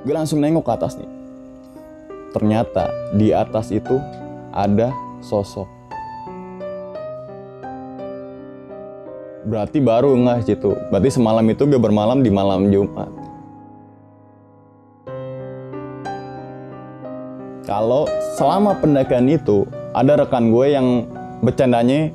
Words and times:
gue 0.00 0.14
langsung 0.14 0.40
nengok 0.40 0.64
ke 0.64 0.72
atas 0.72 0.96
nih. 0.96 1.10
Ternyata 2.30 2.88
di 3.12 3.34
atas 3.34 3.74
itu 3.74 3.98
ada 4.54 4.94
sosok. 5.20 5.66
Berarti 9.40 9.80
baru 9.80 10.14
nggak 10.14 10.46
situ 10.46 10.76
berarti 10.92 11.10
semalam 11.10 11.42
itu 11.48 11.64
gue 11.64 11.80
bermalam 11.80 12.20
di 12.20 12.30
malam 12.30 12.68
Jumat. 12.68 13.08
Kalau 17.64 18.04
selama 18.34 18.76
pendakian 18.78 19.30
itu 19.30 19.62
ada 19.94 20.18
rekan 20.18 20.50
gue 20.50 20.66
yang 20.74 21.06
bercandanya 21.38 22.10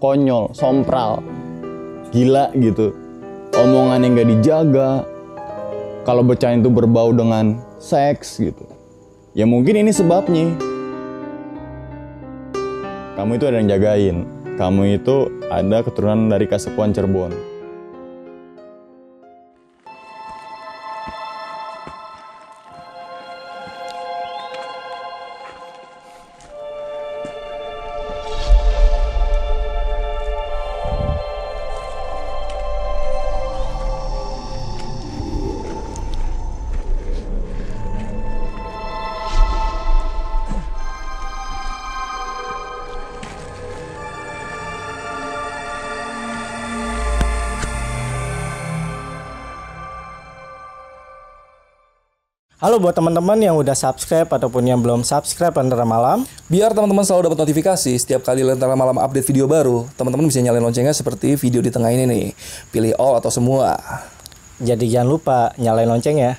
konyol, 0.00 0.52
sompral, 0.52 1.20
gila 2.12 2.52
gitu. 2.56 2.92
Omongannya 3.56 4.08
nggak 4.12 4.28
dijaga. 4.36 5.15
Kalau 6.06 6.22
bercanda 6.22 6.62
itu 6.62 6.70
berbau 6.70 7.10
dengan 7.10 7.58
seks 7.82 8.38
gitu. 8.38 8.62
Ya 9.34 9.42
mungkin 9.42 9.74
ini 9.74 9.90
sebabnya. 9.90 10.54
Kamu 13.18 13.34
itu 13.34 13.44
ada 13.50 13.58
yang 13.58 13.66
jagain. 13.66 14.16
Kamu 14.54 15.02
itu 15.02 15.26
ada 15.50 15.82
keturunan 15.82 16.30
dari 16.30 16.46
Kasepuan 16.46 16.94
Cirebon. 16.94 17.55
Halo 52.76 52.92
buat 52.92 53.00
teman-teman 53.00 53.40
yang 53.40 53.56
udah 53.56 53.72
subscribe 53.72 54.28
ataupun 54.28 54.60
yang 54.68 54.84
belum 54.84 55.00
subscribe 55.00 55.56
Lentera 55.56 55.88
Malam. 55.88 56.28
Biar 56.44 56.76
teman-teman 56.76 57.08
selalu 57.08 57.32
dapat 57.32 57.48
notifikasi 57.48 57.88
setiap 57.96 58.20
kali 58.20 58.44
Lentera 58.44 58.76
Malam 58.76 59.00
update 59.00 59.24
video 59.32 59.48
baru, 59.48 59.88
teman-teman 59.96 60.28
bisa 60.28 60.44
nyalain 60.44 60.60
loncengnya 60.60 60.92
seperti 60.92 61.40
video 61.40 61.64
di 61.64 61.72
tengah 61.72 61.88
ini 61.88 62.04
nih. 62.04 62.26
Pilih 62.68 62.92
all 63.00 63.16
atau 63.16 63.32
semua. 63.32 63.80
Jadi 64.60 64.92
jangan 64.92 65.08
lupa 65.08 65.56
nyalain 65.56 65.88
lonceng 65.88 66.20
ya. 66.20 66.36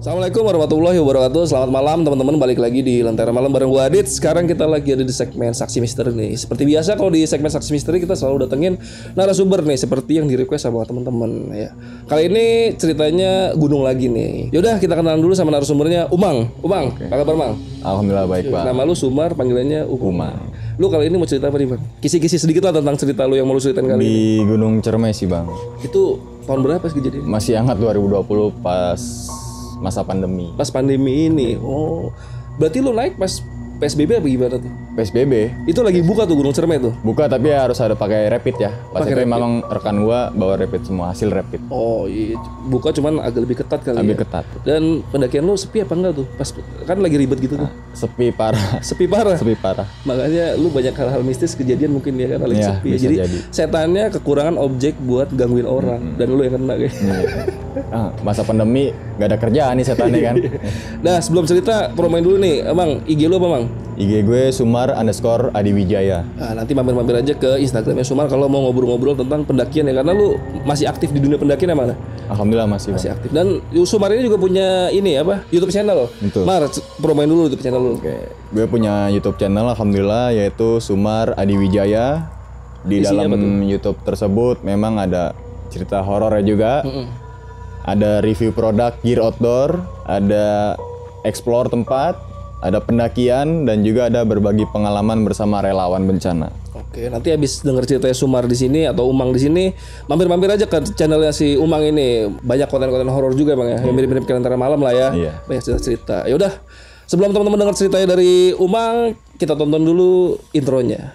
Assalamualaikum 0.00 0.48
warahmatullahi 0.48 0.96
wabarakatuh 0.96 1.52
Selamat 1.52 1.76
malam 1.76 2.00
teman-teman 2.00 2.40
Balik 2.40 2.56
lagi 2.56 2.80
di 2.80 3.04
Lentera 3.04 3.36
Malam 3.36 3.52
bareng 3.52 3.68
gue 3.68 3.84
Adit 3.84 4.08
Sekarang 4.08 4.48
kita 4.48 4.64
lagi 4.64 4.96
ada 4.96 5.04
di 5.04 5.12
segmen 5.12 5.52
Saksi 5.52 5.76
Misteri 5.76 6.16
nih 6.16 6.40
Seperti 6.40 6.64
biasa 6.64 6.96
kalau 6.96 7.12
di 7.12 7.28
segmen 7.28 7.52
Saksi 7.52 7.68
Misteri 7.76 8.00
Kita 8.00 8.16
selalu 8.16 8.48
datengin 8.48 8.80
narasumber 9.12 9.60
nih 9.60 9.76
Seperti 9.76 10.16
yang 10.16 10.24
di 10.24 10.40
request 10.40 10.64
sama 10.64 10.88
teman-teman 10.88 11.52
ya 11.52 11.76
Kali 12.08 12.32
ini 12.32 12.72
ceritanya 12.80 13.52
gunung 13.52 13.84
lagi 13.84 14.08
nih 14.08 14.48
Yaudah 14.56 14.80
kita 14.80 14.96
kenalan 14.96 15.20
dulu 15.20 15.36
sama 15.36 15.52
narasumbernya 15.52 16.08
Umang 16.08 16.48
Umang, 16.64 16.96
apa 16.96 17.20
kabar 17.20 17.36
Mang? 17.36 17.52
Alhamdulillah 17.84 18.28
baik 18.28 18.44
pak. 18.52 18.64
Nama 18.72 18.80
lu 18.88 18.96
Sumar, 18.96 19.36
panggilannya 19.36 19.84
Umang 19.84 20.12
Umang. 20.12 20.40
Lu 20.80 20.88
kali 20.88 21.12
ini 21.12 21.16
mau 21.20 21.28
cerita 21.28 21.52
apa 21.52 21.60
nih 21.60 21.76
Bang? 21.76 21.82
Kisi-kisi 22.00 22.40
sedikit 22.40 22.64
lah 22.64 22.76
tentang 22.76 22.96
cerita 22.96 23.28
lu 23.28 23.36
yang 23.36 23.44
mau 23.44 23.52
lu 23.52 23.60
ceritain 23.60 23.84
kali 23.84 24.00
ini 24.00 24.08
Di 24.08 24.24
Gunung 24.48 24.80
Cermai 24.80 25.12
sih 25.12 25.28
bang. 25.28 25.44
Itu 25.84 26.20
tahun 26.48 26.64
berapa 26.64 26.88
sih 26.88 27.04
kejadian? 27.04 27.28
Masih 27.28 27.60
hangat 27.60 27.76
2020 27.76 28.64
pas 28.64 29.00
masa 29.80 30.04
pandemi. 30.04 30.52
Pas 30.54 30.68
pandemi 30.68 31.26
ini 31.26 31.56
Oh 31.56 32.12
Berarti 32.54 32.78
lu 32.78 32.92
naik 32.92 33.16
pas 33.16 33.40
PSBB 33.80 34.20
apa 34.20 34.28
gimana 34.28 34.60
tuh? 34.60 34.68
PSBB 34.92 35.32
Itu 35.64 35.80
lagi 35.80 36.04
buka 36.04 36.28
tuh 36.28 36.36
Gunung 36.36 36.52
Cermai 36.52 36.76
tuh 36.76 36.92
buka 37.00 37.24
tapi 37.24 37.48
harus 37.48 37.80
ada 37.80 37.96
pakai 37.96 38.28
rapid 38.28 38.60
ya. 38.60 38.68
Pas 38.92 39.00
itu 39.02 39.16
memang 39.16 39.64
rekan 39.64 40.04
gua 40.04 40.28
bawa 40.28 40.60
rapid 40.60 40.84
semua 40.84 41.16
hasil 41.16 41.32
rapid. 41.32 41.64
Oh 41.72 42.04
iya, 42.04 42.36
buka 42.68 42.92
cuman 42.92 43.24
agak 43.24 43.40
lebih 43.40 43.56
ketat 43.56 43.80
kali 43.80 43.96
Lebih 43.96 44.20
ya. 44.20 44.22
ketat. 44.28 44.44
Dan 44.60 45.00
pendakian 45.08 45.48
lu 45.48 45.56
sepi 45.56 45.80
apa 45.80 45.96
enggak 45.96 46.12
tuh? 46.12 46.26
Pas 46.36 46.48
kan 46.84 47.00
lagi 47.00 47.16
ribet 47.16 47.40
gitu 47.40 47.56
tuh. 47.56 47.70
Sepi 47.96 48.28
parah. 48.28 48.68
Sepi 48.84 49.08
parah. 49.08 49.40
Sepi 49.40 49.56
parah. 49.56 49.88
Makanya 50.04 50.60
lu 50.60 50.68
banyak 50.68 50.92
hal-hal 50.92 51.24
mistis 51.24 51.56
kejadian 51.56 51.96
mungkin 51.96 52.20
ya 52.20 52.36
kan 52.36 52.44
lagi 52.44 52.60
Iya, 52.60 52.68
sepi. 52.76 52.88
bisa 52.92 53.02
Jadi 53.08 53.16
jadi. 53.16 53.38
setannya 53.48 54.04
kekurangan 54.12 54.60
objek 54.60 55.00
buat 55.00 55.32
gangguin 55.32 55.64
orang 55.64 56.20
dan 56.20 56.28
lu 56.28 56.44
yang 56.44 56.60
kena 56.60 56.76
kayak. 56.76 56.92
Ah, 57.90 58.10
masa 58.26 58.42
pandemi 58.42 58.90
gak 59.20 59.28
ada 59.30 59.38
kerjaan 59.38 59.74
nih 59.78 59.86
setannya 59.86 60.20
kan. 60.20 60.34
nah, 61.06 61.16
sebelum 61.22 61.46
cerita 61.46 61.94
promoin 61.94 62.22
dulu 62.22 62.36
nih, 62.42 62.66
Emang 62.70 63.02
IG 63.06 63.30
lu 63.30 63.38
apa, 63.38 63.48
Mang? 63.48 63.64
IG 64.00 64.24
gue 64.24 64.48
Sumar 64.48 64.96
underscore 64.96 65.52
Adiwijaya. 65.52 66.24
Nah, 66.40 66.56
nanti 66.56 66.72
mampir-mampir 66.72 67.20
aja 67.20 67.36
ke 67.36 67.60
Instagramnya 67.60 68.00
Sumar 68.00 68.32
kalau 68.32 68.48
mau 68.48 68.64
ngobrol-ngobrol 68.64 69.12
tentang 69.12 69.44
pendakian 69.44 69.92
ya 69.92 70.00
karena 70.00 70.12
lu 70.16 70.40
masih 70.64 70.88
aktif 70.88 71.12
di 71.12 71.20
dunia 71.20 71.36
pendakian 71.36 71.74
ya 71.74 71.76
mana? 71.76 71.94
Alhamdulillah 72.32 72.64
masih. 72.70 72.96
Bang. 72.96 72.96
Masih 72.96 73.10
aktif. 73.12 73.28
Dan 73.28 73.46
Sumar 73.84 74.08
ini 74.16 74.24
juga 74.24 74.40
punya 74.40 74.88
ini 74.88 75.20
apa? 75.20 75.44
YouTube 75.52 75.68
channel. 75.68 76.08
Betul. 76.16 76.48
Mar, 76.48 76.64
promoin 76.96 77.28
dulu 77.28 77.52
YouTube 77.52 77.60
channel 77.60 77.80
lu. 77.82 77.92
Oke, 78.00 78.16
gue 78.56 78.64
punya 78.64 79.12
YouTube 79.12 79.36
channel 79.36 79.68
alhamdulillah 79.68 80.32
yaitu 80.32 80.80
Sumar 80.80 81.36
Adiwijaya. 81.36 82.24
Di 82.80 83.04
dalam 83.04 83.60
YouTube 83.68 84.00
tersebut 84.00 84.64
memang 84.64 84.96
ada 84.96 85.36
cerita 85.68 86.00
horornya 86.00 86.40
juga. 86.40 86.72
Ada 87.90 88.22
review 88.22 88.54
produk 88.54 88.94
gear 89.02 89.18
outdoor, 89.18 89.82
ada 90.06 90.78
explore 91.26 91.66
tempat, 91.66 92.14
ada 92.62 92.78
pendakian 92.78 93.66
dan 93.66 93.82
juga 93.82 94.06
ada 94.06 94.22
berbagi 94.22 94.62
pengalaman 94.70 95.26
bersama 95.26 95.58
relawan 95.58 96.06
bencana. 96.06 96.54
Oke, 96.70 97.10
nanti 97.10 97.34
habis 97.34 97.66
denger 97.66 97.82
ceritanya 97.90 98.14
Sumar 98.14 98.46
di 98.46 98.54
sini 98.54 98.86
atau 98.86 99.10
Umang 99.10 99.34
di 99.34 99.42
sini, 99.42 99.74
mampir-mampir 100.06 100.54
aja 100.54 100.70
ke 100.70 100.86
channelnya 100.94 101.34
si 101.34 101.58
Umang 101.58 101.82
ini. 101.82 102.30
Banyak 102.30 102.70
konten-konten 102.70 103.10
horor 103.10 103.34
juga 103.34 103.58
bang 103.58 103.74
ya, 103.74 103.78
yang 103.82 103.94
mirip-mirip 103.98 104.22
antara 104.30 104.54
malam 104.54 104.78
lah 104.78 104.94
ya. 104.94 105.08
Iya. 105.10 105.32
Banyak 105.50 105.62
cerita-cerita. 105.66 106.30
Ya 106.30 106.38
udah, 106.38 106.52
sebelum 107.10 107.34
teman-teman 107.34 107.58
dengar 107.58 107.74
ceritanya 107.74 108.14
dari 108.14 108.54
Umang, 108.54 109.18
kita 109.34 109.58
tonton 109.58 109.82
dulu 109.82 110.38
intronya. 110.54 111.10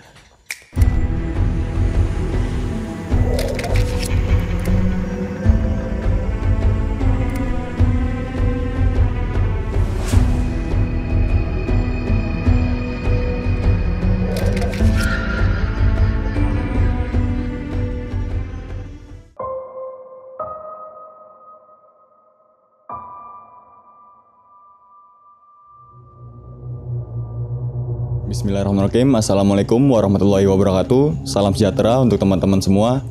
Bismillahirrahmanirrahim. 28.46 29.10
Assalamualaikum 29.18 29.82
warahmatullahi 29.90 30.46
wabarakatuh. 30.46 31.26
Salam 31.26 31.58
sejahtera 31.58 31.98
untuk 31.98 32.22
teman-teman 32.22 32.62
semua. 32.62 33.02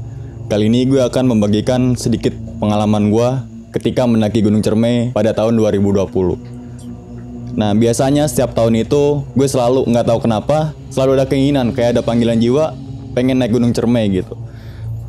Kali 0.46 0.70
ini 0.70 0.86
gue 0.86 1.02
akan 1.02 1.34
membagikan 1.34 1.98
sedikit 1.98 2.30
pengalaman 2.62 3.10
gue 3.10 3.28
ketika 3.74 4.06
mendaki 4.06 4.46
Gunung 4.46 4.62
Cermai 4.62 5.10
pada 5.10 5.34
tahun 5.34 5.58
2020 5.58 7.50
Nah 7.50 7.74
biasanya 7.74 8.30
setiap 8.30 8.54
tahun 8.54 8.86
itu 8.86 9.26
gue 9.34 9.48
selalu 9.50 9.90
nggak 9.90 10.06
tahu 10.06 10.22
kenapa 10.22 10.70
Selalu 10.94 11.18
ada 11.18 11.26
keinginan 11.26 11.74
kayak 11.74 11.98
ada 11.98 12.06
panggilan 12.06 12.38
jiwa 12.38 12.70
pengen 13.18 13.42
naik 13.42 13.58
Gunung 13.58 13.74
Cermai 13.74 14.06
gitu. 14.14 14.38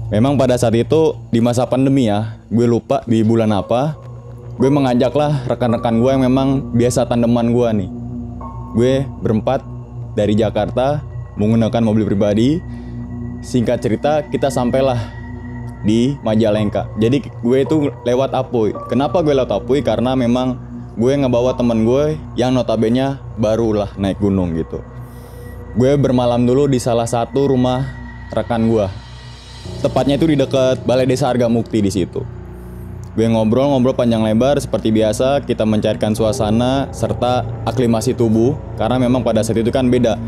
Memang 0.09 0.41
pada 0.41 0.57
saat 0.57 0.73
itu 0.73 1.13
di 1.29 1.37
masa 1.37 1.69
pandemi 1.69 2.09
ya 2.09 2.41
Gue 2.49 2.65
lupa 2.65 3.05
di 3.05 3.21
bulan 3.21 3.53
apa 3.53 3.93
Gue 4.57 4.73
mengajaklah 4.73 5.45
rekan-rekan 5.45 6.01
gue 6.01 6.09
yang 6.09 6.25
memang 6.25 6.73
biasa 6.73 7.05
tandeman 7.05 7.53
gue 7.53 7.69
nih. 7.85 7.89
Gue 8.73 8.93
berempat 9.21 9.74
dari 10.15 10.33
Jakarta 10.33 11.03
menggunakan 11.35 11.83
mobil 11.83 12.07
pribadi. 12.07 12.63
Singkat 13.45 13.77
cerita, 13.77 14.25
kita 14.25 14.49
sampailah 14.49 14.97
di 15.85 16.17
Majalengka. 16.25 16.89
Jadi 16.97 17.29
gue 17.29 17.57
itu 17.61 17.93
lewat 18.01 18.33
Apuy. 18.33 18.73
Kenapa 18.89 19.21
gue 19.21 19.37
lewat 19.37 19.53
Apuy? 19.53 19.85
Karena 19.85 20.17
memang 20.17 20.57
gue 20.97 21.13
ngebawa 21.13 21.53
temen 21.53 21.85
gue 21.85 22.17
yang 22.33 22.55
notabene 22.55 23.21
barulah 23.37 23.93
naik 23.99 24.17
gunung 24.17 24.57
gitu. 24.57 24.81
Gue 25.77 25.93
bermalam 25.99 26.41
dulu 26.41 26.65
di 26.65 26.81
salah 26.81 27.05
satu 27.05 27.53
rumah 27.53 27.85
rekan 28.33 28.65
gue. 28.65 28.87
Tepatnya 29.85 30.17
itu 30.17 30.25
di 30.25 30.37
dekat 30.39 30.81
Balai 30.87 31.05
Desa 31.05 31.29
Harga 31.29 31.45
Mukti 31.45 31.83
di 31.83 31.91
situ. 31.93 32.25
Gue 33.15 33.31
ngobrol-ngobrol 33.31 33.95
panjang 33.95 34.19
lebar 34.27 34.59
seperti 34.59 34.91
biasa, 34.91 35.39
kita 35.47 35.63
mencairkan 35.63 36.11
suasana 36.11 36.91
serta 36.91 37.47
aklimasi 37.63 38.11
tubuh 38.11 38.59
karena 38.75 38.99
memang 38.99 39.23
pada 39.23 39.39
saat 39.39 39.55
itu 39.55 39.71
kan 39.71 39.87
beda. 39.87 40.19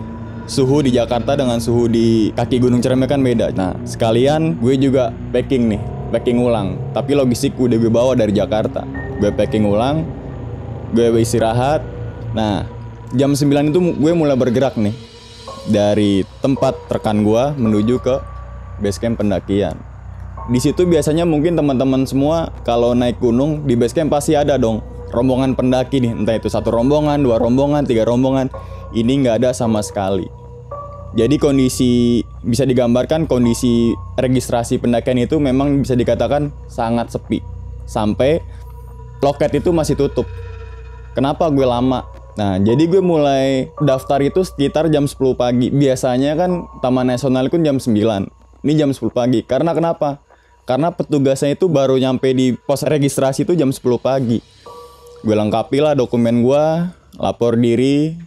Suhu 0.48 0.80
di 0.80 0.96
Jakarta 0.96 1.36
dengan 1.36 1.60
suhu 1.60 1.92
di 1.92 2.32
kaki 2.32 2.64
Gunung 2.64 2.80
Cermai 2.80 3.12
kan 3.12 3.20
beda. 3.20 3.52
Nah, 3.52 3.76
sekalian 3.84 4.56
gue 4.64 4.80
juga 4.80 5.12
packing 5.36 5.76
nih. 5.76 5.82
packing 6.08 6.40
ulang. 6.40 6.80
Tapi 6.96 7.20
logistik 7.20 7.60
udah 7.60 7.76
gue 7.76 7.92
bawa 7.92 8.16
dari 8.16 8.32
Jakarta. 8.32 8.88
Gue 9.20 9.36
packing 9.36 9.68
ulang, 9.68 10.08
gue 10.96 11.12
istirahat. 11.20 11.84
Nah, 12.32 12.64
jam 13.12 13.36
9 13.36 13.76
itu 13.76 13.80
gue 14.00 14.14
mulai 14.16 14.40
bergerak 14.40 14.80
nih 14.80 14.96
dari 15.68 16.24
tempat 16.40 16.80
rekan 16.88 17.28
gue 17.28 17.44
menuju 17.60 18.00
ke 18.00 18.16
base 18.80 19.00
camp 19.04 19.20
pendakian. 19.20 19.76
Di 20.48 20.60
situ 20.64 20.88
biasanya 20.88 21.28
mungkin 21.28 21.60
teman-teman 21.60 22.08
semua 22.08 22.56
kalau 22.64 22.96
naik 22.96 23.20
gunung 23.20 23.68
di 23.68 23.76
base 23.76 23.92
camp 23.92 24.16
pasti 24.16 24.32
ada 24.32 24.56
dong 24.56 24.80
rombongan 25.12 25.56
pendaki 25.56 26.04
nih, 26.04 26.16
entah 26.16 26.36
itu 26.36 26.52
satu 26.52 26.72
rombongan, 26.72 27.24
dua 27.24 27.40
rombongan, 27.40 27.88
tiga 27.88 28.04
rombongan. 28.04 28.52
Ini 28.96 29.24
nggak 29.24 29.44
ada 29.44 29.50
sama 29.52 29.84
sekali. 29.84 30.28
Jadi 31.16 31.36
kondisi 31.40 32.22
bisa 32.44 32.68
digambarkan 32.68 33.26
kondisi 33.26 33.96
registrasi 34.20 34.78
pendakian 34.78 35.18
itu 35.20 35.40
memang 35.40 35.84
bisa 35.84 35.96
dikatakan 35.96 36.52
sangat 36.68 37.12
sepi. 37.12 37.40
Sampai 37.88 38.44
loket 39.24 39.56
itu 39.56 39.72
masih 39.72 39.96
tutup. 39.96 40.28
Kenapa 41.16 41.50
gue 41.50 41.66
lama? 41.66 42.06
Nah, 42.38 42.62
jadi 42.62 42.86
gue 42.86 43.02
mulai 43.02 43.74
daftar 43.82 44.22
itu 44.22 44.46
sekitar 44.46 44.94
jam 44.94 45.10
10 45.10 45.34
pagi. 45.34 45.74
Biasanya 45.74 46.38
kan 46.38 46.70
Taman 46.86 47.10
Nasional 47.10 47.50
itu 47.50 47.58
jam 47.66 47.82
9. 47.82 47.98
Ini 48.62 48.74
jam 48.78 48.94
10 48.94 49.10
pagi. 49.10 49.42
Karena 49.42 49.74
kenapa? 49.74 50.22
Karena 50.68 50.92
petugasnya 50.92 51.56
itu 51.56 51.72
baru 51.72 51.96
nyampe 51.96 52.36
di 52.36 52.52
pos 52.52 52.84
registrasi 52.84 53.48
itu 53.48 53.56
jam 53.56 53.72
10 53.72 53.80
pagi. 54.04 54.44
Gue 55.24 55.36
lengkapi 55.36 55.80
lah 55.80 55.96
dokumen 55.96 56.44
gue, 56.44 56.64
lapor 57.16 57.56
diri, 57.56 58.20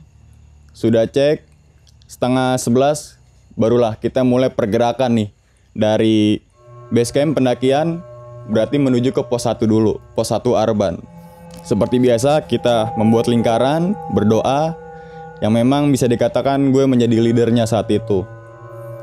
sudah 0.73 1.05
cek, 1.05 1.45
setengah 2.09 2.57
11 2.57 3.21
barulah 3.61 3.93
kita 4.01 4.25
mulai 4.25 4.49
pergerakan 4.49 5.21
nih 5.21 5.29
dari 5.77 6.41
base 6.89 7.13
camp 7.13 7.37
pendakian 7.37 8.01
berarti 8.49 8.81
menuju 8.81 9.13
ke 9.13 9.23
pos 9.29 9.45
1 9.45 9.61
dulu, 9.69 10.01
pos 10.17 10.33
1 10.33 10.41
Arban. 10.57 10.97
Seperti 11.61 12.01
biasa 12.01 12.49
kita 12.49 12.97
membuat 12.97 13.29
lingkaran, 13.29 13.93
berdoa 14.17 14.75
yang 15.45 15.53
memang 15.53 15.93
bisa 15.93 16.09
dikatakan 16.09 16.73
gue 16.73 16.89
menjadi 16.89 17.21
leadernya 17.21 17.69
saat 17.69 17.93
itu. 17.93 18.25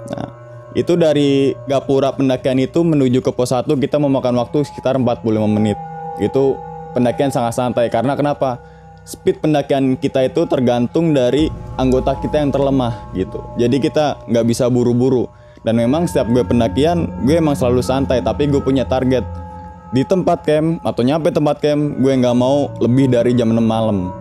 Nah, 0.10 0.47
itu 0.76 1.00
dari 1.00 1.56
gapura 1.70 2.12
pendakian 2.12 2.60
itu 2.60 2.84
menuju 2.84 3.24
ke 3.24 3.32
pos 3.32 3.56
1 3.56 3.72
kita 3.80 4.02
memakan 4.02 4.36
waktu 4.36 4.68
sekitar 4.68 5.00
45 5.00 5.24
menit. 5.48 5.80
Itu 6.20 6.60
pendakian 6.92 7.32
sangat 7.32 7.56
santai 7.56 7.88
karena 7.88 8.18
kenapa? 8.18 8.60
Speed 9.08 9.40
pendakian 9.40 9.96
kita 9.96 10.28
itu 10.28 10.44
tergantung 10.52 11.16
dari 11.16 11.48
anggota 11.80 12.20
kita 12.20 12.44
yang 12.44 12.52
terlemah 12.52 13.08
gitu. 13.16 13.40
Jadi 13.56 13.80
kita 13.80 14.20
nggak 14.28 14.44
bisa 14.44 14.68
buru-buru. 14.68 15.32
Dan 15.64 15.80
memang 15.80 16.12
setiap 16.12 16.28
gue 16.28 16.44
pendakian, 16.44 17.08
gue 17.24 17.40
emang 17.40 17.56
selalu 17.56 17.80
santai. 17.80 18.20
Tapi 18.20 18.52
gue 18.52 18.60
punya 18.60 18.84
target 18.84 19.24
di 19.96 20.04
tempat 20.04 20.44
camp 20.44 20.84
atau 20.84 21.08
nyampe 21.08 21.32
tempat 21.32 21.64
camp, 21.64 22.04
gue 22.04 22.14
nggak 22.20 22.36
mau 22.36 22.68
lebih 22.84 23.08
dari 23.08 23.32
jam 23.32 23.48
6 23.48 23.64
malam. 23.64 24.12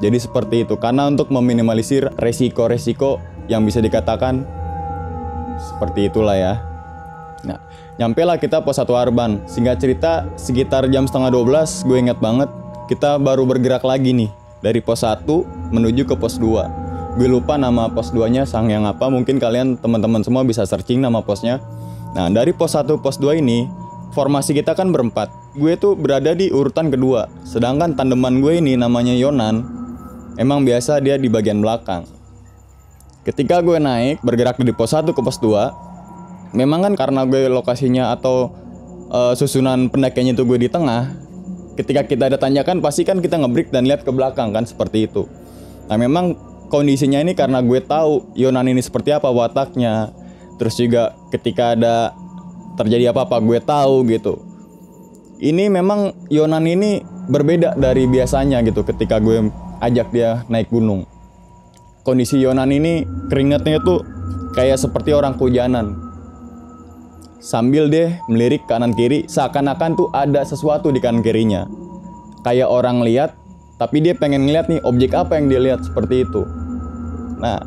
Jadi 0.00 0.16
seperti 0.16 0.64
itu. 0.64 0.80
Karena 0.80 1.04
untuk 1.12 1.28
meminimalisir 1.28 2.08
resiko-resiko 2.16 3.20
yang 3.52 3.68
bisa 3.68 3.84
dikatakan 3.84 4.59
seperti 5.60 6.08
itulah 6.08 6.36
ya. 6.36 6.54
Nah, 7.44 7.60
nyampe 7.96 8.24
lah 8.24 8.36
kita 8.36 8.60
pos 8.64 8.80
1 8.80 8.88
Arban. 8.96 9.44
Singkat 9.44 9.76
cerita, 9.80 10.24
sekitar 10.36 10.88
jam 10.88 11.04
setengah 11.04 11.32
12, 11.32 11.84
gue 11.88 11.98
ingat 12.00 12.18
banget, 12.20 12.48
kita 12.88 13.20
baru 13.20 13.44
bergerak 13.44 13.84
lagi 13.84 14.12
nih. 14.12 14.30
Dari 14.60 14.80
pos 14.84 15.04
1 15.04 15.24
menuju 15.72 16.04
ke 16.04 16.14
pos 16.16 16.36
2. 16.36 17.16
Gue 17.16 17.26
lupa 17.26 17.56
nama 17.56 17.88
pos 17.90 18.12
2-nya 18.12 18.44
sang 18.44 18.68
yang 18.68 18.84
apa, 18.84 19.08
mungkin 19.08 19.40
kalian 19.40 19.80
teman-teman 19.80 20.22
semua 20.22 20.44
bisa 20.44 20.62
searching 20.68 21.00
nama 21.00 21.24
posnya. 21.24 21.58
Nah, 22.12 22.28
dari 22.28 22.52
pos 22.52 22.76
1 22.76 23.00
pos 23.00 23.16
2 23.16 23.40
ini, 23.40 23.66
formasi 24.12 24.52
kita 24.52 24.76
kan 24.76 24.92
berempat. 24.92 25.32
Gue 25.56 25.74
tuh 25.74 25.98
berada 25.98 26.36
di 26.36 26.52
urutan 26.52 26.92
kedua. 26.92 27.26
Sedangkan 27.42 27.96
tandeman 27.98 28.38
gue 28.38 28.60
ini 28.62 28.78
namanya 28.78 29.16
Yonan, 29.16 29.64
emang 30.38 30.62
biasa 30.62 31.02
dia 31.02 31.18
di 31.18 31.26
bagian 31.26 31.58
belakang. 31.64 32.19
Ketika 33.20 33.60
gue 33.60 33.76
naik 33.76 34.24
bergerak 34.24 34.56
dari 34.56 34.72
pos 34.72 34.96
1 34.96 35.12
ke 35.12 35.20
pos 35.20 35.36
2 35.44 36.56
Memang 36.56 36.80
kan 36.88 36.94
karena 36.96 37.28
gue 37.28 37.52
lokasinya 37.52 38.16
atau 38.16 38.48
uh, 39.12 39.36
susunan 39.36 39.92
pendakiannya 39.92 40.32
itu 40.32 40.44
gue 40.48 40.58
di 40.64 40.68
tengah 40.72 41.12
Ketika 41.76 42.08
kita 42.08 42.32
ada 42.32 42.40
tanjakan 42.40 42.80
pasti 42.80 43.04
kan 43.04 43.20
kita 43.20 43.36
ngebreak 43.36 43.68
dan 43.68 43.84
lihat 43.84 44.04
ke 44.04 44.10
belakang 44.12 44.52
kan 44.52 44.68
seperti 44.68 45.08
itu. 45.08 45.24
Nah 45.88 45.96
memang 45.96 46.36
kondisinya 46.68 47.20
ini 47.20 47.32
karena 47.32 47.64
gue 47.64 47.80
tahu 47.80 48.36
Yonan 48.36 48.68
ini 48.68 48.84
seperti 48.84 49.12
apa 49.16 49.32
wataknya 49.32 50.12
Terus 50.60 50.76
juga 50.76 51.16
ketika 51.32 51.72
ada 51.72 52.12
terjadi 52.76 53.16
apa-apa 53.16 53.40
gue 53.40 53.60
tahu 53.64 54.04
gitu. 54.12 54.44
Ini 55.40 55.72
memang 55.72 56.12
Yonan 56.28 56.68
ini 56.68 57.00
berbeda 57.28 57.76
dari 57.80 58.04
biasanya 58.04 58.60
gitu 58.64 58.84
ketika 58.84 59.16
gue 59.20 59.48
ajak 59.80 60.12
dia 60.12 60.44
naik 60.52 60.68
gunung 60.68 61.08
kondisi 62.02 62.40
Yonan 62.40 62.72
ini 62.72 63.04
keringatnya 63.28 63.84
tuh 63.84 64.00
kayak 64.56 64.80
seperti 64.80 65.12
orang 65.12 65.36
kehujanan. 65.36 66.08
Sambil 67.40 67.88
deh 67.88 68.20
melirik 68.28 68.68
kanan 68.68 68.92
kiri, 68.92 69.24
seakan-akan 69.24 69.96
tuh 69.96 70.08
ada 70.12 70.44
sesuatu 70.44 70.92
di 70.92 71.00
kanan 71.00 71.24
kirinya. 71.24 71.64
Kayak 72.44 72.68
orang 72.68 73.00
lihat, 73.00 73.32
tapi 73.80 74.04
dia 74.04 74.12
pengen 74.12 74.44
ngeliat 74.44 74.68
nih 74.68 74.84
objek 74.84 75.16
apa 75.16 75.40
yang 75.40 75.48
dia 75.48 75.60
lihat 75.60 75.80
seperti 75.80 76.28
itu. 76.28 76.44
Nah, 77.40 77.64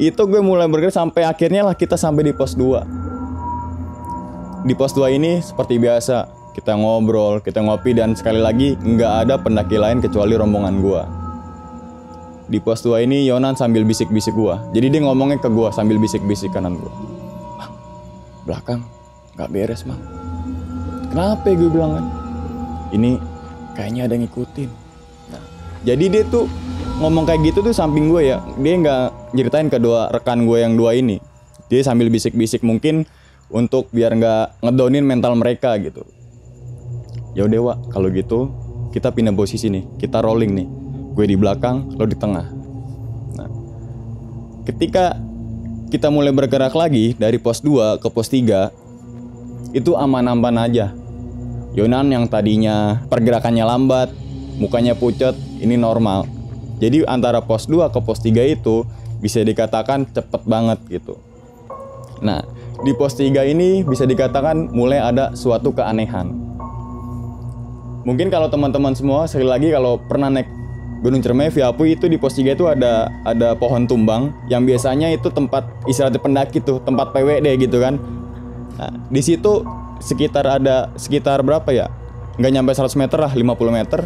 itu 0.00 0.16
gue 0.16 0.40
mulai 0.40 0.68
bergerak 0.68 0.96
sampai 0.96 1.28
akhirnya 1.28 1.68
lah 1.68 1.76
kita 1.76 2.00
sampai 2.00 2.24
di 2.24 2.32
pos 2.32 2.56
2. 2.56 4.64
Di 4.64 4.72
pos 4.72 4.96
2 4.96 5.12
ini 5.12 5.44
seperti 5.44 5.76
biasa, 5.76 6.32
kita 6.56 6.72
ngobrol, 6.72 7.44
kita 7.44 7.60
ngopi 7.60 7.92
dan 7.92 8.16
sekali 8.16 8.40
lagi 8.40 8.80
nggak 8.80 9.12
ada 9.28 9.36
pendaki 9.36 9.76
lain 9.76 10.00
kecuali 10.00 10.40
rombongan 10.40 10.76
gua 10.80 11.25
di 12.46 12.62
pos 12.62 12.82
2 12.86 13.02
ini 13.02 13.26
Yonan 13.26 13.58
sambil 13.58 13.82
bisik-bisik 13.82 14.34
gua. 14.34 14.62
Jadi 14.70 14.86
dia 14.94 15.00
ngomongnya 15.02 15.42
ke 15.42 15.50
gua 15.50 15.74
sambil 15.74 15.98
bisik-bisik 15.98 16.54
kanan 16.54 16.78
gua. 16.78 16.92
Mang, 17.58 17.72
belakang 18.46 18.80
nggak 19.34 19.50
beres, 19.50 19.82
Mang. 19.82 19.98
Kenapa 21.10 21.48
ya 21.48 21.54
gue 21.56 21.70
bilang 21.70 21.92
kan? 21.96 22.06
Ini 22.92 23.10
kayaknya 23.72 24.02
ada 24.08 24.14
ngikutin. 24.20 24.70
Nah, 25.32 25.42
jadi 25.82 26.04
dia 26.12 26.22
tuh 26.28 26.44
ngomong 27.02 27.24
kayak 27.24 27.52
gitu 27.52 27.64
tuh 27.64 27.74
samping 27.74 28.08
gue 28.12 28.32
ya. 28.32 28.38
Dia 28.60 28.74
nggak 28.78 29.34
ceritain 29.34 29.68
kedua 29.68 30.12
rekan 30.12 30.44
gue 30.44 30.58
yang 30.60 30.76
dua 30.76 30.96
ini. 30.96 31.18
Dia 31.66 31.82
sambil 31.82 32.12
bisik-bisik 32.12 32.62
mungkin 32.62 33.08
untuk 33.50 33.90
biar 33.90 34.14
nggak 34.14 34.62
ngedownin 34.62 35.04
mental 35.04 35.34
mereka 35.34 35.74
gitu. 35.82 36.06
Ya 37.36 37.44
Wak, 37.44 37.92
kalau 37.92 38.08
gitu 38.08 38.48
kita 38.94 39.12
pindah 39.12 39.34
posisi 39.36 39.68
nih. 39.68 39.84
Kita 40.00 40.24
rolling 40.24 40.52
nih 40.56 40.68
gue 41.16 41.24
di 41.24 41.36
belakang, 41.40 41.96
lo 41.96 42.04
di 42.04 42.12
tengah. 42.12 42.44
Nah, 43.40 43.48
ketika 44.68 45.16
kita 45.88 46.12
mulai 46.12 46.36
bergerak 46.36 46.76
lagi 46.76 47.16
dari 47.16 47.40
pos 47.40 47.64
2 47.64 47.96
ke 47.96 48.08
pos 48.12 48.28
3, 48.28 48.68
itu 49.72 49.96
aman-aman 49.96 50.68
aja. 50.68 50.92
Yonan 51.72 52.12
yang 52.12 52.28
tadinya 52.28 53.00
pergerakannya 53.08 53.64
lambat, 53.64 54.12
mukanya 54.60 54.92
pucat, 54.92 55.32
ini 55.56 55.80
normal. 55.80 56.28
Jadi 56.76 57.08
antara 57.08 57.40
pos 57.40 57.64
2 57.64 57.88
ke 57.88 58.00
pos 58.04 58.20
3 58.20 58.52
itu 58.52 58.84
bisa 59.24 59.40
dikatakan 59.40 60.04
cepet 60.12 60.44
banget 60.44 60.76
gitu. 60.92 61.16
Nah, 62.20 62.44
di 62.84 62.92
pos 62.92 63.16
3 63.16 63.48
ini 63.48 63.80
bisa 63.88 64.04
dikatakan 64.04 64.68
mulai 64.68 65.00
ada 65.00 65.32
suatu 65.32 65.72
keanehan. 65.72 66.28
Mungkin 68.04 68.28
kalau 68.28 68.52
teman-teman 68.52 68.92
semua 68.92 69.24
sekali 69.24 69.48
lagi 69.48 69.68
kalau 69.72 69.98
pernah 69.98 70.30
naik 70.30 70.46
Gunung 71.06 71.22
Cermai 71.22 71.54
Viapu 71.54 71.86
itu 71.86 72.10
di 72.10 72.18
pos 72.18 72.34
3 72.34 72.58
itu 72.58 72.66
ada 72.66 73.06
ada 73.22 73.54
pohon 73.54 73.86
tumbang 73.86 74.34
yang 74.50 74.66
biasanya 74.66 75.06
itu 75.14 75.30
tempat 75.30 75.62
istirahat 75.86 76.18
pendaki 76.18 76.58
tuh, 76.58 76.82
tempat 76.82 77.14
PWD 77.14 77.46
gitu 77.62 77.78
kan. 77.78 77.94
Nah, 78.74 78.90
di 79.06 79.22
situ 79.22 79.62
sekitar 80.02 80.42
ada 80.58 80.90
sekitar 80.98 81.46
berapa 81.46 81.70
ya? 81.70 81.86
Nggak 82.42 82.52
nyampe 82.58 82.70
100 82.74 82.98
meter 82.98 83.22
lah, 83.22 83.30
50 83.30 83.70
meter. 83.70 84.02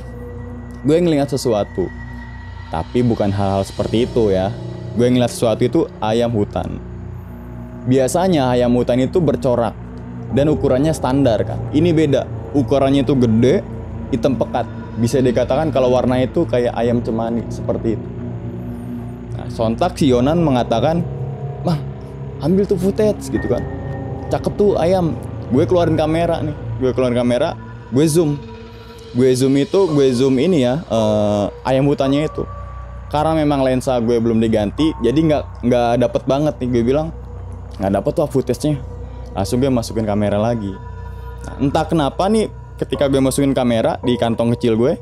Gue 0.85 1.01
ngeliat 1.01 1.33
sesuatu. 1.33 1.89
Tapi 2.69 3.01
bukan 3.01 3.33
hal-hal 3.33 3.65
seperti 3.65 4.05
itu 4.05 4.29
ya. 4.29 4.53
Gue 4.93 5.09
ngeliat 5.09 5.33
sesuatu 5.33 5.65
itu 5.65 5.81
ayam 6.05 6.29
hutan. 6.37 6.77
Biasanya 7.89 8.53
ayam 8.53 8.77
hutan 8.77 9.01
itu 9.01 9.25
bercorak 9.25 9.73
dan 10.37 10.53
ukurannya 10.53 10.93
standar 10.93 11.49
kan. 11.49 11.65
Ini 11.73 11.97
beda. 11.97 12.29
Ukurannya 12.53 13.09
itu 13.09 13.17
gede, 13.17 13.65
hitam 14.13 14.37
pekat 14.37 14.69
bisa 15.01 15.19
dikatakan 15.25 15.73
kalau 15.73 15.97
warna 15.97 16.21
itu 16.21 16.45
kayak 16.45 16.77
ayam 16.77 17.01
cemani 17.01 17.49
seperti 17.49 17.97
itu. 17.97 18.09
Nah, 19.41 19.49
sontak 19.49 19.97
si 19.97 20.13
Yonan 20.13 20.45
mengatakan, 20.45 21.01
"Bang, 21.65 21.81
ambil 22.45 22.69
tuh 22.69 22.77
footage 22.77 23.33
gitu 23.33 23.49
kan. 23.49 23.65
Cakep 24.29 24.53
tuh 24.61 24.77
ayam." 24.77 25.17
Gue 25.51 25.67
keluarin 25.67 25.99
kamera 25.99 26.39
nih. 26.45 26.55
Gue 26.79 26.95
keluarin 26.95 27.19
kamera, 27.19 27.59
gue 27.91 28.07
zoom. 28.07 28.39
Gue 29.11 29.35
zoom 29.35 29.59
itu, 29.59 29.91
gue 29.91 30.07
zoom 30.15 30.39
ini 30.39 30.63
ya, 30.63 30.87
uh, 30.87 31.51
ayam 31.67 31.91
hutannya 31.91 32.31
itu. 32.31 32.47
Karena 33.11 33.35
memang 33.35 33.67
lensa 33.67 33.99
gue 33.99 34.15
belum 34.23 34.39
diganti, 34.39 34.95
jadi 35.03 35.19
nggak 35.19 35.45
nggak 35.67 35.91
dapet 35.99 36.23
banget 36.31 36.55
nih. 36.63 36.69
Gue 36.71 36.83
bilang 36.87 37.11
nggak 37.83 37.93
dapet 37.99 38.13
tuh 38.15 38.31
footage-nya. 38.31 38.79
Langsung 39.35 39.59
gue 39.59 39.67
masukin 39.67 40.07
kamera 40.07 40.39
lagi. 40.39 40.71
Nah, 41.41 41.55
entah 41.59 41.83
kenapa 41.91 42.31
nih 42.31 42.47
ketika 42.81 43.13
gue 43.13 43.21
masukin 43.21 43.53
kamera 43.53 44.01
di 44.01 44.17
kantong 44.17 44.57
kecil 44.57 44.81
gue, 44.81 44.97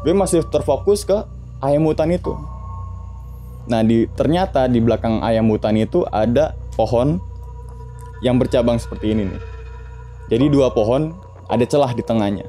gue 0.00 0.14
masih 0.16 0.40
terfokus 0.48 1.04
ke 1.04 1.20
ayam 1.60 1.84
hutan 1.84 2.08
itu. 2.08 2.32
Nah, 3.68 3.84
di 3.84 4.08
ternyata 4.16 4.64
di 4.64 4.80
belakang 4.80 5.20
ayam 5.20 5.44
hutan 5.52 5.76
itu 5.76 6.08
ada 6.08 6.56
pohon 6.72 7.20
yang 8.24 8.40
bercabang 8.40 8.80
seperti 8.80 9.12
ini 9.12 9.28
nih. 9.28 9.42
Jadi 10.32 10.48
dua 10.48 10.72
pohon 10.72 11.12
ada 11.52 11.62
celah 11.68 11.92
di 11.92 12.00
tengahnya. 12.00 12.48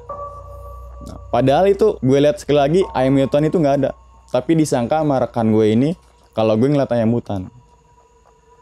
Nah, 1.04 1.18
padahal 1.28 1.68
itu 1.68 2.00
gue 2.00 2.20
lihat 2.24 2.40
sekali 2.40 2.60
lagi 2.63 2.82
ayam 2.96 3.20
hutan 3.20 3.44
itu 3.44 3.60
nggak 3.60 3.75
ada. 3.84 3.92
Tapi 4.32 4.56
disangka 4.56 5.04
sama 5.04 5.20
rekan 5.20 5.51
gue 5.51 5.68
ini 5.68 5.90
kalau 6.32 6.56
gue 6.56 6.72
ngeliat 6.72 6.96
ayam 6.96 7.12
hutan. 7.12 7.51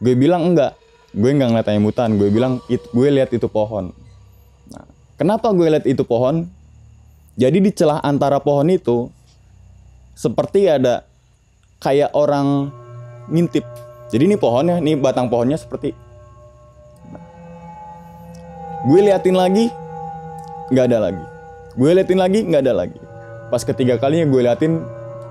Gue 0.01 0.17
bilang 0.17 0.49
enggak, 0.49 0.73
gue 1.13 1.29
nggak 1.29 1.49
ngeliat 1.53 1.67
ayam 1.69 1.85
hutan. 1.85 2.17
Gue 2.17 2.33
bilang 2.33 2.57
gue 2.65 3.09
lihat 3.13 3.29
itu 3.29 3.45
pohon. 3.45 3.93
Kenapa 5.19 5.51
gue 5.51 5.67
lihat 5.67 5.83
itu 5.83 6.07
pohon? 6.07 6.47
Jadi 7.35 7.59
di 7.59 7.75
celah 7.75 7.99
antara 7.99 8.39
pohon 8.39 8.71
itu 8.71 9.11
seperti 10.15 10.71
ada 10.71 11.03
kayak 11.83 12.15
orang 12.15 12.71
ngintip. 13.27 13.67
Jadi 14.09 14.31
ini 14.31 14.39
pohonnya, 14.39 14.79
ini 14.79 14.95
batang 14.95 15.27
pohonnya 15.27 15.59
seperti 15.59 15.91
gue 18.79 18.99
liatin 19.03 19.35
lagi, 19.35 19.67
nggak 20.71 20.85
ada 20.87 20.97
lagi. 21.11 21.25
Gue 21.75 21.91
liatin 21.91 22.19
lagi, 22.19 22.39
nggak 22.47 22.63
ada 22.63 22.73
lagi. 22.73 22.99
Pas 23.51 23.63
ketiga 23.67 23.99
kalinya 23.99 24.23
gue 24.23 24.39
liatin, 24.39 24.79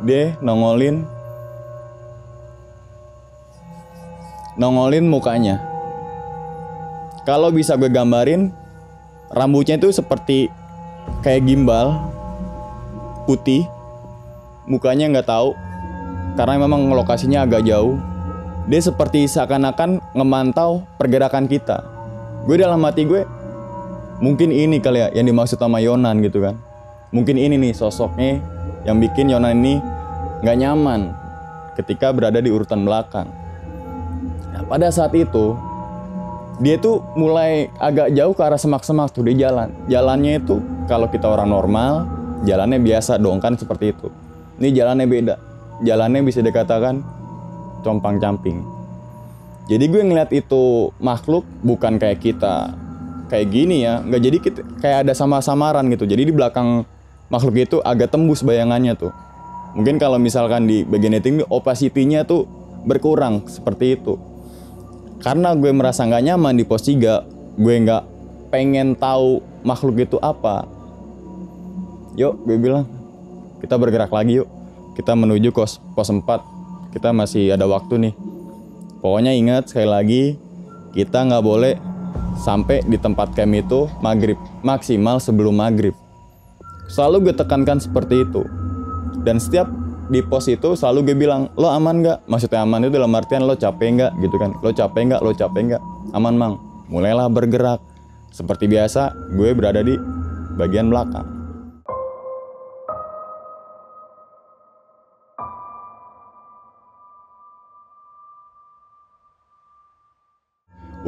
dia 0.04 0.37
nongolin, 0.45 1.09
nongolin 4.61 5.09
mukanya. 5.09 5.64
Kalau 7.25 7.49
bisa 7.49 7.76
gue 7.80 7.88
gambarin, 7.88 8.52
rambutnya 9.33 9.77
itu 9.77 9.93
seperti 9.93 10.49
kayak 11.21 11.45
gimbal, 11.45 12.13
putih, 13.25 13.65
mukanya 14.69 15.09
nggak 15.09 15.29
tahu, 15.29 15.53
karena 16.37 16.55
memang 16.61 16.89
lokasinya 16.93 17.45
agak 17.45 17.65
jauh. 17.65 17.97
Dia 18.69 18.85
seperti 18.85 19.25
seakan-akan 19.25 20.01
ngemantau 20.13 20.85
pergerakan 21.01 21.49
kita. 21.49 21.81
Gue 22.45 22.61
dalam 22.61 22.85
hati 22.85 23.09
gue, 23.09 23.25
mungkin 24.21 24.53
ini 24.53 24.77
kali 24.77 25.01
ya 25.01 25.09
yang 25.17 25.25
dimaksud 25.33 25.57
sama 25.57 25.81
Yonan 25.81 26.21
gitu 26.21 26.45
kan. 26.45 26.61
Mungkin 27.09 27.41
ini 27.41 27.57
nih 27.57 27.73
sosoknya 27.73 28.45
yang 28.85 29.01
bikin 29.01 29.33
Yonan 29.33 29.57
ini 29.65 29.81
nggak 30.45 30.57
nyaman 30.61 31.17
ketika 31.81 32.13
berada 32.13 32.45
di 32.45 32.53
urutan 32.53 32.85
belakang. 32.85 33.33
Nah, 34.53 34.63
pada 34.69 34.93
saat 34.93 35.17
itu 35.17 35.57
dia 36.59 36.75
tuh 36.79 37.03
mulai 37.15 37.71
agak 37.79 38.11
jauh 38.19 38.35
ke 38.35 38.43
arah 38.43 38.59
semak-semak 38.59 39.15
tuh 39.15 39.23
dia 39.27 39.49
jalan. 39.49 39.71
Jalannya 39.87 40.43
itu 40.43 40.59
kalau 40.91 41.07
kita 41.07 41.31
orang 41.31 41.55
normal, 41.55 42.07
jalannya 42.43 42.83
biasa 42.83 43.19
dong 43.23 43.38
kan 43.38 43.55
seperti 43.55 43.95
itu. 43.95 44.11
Ini 44.59 44.75
jalannya 44.75 45.07
beda. 45.07 45.35
Jalannya 45.87 46.27
bisa 46.27 46.43
dikatakan 46.43 46.99
compang 47.87 48.19
camping. 48.19 48.67
Jadi 49.71 49.85
gue 49.87 50.03
ngeliat 50.03 50.33
itu 50.35 50.91
makhluk 50.99 51.47
bukan 51.62 52.00
kayak 52.00 52.19
kita 52.25 52.75
kayak 53.29 53.47
gini 53.53 53.85
ya, 53.85 54.00
nggak 54.00 54.23
jadi 54.25 54.38
kita 54.41 54.61
kayak 54.81 54.99
ada 55.07 55.12
sama-samaran 55.15 55.87
gitu. 55.93 56.09
Jadi 56.09 56.27
di 56.27 56.35
belakang 56.35 56.83
makhluk 57.29 57.55
itu 57.55 57.77
agak 57.85 58.11
tembus 58.11 58.43
bayangannya 58.43 58.97
tuh. 58.97 59.12
Mungkin 59.77 60.00
kalau 60.00 60.17
misalkan 60.17 60.65
di 60.67 60.83
bagian 60.83 61.15
editing 61.15 61.45
opacity-nya 61.47 62.25
tuh 62.25 62.49
berkurang 62.88 63.45
seperti 63.47 64.00
itu. 64.00 64.17
Karena 65.19 65.51
gue 65.59 65.71
merasa 65.75 66.07
nggak 66.07 66.25
nyaman 66.31 66.55
di 66.55 66.63
pos 66.63 66.87
3, 66.87 67.59
gue 67.59 67.75
nggak 67.83 68.03
pengen 68.55 68.95
tahu 68.95 69.43
makhluk 69.67 69.99
itu 69.99 70.17
apa. 70.23 70.65
Yuk, 72.15 72.39
gue 72.47 72.57
bilang, 72.59 72.87
kita 73.59 73.75
bergerak 73.75 74.11
lagi 74.15 74.43
yuk. 74.43 74.49
Kita 74.95 75.15
menuju 75.15 75.51
kos 75.55 75.83
pos 75.95 76.11
4. 76.11 76.95
Kita 76.95 77.15
masih 77.15 77.55
ada 77.55 77.67
waktu 77.67 78.11
nih. 78.11 78.15
Pokoknya 78.99 79.31
ingat 79.35 79.71
sekali 79.71 79.89
lagi, 79.91 80.23
kita 80.95 81.23
nggak 81.27 81.45
boleh 81.45 81.75
sampai 82.39 82.83
di 82.87 82.99
tempat 82.99 83.35
camp 83.35 83.55
itu 83.55 83.87
maghrib. 84.03 84.39
Maksimal 84.63 85.19
sebelum 85.23 85.59
maghrib. 85.59 85.95
Selalu 86.91 87.31
gue 87.31 87.35
tekankan 87.37 87.79
seperti 87.79 88.23
itu. 88.27 88.43
Dan 89.23 89.43
setiap 89.43 89.67
di 90.09 90.25
pos 90.25 90.49
itu 90.49 90.73
selalu 90.73 91.12
gue 91.12 91.17
bilang 91.29 91.53
lo 91.55 91.69
aman 91.69 92.00
nggak? 92.00 92.19
Maksudnya 92.25 92.65
aman 92.65 92.88
itu 92.88 92.97
dalam 92.97 93.12
artian 93.12 93.45
lo 93.45 93.55
capek 93.55 93.88
nggak 94.00 94.12
gitu 94.25 94.37
kan. 94.41 94.57
Lo 94.65 94.73
capek 94.73 95.03
nggak? 95.12 95.21
Lo 95.21 95.31
capek 95.37 95.62
nggak? 95.73 95.83
Aman 96.17 96.35
mang. 96.41 96.55
Mulailah 96.88 97.29
bergerak. 97.29 97.81
Seperti 98.33 98.69
biasa 98.69 99.12
gue 99.37 99.53
berada 99.53 99.85
di 99.85 99.97
bagian 100.57 100.88
belakang. 100.88 101.25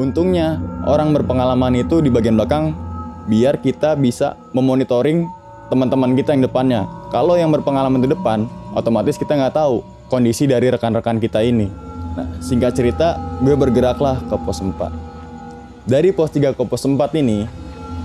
Untungnya 0.01 0.57
orang 0.89 1.13
berpengalaman 1.13 1.77
itu 1.77 2.01
di 2.01 2.09
bagian 2.09 2.37
belakang 2.37 2.73
biar 3.29 3.61
kita 3.61 4.01
bisa 4.01 4.33
memonitoring 4.57 5.29
teman-teman 5.71 6.19
kita 6.19 6.35
yang 6.35 6.45
depannya. 6.45 6.85
Kalau 7.15 7.39
yang 7.39 7.55
berpengalaman 7.55 8.03
di 8.03 8.11
depan, 8.11 8.45
otomatis 8.75 9.15
kita 9.15 9.39
nggak 9.39 9.55
tahu 9.55 9.87
kondisi 10.11 10.51
dari 10.51 10.69
rekan-rekan 10.69 11.23
kita 11.23 11.41
ini. 11.47 11.71
Nah, 12.19 12.27
singkat 12.43 12.75
cerita, 12.75 13.17
gue 13.39 13.55
bergeraklah 13.55 14.19
ke 14.27 14.37
pos 14.43 14.59
4. 14.59 14.91
Dari 15.87 16.11
pos 16.11 16.35
3 16.35 16.59
ke 16.59 16.63
pos 16.67 16.83
4 16.83 16.99
ini, 17.23 17.47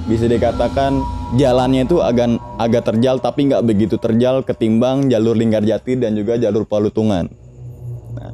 bisa 0.05 0.29
dikatakan 0.29 1.01
jalannya 1.33 1.89
itu 1.89 1.97
agak 1.97 2.37
agak 2.61 2.93
terjal 2.93 3.17
tapi 3.17 3.49
nggak 3.49 3.65
begitu 3.65 3.97
terjal 3.97 4.45
ketimbang 4.45 5.09
jalur 5.09 5.33
Linggarjati 5.33 5.97
dan 5.97 6.13
juga 6.13 6.37
jalur 6.37 6.69
Palutungan. 6.69 7.25
Nah, 8.13 8.31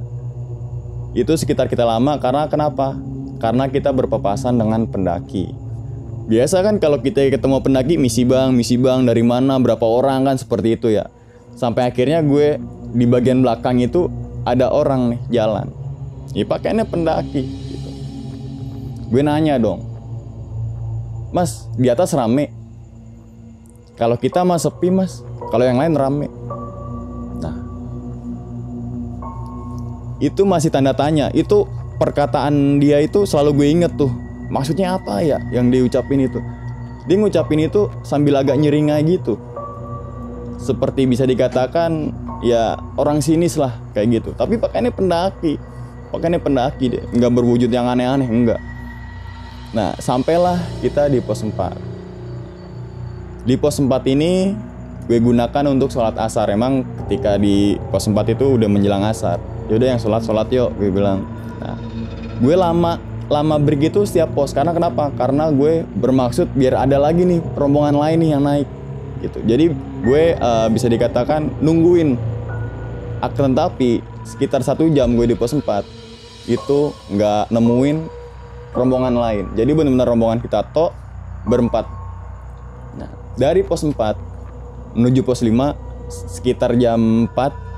itu 1.16 1.32
sekitar 1.32 1.72
kita 1.72 1.88
lama 1.88 2.20
karena 2.20 2.52
kenapa? 2.52 3.00
Karena 3.40 3.72
kita 3.72 3.96
berpapasan 3.96 4.60
dengan 4.60 4.84
pendaki. 4.86 5.61
Biasa 6.32 6.64
kan 6.64 6.80
kalau 6.80 6.96
kita 7.04 7.28
ketemu 7.28 7.60
pendaki 7.60 8.00
misi 8.00 8.24
bang, 8.24 8.56
misi 8.56 8.80
bang 8.80 9.04
dari 9.04 9.20
mana, 9.20 9.60
berapa 9.60 9.84
orang 9.84 10.32
kan 10.32 10.40
seperti 10.40 10.80
itu 10.80 10.88
ya. 10.88 11.12
Sampai 11.60 11.92
akhirnya 11.92 12.24
gue 12.24 12.56
di 12.96 13.04
bagian 13.04 13.44
belakang 13.44 13.84
itu 13.84 14.08
ada 14.48 14.72
orang 14.72 15.12
nih 15.12 15.20
jalan. 15.28 15.68
Ya 16.32 16.48
pakainya 16.48 16.88
pendaki. 16.88 17.44
Gitu. 17.44 17.90
Gue 19.12 19.20
nanya 19.28 19.60
dong, 19.60 19.84
Mas 21.36 21.68
di 21.76 21.92
atas 21.92 22.16
rame. 22.16 22.56
Kalau 24.00 24.16
kita 24.16 24.48
mah 24.48 24.56
sepi 24.56 24.88
mas, 24.88 25.20
kalau 25.52 25.68
yang 25.68 25.84
lain 25.84 26.00
rame. 26.00 26.32
Nah, 27.44 27.56
itu 30.24 30.48
masih 30.48 30.72
tanda 30.72 30.96
tanya. 30.96 31.28
Itu 31.36 31.68
perkataan 32.00 32.80
dia 32.80 33.04
itu 33.04 33.28
selalu 33.28 33.52
gue 33.52 33.68
inget 33.68 33.94
tuh 34.00 34.31
maksudnya 34.52 35.00
apa 35.00 35.24
ya 35.24 35.40
yang 35.56 35.72
dia 35.72 35.82
ucapin 35.82 36.28
itu? 36.28 36.44
Dia 37.08 37.18
ngucapin 37.18 37.66
itu 37.66 37.90
sambil 38.04 38.38
agak 38.38 38.60
nyeringai 38.60 39.02
gitu. 39.08 39.40
Seperti 40.62 41.10
bisa 41.10 41.26
dikatakan 41.26 42.14
ya 42.46 42.78
orang 43.00 43.24
sinis 43.24 43.58
lah 43.58 43.74
kayak 43.96 44.22
gitu. 44.22 44.30
Tapi 44.38 44.62
pakainya 44.62 44.94
pendaki. 44.94 45.58
Pakainya 46.14 46.38
pendaki 46.38 46.92
deh. 46.92 47.04
Nggak 47.16 47.32
berwujud 47.34 47.72
yang 47.72 47.90
aneh-aneh 47.90 48.28
enggak 48.28 48.62
nah 49.72 49.96
sampailah 49.96 50.60
kita 50.84 51.08
di 51.08 51.24
pos 51.24 51.48
4 51.48 53.48
di 53.48 53.56
pos 53.56 53.80
4 53.80 53.88
ini 54.12 54.52
gue 55.02 55.18
gunakan 55.18 55.66
untuk 55.74 55.90
sholat 55.90 56.14
asar. 56.22 56.54
Emang 56.54 56.86
ketika 57.04 57.36
di 57.36 57.76
pos 57.90 58.06
4 58.06 58.38
itu 58.38 58.56
udah 58.56 58.70
menjelang 58.70 59.04
asar. 59.04 59.42
Yaudah 59.68 59.98
yang 59.98 60.00
sholat 60.00 60.24
sholat 60.24 60.48
yuk 60.54 60.72
gue 60.78 60.94
bilang. 60.94 61.26
Nah 61.58 61.76
gue 62.38 62.56
lama 62.56 63.02
lama 63.32 63.56
break 63.56 63.96
itu 63.96 64.04
setiap 64.04 64.36
pos 64.36 64.52
karena 64.52 64.76
kenapa? 64.76 65.08
Karena 65.16 65.48
gue 65.48 65.88
bermaksud 65.88 66.52
biar 66.52 66.84
ada 66.84 67.00
lagi 67.00 67.24
nih 67.24 67.40
rombongan 67.56 67.96
lain 67.96 68.18
nih 68.20 68.30
yang 68.36 68.44
naik 68.44 68.68
gitu. 69.24 69.40
Jadi 69.48 69.72
gue 70.04 70.24
uh, 70.36 70.68
bisa 70.68 70.92
dikatakan 70.92 71.48
nungguin 71.64 72.20
akan 73.24 73.56
tapi 73.56 74.04
sekitar 74.28 74.60
satu 74.68 74.92
jam 74.92 75.16
gue 75.16 75.32
di 75.32 75.40
pos 75.40 75.56
4 75.56 75.64
itu 76.52 76.92
nggak 77.16 77.56
nemuin 77.56 77.98
rombongan 78.76 79.16
lain. 79.16 79.46
Jadi 79.56 79.72
benar-benar 79.72 80.12
rombongan 80.12 80.40
kita 80.44 80.68
to 80.76 80.92
berempat. 81.48 81.88
Nah 83.00 83.10
dari 83.40 83.64
pos 83.64 83.88
4 83.88 83.96
menuju 85.00 85.24
pos 85.24 85.40
5 85.40 85.56
sekitar 86.36 86.76
jam 86.76 87.32
4 87.32 87.72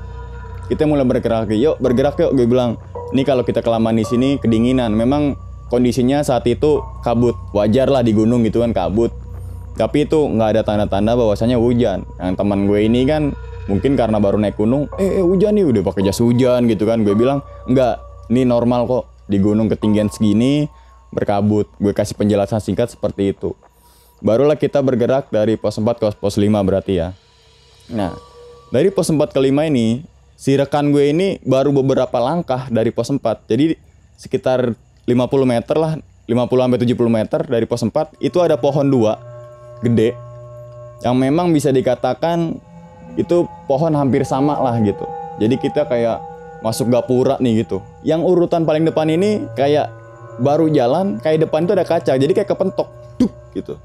kita 0.74 0.82
mulai 0.88 1.06
bergerak 1.06 1.52
yuk 1.54 1.78
bergerak 1.78 2.18
yuk 2.18 2.34
gue 2.34 2.46
bilang 2.50 2.74
ini 3.14 3.22
kalau 3.22 3.46
kita 3.46 3.62
kelamaan 3.62 3.94
di 3.94 4.02
sini 4.02 4.42
kedinginan. 4.42 4.90
Memang 4.90 5.38
kondisinya 5.70 6.20
saat 6.26 6.42
itu 6.50 6.82
kabut. 7.06 7.38
Wajar 7.54 7.86
lah 7.86 8.02
di 8.02 8.10
gunung 8.10 8.42
gitu 8.42 8.66
kan 8.66 8.74
kabut. 8.74 9.14
Tapi 9.78 10.10
itu 10.10 10.18
nggak 10.18 10.58
ada 10.58 10.62
tanda-tanda 10.66 11.14
bahwasanya 11.14 11.54
hujan. 11.54 12.02
Yang 12.18 12.34
teman 12.42 12.66
gue 12.66 12.78
ini 12.82 13.06
kan 13.06 13.30
mungkin 13.70 13.94
karena 13.94 14.20
baru 14.20 14.36
naik 14.36 14.60
gunung 14.60 14.92
eh, 15.00 15.22
eh 15.22 15.24
hujan 15.24 15.56
nih 15.56 15.64
udah 15.64 15.82
pakai 15.86 16.02
jas 16.02 16.18
hujan 16.18 16.66
gitu 16.66 16.90
kan. 16.90 17.06
Gue 17.06 17.14
bilang 17.14 17.46
nggak 17.70 18.28
ini 18.34 18.42
normal 18.42 18.90
kok. 18.90 19.04
Di 19.30 19.38
gunung 19.38 19.70
ketinggian 19.70 20.10
segini 20.10 20.66
berkabut. 21.14 21.70
Gue 21.78 21.94
kasih 21.94 22.18
penjelasan 22.18 22.58
singkat 22.58 22.90
seperti 22.90 23.30
itu. 23.30 23.54
Barulah 24.18 24.58
kita 24.58 24.82
bergerak 24.82 25.30
dari 25.30 25.54
pos 25.54 25.78
4 25.78 25.86
ke 26.02 26.06
pos 26.18 26.34
5 26.34 26.50
berarti 26.66 26.98
ya. 26.98 27.14
Nah, 27.94 28.10
dari 28.74 28.90
pos 28.90 29.12
4 29.12 29.20
ke 29.30 29.38
5 29.38 29.68
ini, 29.68 30.00
si 30.44 30.52
rekan 30.60 30.92
gue 30.92 31.08
ini 31.08 31.40
baru 31.40 31.72
beberapa 31.72 32.20
langkah 32.20 32.68
dari 32.68 32.92
pos 32.92 33.08
4. 33.08 33.48
Jadi 33.48 33.80
sekitar 34.20 34.76
50 35.08 35.16
meter 35.48 35.76
lah, 35.80 35.96
50 36.28 36.36
sampai 36.36 36.78
70 36.84 37.08
meter 37.08 37.40
dari 37.48 37.64
pos 37.64 37.80
4 37.80 38.20
itu 38.20 38.44
ada 38.44 38.60
pohon 38.60 38.84
dua 38.84 39.16
gede 39.80 40.12
yang 41.00 41.16
memang 41.16 41.48
bisa 41.48 41.72
dikatakan 41.72 42.60
itu 43.16 43.48
pohon 43.64 43.96
hampir 43.96 44.28
sama 44.28 44.60
lah 44.60 44.76
gitu. 44.84 45.08
Jadi 45.40 45.56
kita 45.56 45.88
kayak 45.88 46.20
masuk 46.60 46.92
gapura 46.92 47.40
nih 47.40 47.64
gitu. 47.64 47.80
Yang 48.04 48.28
urutan 48.28 48.68
paling 48.68 48.84
depan 48.84 49.08
ini 49.08 49.48
kayak 49.56 49.88
baru 50.44 50.68
jalan, 50.68 51.24
kayak 51.24 51.48
depan 51.48 51.64
itu 51.64 51.72
ada 51.72 51.88
kaca, 51.88 52.20
jadi 52.20 52.32
kayak 52.36 52.52
kepentok, 52.52 52.88
duk 53.16 53.32
gitu 53.56 53.80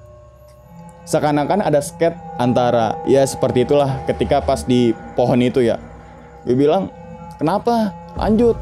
seakan-akan 1.10 1.66
ada 1.66 1.82
sket 1.82 2.13
antara 2.38 2.94
ya 3.10 3.25
seperti 3.25 3.66
itulah 3.66 3.98
ketika 4.06 4.46
pas 4.46 4.62
di 4.62 4.94
pohon 5.18 5.42
itu 5.42 5.66
ya 5.66 5.82
gue 6.48 6.55
bilang 6.55 6.91
kenapa? 7.39 7.91
Lanjut. 8.19 8.55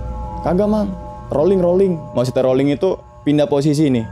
Kagak 0.45 0.69
mang. 0.69 0.89
Rolling 1.33 1.59
rolling. 1.59 1.93
Maksudnya 2.15 2.45
rolling 2.45 2.71
itu 2.71 2.95
pindah 3.27 3.49
posisi 3.49 3.89
nih. 3.91 4.05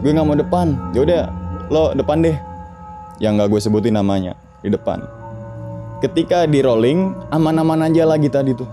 Gue 0.00 0.12
nggak 0.12 0.26
mau 0.26 0.38
depan. 0.38 0.76
Ya 0.92 1.00
udah 1.02 1.22
lo 1.72 1.90
depan 1.96 2.22
deh. 2.22 2.36
Yang 3.18 3.32
nggak 3.40 3.48
gue 3.50 3.60
sebutin 3.60 3.96
namanya 3.96 4.36
di 4.60 4.70
depan. 4.70 5.02
Ketika 6.04 6.44
di 6.44 6.60
rolling 6.60 7.16
aman-aman 7.32 7.88
aja 7.88 8.04
lagi 8.04 8.28
tadi 8.28 8.52
tuh. 8.52 8.68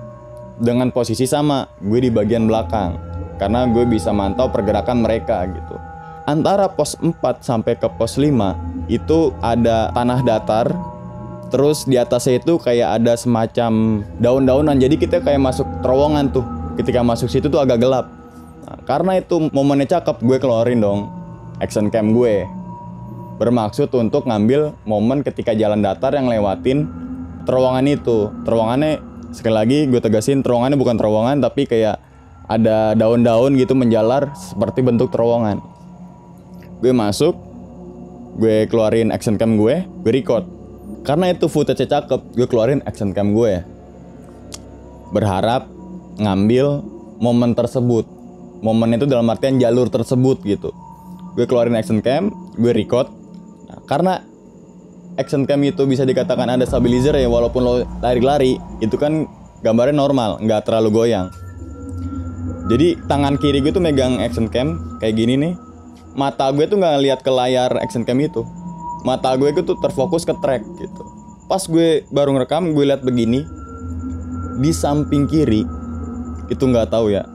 Dengan 0.60 0.94
posisi 0.94 1.26
sama 1.26 1.66
gue 1.82 2.00
di 2.04 2.12
bagian 2.14 2.46
belakang. 2.46 3.00
Karena 3.42 3.66
gue 3.66 3.88
bisa 3.90 4.14
mantau 4.14 4.52
pergerakan 4.54 5.02
mereka 5.02 5.42
gitu. 5.50 5.76
Antara 6.24 6.72
pos 6.72 6.96
4 6.96 7.20
sampai 7.44 7.76
ke 7.76 7.88
pos 8.00 8.16
5 8.16 8.88
itu 8.88 9.34
ada 9.44 9.92
tanah 9.92 10.20
datar 10.24 10.72
terus 11.54 11.86
di 11.86 12.02
atasnya 12.02 12.42
itu 12.42 12.58
kayak 12.58 12.98
ada 12.98 13.14
semacam 13.14 14.02
daun-daunan. 14.18 14.74
Jadi 14.82 14.98
kita 14.98 15.22
kayak 15.22 15.38
masuk 15.38 15.70
terowongan 15.86 16.34
tuh. 16.34 16.42
Ketika 16.74 17.06
masuk 17.06 17.30
situ 17.30 17.46
tuh 17.46 17.62
agak 17.62 17.78
gelap. 17.78 18.10
Nah, 18.66 18.82
karena 18.90 19.22
itu 19.22 19.54
momennya 19.54 19.86
cakep 19.86 20.26
gue 20.26 20.38
keluarin 20.42 20.82
dong 20.82 21.14
action 21.62 21.94
cam 21.94 22.10
gue. 22.18 22.50
Bermaksud 23.38 23.94
untuk 23.94 24.26
ngambil 24.26 24.74
momen 24.90 25.22
ketika 25.22 25.54
jalan 25.54 25.86
datar 25.86 26.18
yang 26.18 26.26
lewatin 26.26 26.90
terowongan 27.46 27.86
itu. 27.86 28.34
Terowongannya 28.50 28.92
sekali 29.30 29.54
lagi 29.54 29.78
gue 29.86 30.02
tegasin 30.02 30.42
terowongannya 30.42 30.78
bukan 30.82 30.98
terowongan 30.98 31.38
tapi 31.38 31.70
kayak 31.70 32.02
ada 32.50 32.98
daun-daun 32.98 33.54
gitu 33.62 33.78
menjalar 33.78 34.34
seperti 34.34 34.82
bentuk 34.82 35.14
terowongan. 35.14 35.62
Gue 36.82 36.90
masuk 36.90 37.38
gue 38.42 38.66
keluarin 38.66 39.14
action 39.14 39.38
cam 39.38 39.54
gue 39.62 39.86
gue 39.86 40.12
record 40.12 40.53
karena 41.04 41.36
itu 41.36 41.52
footage 41.52 41.84
cakep 41.84 42.32
gue 42.32 42.48
keluarin 42.48 42.80
action 42.88 43.12
cam 43.12 43.36
gue 43.36 43.60
berharap 45.12 45.68
ngambil 46.18 46.82
momen 47.20 47.52
tersebut. 47.54 48.08
Momen 48.64 48.96
itu 48.96 49.04
dalam 49.04 49.28
artian 49.28 49.60
jalur 49.60 49.92
tersebut 49.92 50.40
gitu. 50.48 50.72
Gue 51.36 51.44
keluarin 51.44 51.76
action 51.76 52.00
cam 52.00 52.32
gue 52.56 52.72
record. 52.72 53.12
Nah, 53.68 53.84
karena 53.84 54.24
action 55.20 55.44
cam 55.44 55.60
itu 55.68 55.84
bisa 55.84 56.08
dikatakan 56.08 56.48
ada 56.48 56.64
stabilizer 56.64 57.20
ya 57.20 57.28
walaupun 57.28 57.62
lo 57.62 57.74
lari-lari 58.00 58.56
itu 58.80 58.96
kan 58.96 59.28
gambarnya 59.60 60.00
normal 60.00 60.40
nggak 60.40 60.72
terlalu 60.72 60.90
goyang. 61.04 61.28
Jadi 62.72 62.96
tangan 63.12 63.36
kiri 63.36 63.60
gue 63.60 63.76
tuh 63.76 63.84
megang 63.84 64.24
action 64.24 64.48
cam 64.48 64.80
kayak 65.04 65.20
gini 65.20 65.36
nih. 65.36 65.54
Mata 66.16 66.48
gue 66.56 66.64
tuh 66.64 66.80
nggak 66.80 66.94
ngeliat 66.96 67.20
ke 67.20 67.32
layar 67.34 67.76
action 67.84 68.08
cam 68.08 68.24
itu 68.24 68.63
mata 69.04 69.36
gue 69.36 69.52
itu 69.52 69.62
tuh 69.68 69.78
terfokus 69.80 70.24
ke 70.24 70.34
track 70.40 70.64
gitu. 70.80 71.04
Pas 71.48 71.64
gue 71.68 72.08
baru 72.10 72.34
ngerekam 72.34 72.72
gue 72.72 72.86
lihat 72.88 73.04
begini 73.04 73.44
di 74.64 74.72
samping 74.72 75.28
kiri 75.28 75.68
itu 76.52 76.64
nggak 76.64 76.92
tahu 76.94 77.10
ya 77.12 77.26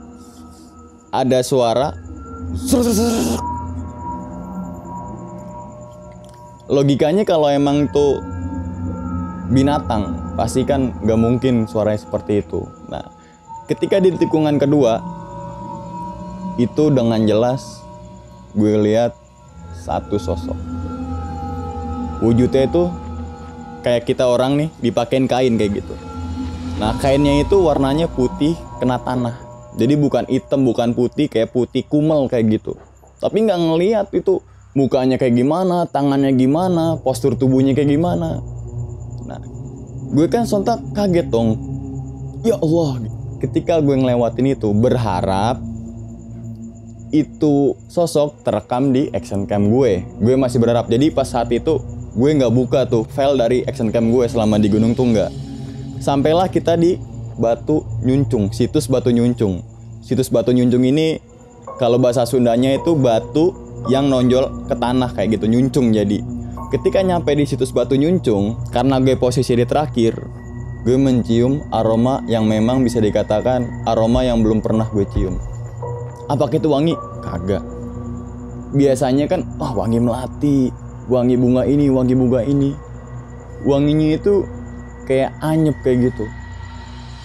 ada 1.11 1.41
suara 1.41 1.97
logikanya 6.69 7.25
kalau 7.25 7.49
emang 7.49 7.89
itu 7.89 8.21
binatang 9.49 10.37
pasti 10.37 10.63
kan 10.63 10.93
nggak 11.01 11.21
mungkin 11.21 11.65
suaranya 11.65 12.05
seperti 12.05 12.45
itu. 12.45 12.69
Nah 12.93 13.03
ketika 13.67 13.99
di 13.99 14.13
tikungan 14.15 14.61
kedua 14.61 15.01
itu 16.61 16.93
dengan 16.93 17.25
jelas 17.25 17.83
gue 18.55 18.77
lihat 18.79 19.17
satu 19.75 20.21
sosok. 20.21 20.78
Wujudnya 22.19 22.67
itu 22.67 22.91
kayak 23.87 24.07
kita 24.07 24.27
orang 24.27 24.59
nih 24.59 24.69
dipakein 24.83 25.31
kain 25.31 25.55
kayak 25.55 25.83
gitu. 25.83 25.95
Nah 26.79 26.95
kainnya 26.99 27.43
itu 27.43 27.59
warnanya 27.63 28.11
putih 28.11 28.59
kena 28.83 28.99
tanah. 29.03 29.39
Jadi 29.79 29.95
bukan 29.95 30.27
hitam, 30.27 30.67
bukan 30.67 30.91
putih, 30.91 31.31
kayak 31.31 31.55
putih 31.55 31.87
kumel 31.87 32.27
kayak 32.27 32.59
gitu. 32.59 32.75
Tapi 33.23 33.47
nggak 33.47 33.61
ngelihat 33.63 34.07
itu 34.11 34.43
mukanya 34.75 35.15
kayak 35.19 35.39
gimana, 35.39 35.87
tangannya 35.87 36.35
gimana, 36.35 36.99
postur 36.99 37.39
tubuhnya 37.39 37.79
kayak 37.79 37.95
gimana. 37.95 38.43
Nah, 39.27 39.41
gue 40.15 40.27
kan 40.27 40.47
sontak 40.47 40.83
kaget 40.95 41.31
dong. 41.31 41.55
Ya 42.43 42.59
Allah, 42.59 43.07
ketika 43.39 43.79
gue 43.79 43.95
ngelewatin 43.95 44.55
itu 44.55 44.71
berharap 44.75 45.63
itu 47.15 47.79
sosok 47.89 48.43
terekam 48.45 48.91
di 48.93 49.09
action 49.15 49.47
cam 49.47 49.71
gue. 49.71 50.03
Gue 50.19 50.35
masih 50.35 50.59
berharap. 50.59 50.91
Jadi 50.91 51.15
pas 51.15 51.27
saat 51.27 51.49
itu 51.55 51.79
gue 52.15 52.31
nggak 52.37 52.53
buka 52.53 52.89
tuh 52.89 53.05
file 53.09 53.37
dari 53.37 53.59
action 53.69 53.93
cam 53.93 54.09
gue 54.09 54.25
selama 54.29 54.57
di 54.57 54.69
Gunung 54.73 54.97
Tungga. 54.97 55.29
Sampailah 55.99 56.49
kita 56.49 56.79
di 56.79 56.97
Batu 57.39 57.83
Nyuncung, 58.07 58.55
situs 58.55 58.87
Batu 58.87 59.11
Nyuncung. 59.11 59.61
Situs 60.01 60.31
Batu 60.31 60.55
Nyuncung 60.55 60.87
ini 60.87 61.19
kalau 61.79 62.01
bahasa 62.01 62.27
Sundanya 62.27 62.75
itu 62.75 62.99
batu 62.99 63.55
yang 63.87 64.11
nonjol 64.11 64.67
ke 64.67 64.75
tanah 64.75 65.15
kayak 65.15 65.39
gitu, 65.39 65.47
nyuncung 65.47 65.95
jadi. 65.95 66.19
Ketika 66.75 67.01
nyampe 67.01 67.33
di 67.33 67.47
situs 67.47 67.71
Batu 67.71 67.95
Nyuncung, 67.95 68.69
karena 68.75 68.99
gue 68.99 69.15
posisi 69.15 69.55
di 69.55 69.65
terakhir, 69.65 70.19
gue 70.83 70.97
mencium 70.99 71.65
aroma 71.71 72.21
yang 72.27 72.45
memang 72.45 72.83
bisa 72.83 72.99
dikatakan 72.99 73.87
aroma 73.87 74.27
yang 74.27 74.43
belum 74.43 74.59
pernah 74.61 74.91
gue 74.91 75.07
cium. 75.15 75.39
Apakah 76.29 76.61
itu 76.61 76.69
wangi? 76.69 76.95
Kagak. 77.25 77.65
Biasanya 78.77 79.25
kan, 79.31 79.49
wah 79.57 79.73
oh, 79.73 79.81
wangi 79.81 79.97
melati, 79.97 80.69
wangi 81.09 81.35
bunga 81.41 81.65
ini, 81.65 81.89
wangi 81.89 82.15
bunga 82.15 82.45
ini. 82.45 82.77
Wanginya 83.65 84.15
itu 84.15 84.47
kayak 85.09 85.35
anyep 85.41 85.75
kayak 85.83 86.13
gitu. 86.13 86.25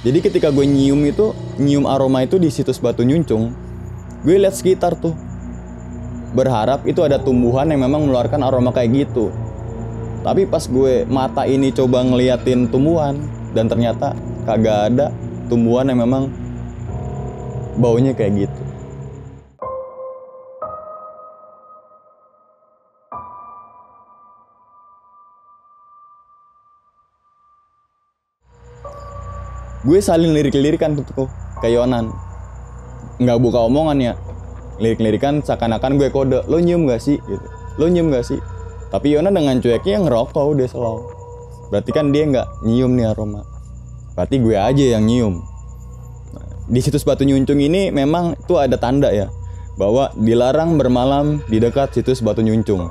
Jadi 0.04 0.20
ketika 0.20 0.52
gue 0.52 0.66
nyium 0.68 1.04
itu, 1.08 1.32
nyium 1.60 1.88
aroma 1.88 2.24
itu 2.24 2.36
di 2.36 2.52
situs 2.52 2.80
batu 2.80 3.04
nyuncung, 3.04 3.56
gue 4.24 4.36
lihat 4.36 4.56
sekitar 4.56 4.96
tuh. 5.00 5.16
Berharap 6.34 6.88
itu 6.90 7.06
ada 7.06 7.22
tumbuhan 7.22 7.70
yang 7.70 7.86
memang 7.86 8.08
mengeluarkan 8.08 8.42
aroma 8.42 8.74
kayak 8.74 9.06
gitu. 9.06 9.30
Tapi 10.24 10.48
pas 10.48 10.64
gue 10.66 11.04
mata 11.08 11.44
ini 11.44 11.70
coba 11.76 12.02
ngeliatin 12.04 12.72
tumbuhan, 12.72 13.20
dan 13.54 13.68
ternyata 13.70 14.18
kagak 14.48 14.92
ada 14.92 15.08
tumbuhan 15.52 15.88
yang 15.92 16.02
memang 16.02 16.32
baunya 17.78 18.16
kayak 18.16 18.48
gitu. 18.48 18.63
Gue 29.84 30.00
saling 30.00 30.32
lirik-lirikan 30.32 30.96
tuh, 30.96 31.28
ke 31.60 31.68
Yonan 31.68 32.12
nggak 33.22 33.40
buka 33.40 33.60
omongan 33.70 33.98
ya. 34.02 34.14
Lirik-lirikan 34.82 35.46
seakan-akan 35.46 36.02
gue 36.02 36.10
kode 36.10 36.50
lo 36.50 36.58
nyium 36.58 36.90
gak 36.90 36.98
sih? 36.98 37.22
Gitu. 37.22 37.46
Lo 37.78 37.86
nyium 37.86 38.10
gak 38.10 38.26
sih? 38.26 38.42
Tapi 38.90 39.14
Yonan 39.14 39.38
dengan 39.38 39.62
cueknya 39.62 40.02
ngerokok 40.02 40.44
udah 40.58 40.68
selalu. 40.70 41.04
Berarti 41.70 41.92
kan 41.94 42.10
dia 42.14 42.26
nggak 42.30 42.66
nyium 42.66 42.94
nih 42.94 43.14
aroma. 43.14 43.46
Berarti 44.14 44.38
gue 44.42 44.58
aja 44.58 44.86
yang 44.98 45.06
nyium. 45.06 45.42
Di 46.70 46.80
situs 46.80 47.04
Batu 47.04 47.26
Nyuncung 47.26 47.60
ini 47.60 47.92
memang 47.92 48.40
tuh 48.46 48.62
ada 48.62 48.80
tanda 48.80 49.12
ya 49.12 49.28
bahwa 49.76 50.14
dilarang 50.16 50.78
bermalam 50.78 51.42
di 51.50 51.58
dekat 51.58 51.98
situs 51.98 52.22
Batu 52.22 52.46
Nyuncung. 52.46 52.90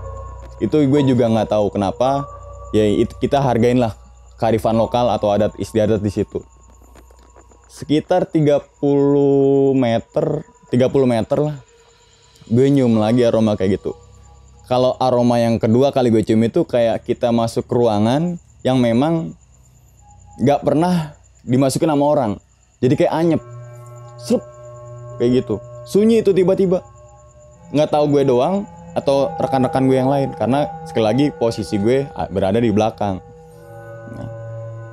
Itu 0.58 0.82
gue 0.82 1.00
juga 1.06 1.30
nggak 1.30 1.50
tahu 1.50 1.70
kenapa 1.70 2.26
ya 2.74 2.82
kita 3.18 3.38
hargain 3.42 3.78
lah 3.78 3.94
kearifan 4.38 4.74
lokal 4.74 5.10
atau 5.14 5.30
adat 5.30 5.54
istiadat 5.58 6.02
di 6.02 6.10
situ 6.10 6.42
sekitar 7.72 8.28
30 8.28 8.68
meter 9.72 10.44
30 10.68 11.08
meter 11.08 11.38
lah. 11.40 11.56
Gue 12.52 12.68
nyium 12.68 13.00
lagi 13.00 13.24
aroma 13.24 13.56
kayak 13.56 13.80
gitu. 13.80 13.96
Kalau 14.68 14.96
aroma 15.00 15.40
yang 15.40 15.56
kedua 15.56 15.92
kali 15.92 16.12
gue 16.12 16.20
cium 16.20 16.44
itu 16.44 16.68
kayak 16.68 17.04
kita 17.04 17.32
masuk 17.32 17.64
ruangan 17.68 18.36
yang 18.60 18.76
memang 18.76 19.32
gak 20.44 20.64
pernah 20.64 21.16
dimasukin 21.44 21.88
sama 21.88 22.04
orang. 22.04 22.32
Jadi 22.80 22.94
kayak 22.96 23.12
anyep. 23.12 23.42
Slup. 24.20 24.44
kayak 25.20 25.44
gitu. 25.44 25.60
Sunyi 25.88 26.24
itu 26.24 26.34
tiba-tiba. 26.34 26.82
Nggak 27.70 27.90
tahu 27.94 28.04
gue 28.16 28.22
doang 28.26 28.66
atau 28.96 29.30
rekan-rekan 29.38 29.86
gue 29.86 29.96
yang 29.96 30.10
lain. 30.10 30.34
Karena 30.34 30.66
sekali 30.88 31.04
lagi 31.04 31.26
posisi 31.30 31.78
gue 31.78 32.08
berada 32.32 32.58
di 32.58 32.72
belakang. 32.72 33.22
Nah, 34.12 34.28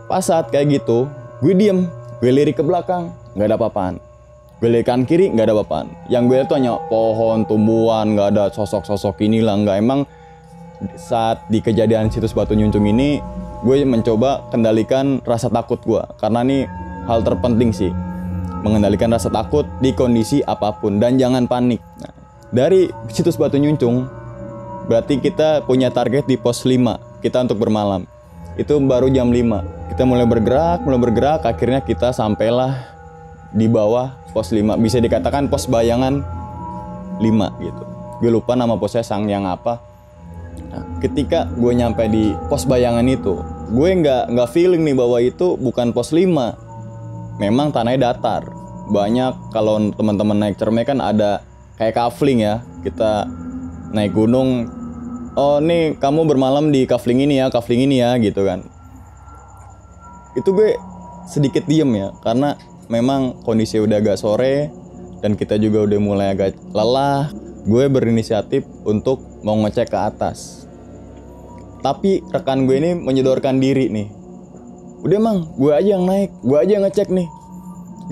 pas 0.06 0.22
saat 0.22 0.54
kayak 0.54 0.82
gitu 0.82 1.10
gue 1.40 1.54
diem 1.56 1.88
gue 2.20 2.32
lirik 2.36 2.60
ke 2.60 2.64
belakang 2.64 3.16
nggak 3.36 3.48
ada 3.48 3.56
apa-apaan. 3.56 3.96
Gue 4.60 4.70
lirik 4.76 4.92
kanan 4.92 5.08
kiri 5.08 5.32
nggak 5.32 5.46
ada 5.48 5.54
apa-apaan. 5.56 5.88
Yang 6.12 6.24
gue 6.28 6.36
lihat 6.36 6.48
tuh 6.52 6.58
hanya 6.60 6.74
pohon 6.92 7.48
tumbuhan 7.48 8.06
nggak 8.16 8.28
ada 8.36 8.44
sosok-sosok 8.52 9.24
inilah 9.24 9.56
nggak. 9.64 9.76
Emang 9.80 10.04
saat 11.00 11.48
di 11.48 11.64
kejadian 11.64 12.12
situs 12.12 12.36
batu 12.36 12.56
nyuncung 12.60 12.84
ini 12.84 13.24
gue 13.64 13.76
mencoba 13.88 14.48
kendalikan 14.52 15.24
rasa 15.24 15.48
takut 15.52 15.80
gue 15.84 16.00
karena 16.20 16.44
ini 16.44 16.68
hal 17.08 17.24
terpenting 17.24 17.72
sih 17.72 17.92
mengendalikan 18.64 19.12
rasa 19.12 19.32
takut 19.32 19.64
di 19.80 19.96
kondisi 19.96 20.44
apa 20.44 20.76
pun. 20.76 21.00
Dan 21.00 21.16
jangan 21.16 21.48
panik. 21.48 21.80
Nah, 22.04 22.12
dari 22.52 22.92
situs 23.08 23.40
batu 23.40 23.56
nyuncung 23.56 24.12
berarti 24.92 25.24
kita 25.24 25.64
punya 25.64 25.88
target 25.88 26.28
di 26.28 26.36
pos 26.36 26.68
5 26.68 27.24
kita 27.24 27.48
untuk 27.48 27.64
bermalam 27.64 28.04
itu 28.60 28.76
baru 28.84 29.08
jam 29.08 29.32
5 29.32 29.96
kita 29.96 30.04
mulai 30.04 30.28
bergerak 30.28 30.84
mulai 30.84 31.00
bergerak 31.00 31.48
akhirnya 31.48 31.80
kita 31.80 32.12
sampailah 32.12 32.76
di 33.56 33.72
bawah 33.72 34.20
pos 34.36 34.52
5 34.52 34.76
bisa 34.84 35.00
dikatakan 35.00 35.48
pos 35.48 35.72
bayangan 35.72 36.20
5 37.24 37.24
gitu 37.64 37.84
gue 38.20 38.30
lupa 38.30 38.60
nama 38.60 38.76
posnya 38.76 39.02
sang 39.02 39.32
yang 39.32 39.48
apa 39.48 39.90
Nah, 40.70 40.86
ketika 41.02 41.50
gue 41.50 41.72
nyampe 41.74 42.06
di 42.12 42.36
pos 42.48 42.68
bayangan 42.70 43.06
itu, 43.10 43.42
gue 43.74 43.90
nggak 43.90 44.24
nggak 44.36 44.50
feeling 44.54 44.86
nih 44.86 44.96
bahwa 44.98 45.18
itu 45.18 45.58
bukan 45.58 45.90
pos 45.96 46.14
5. 46.14 47.40
Memang 47.42 47.74
tanahnya 47.74 48.14
datar. 48.14 48.46
Banyak 48.90 49.54
kalau 49.54 49.80
teman-teman 49.94 50.38
naik 50.38 50.60
cerme 50.60 50.86
kan 50.86 51.02
ada 51.02 51.42
kayak 51.80 51.98
kafling 51.98 52.44
ya. 52.44 52.62
Kita 52.86 53.26
naik 53.96 54.14
gunung, 54.14 54.70
oh 55.36 55.58
nih 55.62 55.98
kamu 55.98 56.26
bermalam 56.26 56.72
di 56.74 56.88
kafling 56.90 57.26
ini 57.26 57.42
ya, 57.42 57.50
kafling 57.52 57.86
ini 57.86 58.02
ya 58.02 58.16
gitu 58.18 58.46
kan. 58.46 58.66
Itu 60.38 60.54
gue 60.54 60.78
sedikit 61.30 61.66
diem 61.66 61.90
ya, 61.94 62.10
karena 62.24 62.58
memang 62.90 63.42
kondisi 63.46 63.78
udah 63.78 64.02
agak 64.02 64.18
sore 64.18 64.74
dan 65.22 65.38
kita 65.38 65.60
juga 65.62 65.86
udah 65.86 66.00
mulai 66.02 66.28
agak 66.34 66.58
lelah. 66.74 67.30
Gue 67.70 67.86
berinisiatif 67.92 68.66
untuk 68.88 69.22
mau 69.44 69.54
ngecek 69.60 69.92
ke 69.92 70.00
atas. 70.00 70.66
Tapi 71.84 72.24
rekan 72.32 72.66
gue 72.66 72.76
ini 72.80 72.92
menyodorkan 72.96 73.60
diri 73.62 73.92
nih. 73.92 74.08
Udah 75.00 75.20
mang, 75.20 75.40
gue 75.56 75.72
aja 75.72 75.96
yang 75.96 76.04
naik, 76.04 76.34
gue 76.44 76.58
aja 76.60 76.72
yang 76.76 76.84
ngecek 76.88 77.08
nih. 77.08 77.28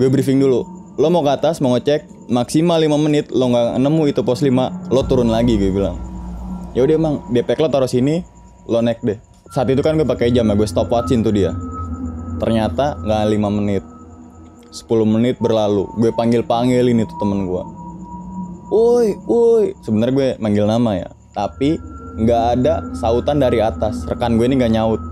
Gue 0.00 0.08
briefing 0.08 0.40
dulu. 0.40 0.64
Lo 0.96 1.12
mau 1.12 1.20
ke 1.20 1.32
atas, 1.36 1.60
mau 1.60 1.76
ngecek, 1.76 2.30
maksimal 2.32 2.80
5 2.80 2.96
menit, 2.96 3.28
lo 3.28 3.52
nggak 3.52 3.76
nemu 3.76 4.02
itu 4.08 4.20
pos 4.24 4.40
5, 4.40 4.88
lo 4.88 5.00
turun 5.04 5.28
lagi 5.28 5.60
gue 5.60 5.68
bilang. 5.68 6.07
Ya 6.78 6.86
udah 6.86 6.94
mang, 6.94 7.26
DP 7.34 7.58
lo 7.58 7.66
taruh 7.66 7.90
sini, 7.90 8.22
lo 8.70 8.78
naik 8.78 9.02
deh. 9.02 9.18
Saat 9.50 9.66
itu 9.66 9.82
kan 9.82 9.98
gue 9.98 10.06
pakai 10.06 10.30
jam 10.30 10.46
ya, 10.46 10.54
gue 10.54 10.62
stopwatchin 10.62 11.26
tuh 11.26 11.34
dia. 11.34 11.50
Ternyata 12.38 13.02
nggak 13.02 13.22
5 13.34 13.58
menit. 13.58 13.82
10 14.70 14.86
menit 15.02 15.42
berlalu, 15.42 15.90
gue 15.98 16.14
panggil-panggil 16.14 16.86
ini 16.86 17.02
tuh 17.02 17.18
temen 17.18 17.50
gue. 17.50 17.62
Woi, 18.70 19.18
woi. 19.26 19.74
Sebenarnya 19.82 20.14
gue 20.14 20.28
manggil 20.38 20.70
nama 20.70 21.02
ya, 21.02 21.10
tapi 21.34 21.82
nggak 22.22 22.44
ada 22.62 22.86
sautan 22.94 23.42
dari 23.42 23.58
atas. 23.58 24.06
Rekan 24.06 24.38
gue 24.38 24.46
ini 24.46 24.62
nggak 24.62 24.74
nyaut. 24.78 25.02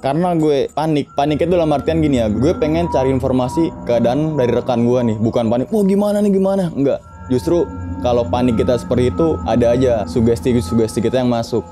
Karena 0.00 0.32
gue 0.40 0.72
panik, 0.72 1.12
panik 1.12 1.44
itu 1.44 1.52
dalam 1.52 1.68
artian 1.68 2.00
gini 2.00 2.24
ya, 2.24 2.32
gue 2.32 2.56
pengen 2.56 2.88
cari 2.88 3.12
informasi 3.12 3.76
keadaan 3.84 4.40
dari 4.40 4.56
rekan 4.56 4.88
gue 4.88 5.04
nih, 5.04 5.16
bukan 5.20 5.52
panik, 5.52 5.68
wah 5.68 5.84
gimana 5.84 6.24
nih 6.24 6.32
gimana, 6.32 6.72
enggak. 6.72 7.04
Justru 7.28 7.68
kalau 8.04 8.28
panik 8.28 8.60
kita 8.60 8.76
seperti 8.76 9.14
itu, 9.14 9.38
ada 9.46 9.72
aja 9.72 9.92
sugesti-sugesti 10.08 11.00
kita 11.00 11.20
yang 11.22 11.30
masuk. 11.30 11.64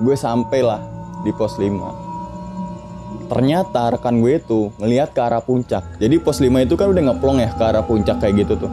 Gue 0.00 0.16
sampailah 0.18 0.80
di 1.22 1.30
pos 1.32 1.56
5. 1.56 3.28
Ternyata 3.30 3.96
rekan 3.96 4.20
gue 4.20 4.36
itu 4.36 4.68
ngelihat 4.80 5.16
ke 5.16 5.20
arah 5.22 5.40
puncak. 5.40 5.84
Jadi 5.96 6.16
pos 6.20 6.42
5 6.42 6.50
itu 6.64 6.74
kan 6.74 6.92
udah 6.92 7.02
ngeplong 7.12 7.38
ya 7.40 7.50
ke 7.54 7.64
arah 7.64 7.84
puncak 7.84 8.20
kayak 8.20 8.44
gitu 8.44 8.66
tuh 8.66 8.72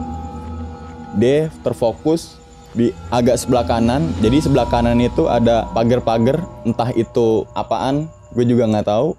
dia 1.16 1.52
terfokus 1.64 2.40
di 2.72 2.96
agak 3.12 3.36
sebelah 3.36 3.68
kanan. 3.68 4.08
Jadi 4.24 4.48
sebelah 4.48 4.68
kanan 4.72 5.00
itu 5.04 5.28
ada 5.28 5.68
pagar-pagar, 5.76 6.40
entah 6.64 6.92
itu 6.96 7.44
apaan, 7.52 8.08
gue 8.32 8.46
juga 8.48 8.68
nggak 8.68 8.88
tahu. 8.88 9.16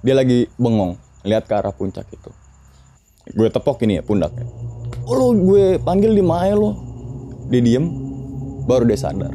Dia 0.00 0.16
lagi 0.16 0.48
bengong, 0.56 0.96
lihat 1.28 1.44
ke 1.44 1.52
arah 1.52 1.74
puncak 1.74 2.08
itu. 2.08 2.30
Gue 3.36 3.52
tepok 3.52 3.84
ini 3.84 4.00
ya 4.00 4.02
pundaknya. 4.02 4.48
Lo 5.10 5.34
gue 5.34 5.82
panggil 5.82 6.14
di 6.14 6.22
mana 6.22 6.54
lo? 6.54 6.78
Dia 7.50 7.58
diem, 7.58 7.82
baru 8.70 8.86
dia 8.86 8.94
sadar. 8.94 9.34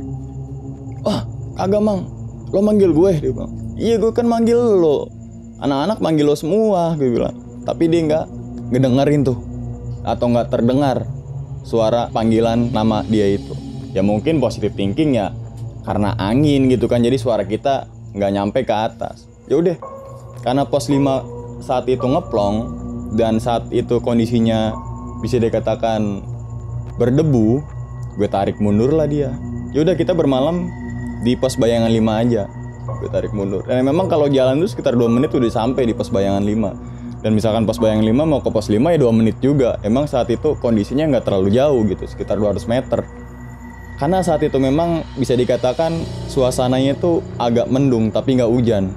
Wah, 1.03 1.27
kagak 1.59 1.83
mang, 1.83 2.07
lo 2.55 2.63
manggil 2.63 2.95
gue 2.95 3.11
dia 3.19 3.31
bilang. 3.35 3.51
Iya 3.75 3.99
gue 3.99 4.15
kan 4.15 4.23
manggil 4.23 4.55
lo. 4.55 5.11
Anak-anak 5.59 5.99
manggil 5.99 6.31
lo 6.31 6.35
semua, 6.39 6.95
gue 6.95 7.11
bilang. 7.11 7.35
Tapi 7.67 7.91
dia 7.91 8.07
nggak 8.07 8.25
ngedengerin 8.71 9.27
tuh, 9.27 9.35
atau 10.07 10.31
nggak 10.31 10.47
terdengar 10.47 11.03
suara 11.67 12.07
panggilan 12.07 12.71
nama 12.71 13.03
dia 13.03 13.35
itu. 13.35 13.51
Ya 13.91 13.99
mungkin 13.99 14.39
positive 14.39 14.71
thinking 14.79 15.19
ya 15.19 15.35
karena 15.83 16.15
angin 16.15 16.71
gitu 16.71 16.87
kan 16.87 17.03
jadi 17.03 17.19
suara 17.19 17.43
kita 17.43 17.91
nggak 18.15 18.31
nyampe 18.31 18.59
ke 18.63 18.71
atas. 18.71 19.27
Ya 19.51 19.59
udah 19.59 19.75
karena 20.39 20.63
pos 20.63 20.87
5 20.87 21.59
saat 21.59 21.83
itu 21.91 22.05
ngeplong 22.05 22.55
dan 23.17 23.43
saat 23.43 23.67
itu 23.75 23.99
kondisinya 23.99 24.71
bisa 25.19 25.37
dikatakan 25.39 26.23
berdebu, 26.99 27.61
gue 28.15 28.27
tarik 28.27 28.57
mundur 28.59 28.91
lah 28.95 29.07
dia. 29.07 29.35
Ya 29.75 29.83
udah 29.83 29.95
kita 29.95 30.15
bermalam 30.15 30.71
di 31.23 31.35
pos 31.35 31.59
bayangan 31.59 31.91
5 31.91 32.21
aja. 32.23 32.43
Gue 33.01 33.09
tarik 33.11 33.35
mundur. 33.35 33.63
Dan 33.67 33.83
memang 33.83 34.07
kalau 34.07 34.31
jalan 34.31 34.63
itu 34.63 34.71
sekitar 34.71 34.95
2 34.95 35.07
menit 35.11 35.35
udah 35.35 35.51
sampai 35.51 35.87
di 35.87 35.93
pos 35.93 36.07
bayangan 36.07 36.41
5 36.41 36.95
dan 37.25 37.33
misalkan 37.33 37.65
pos 37.65 37.81
bayang 37.81 38.05
5 38.05 38.13
mau 38.21 38.37
ke 38.37 38.53
pos 38.53 38.69
5 38.69 38.77
ya 38.77 39.01
2 39.01 39.09
menit 39.09 39.41
juga 39.41 39.81
emang 39.81 40.05
saat 40.05 40.29
itu 40.29 40.53
kondisinya 40.61 41.09
nggak 41.09 41.25
terlalu 41.25 41.57
jauh 41.57 41.81
gitu 41.89 42.05
sekitar 42.05 42.37
200 42.37 42.61
meter 42.69 43.01
karena 43.97 44.21
saat 44.21 44.45
itu 44.45 44.61
memang 44.61 45.01
bisa 45.17 45.33
dikatakan 45.33 46.05
suasananya 46.29 46.93
itu 46.93 47.25
agak 47.41 47.65
mendung 47.65 48.13
tapi 48.13 48.37
nggak 48.37 48.45
hujan 48.45 48.93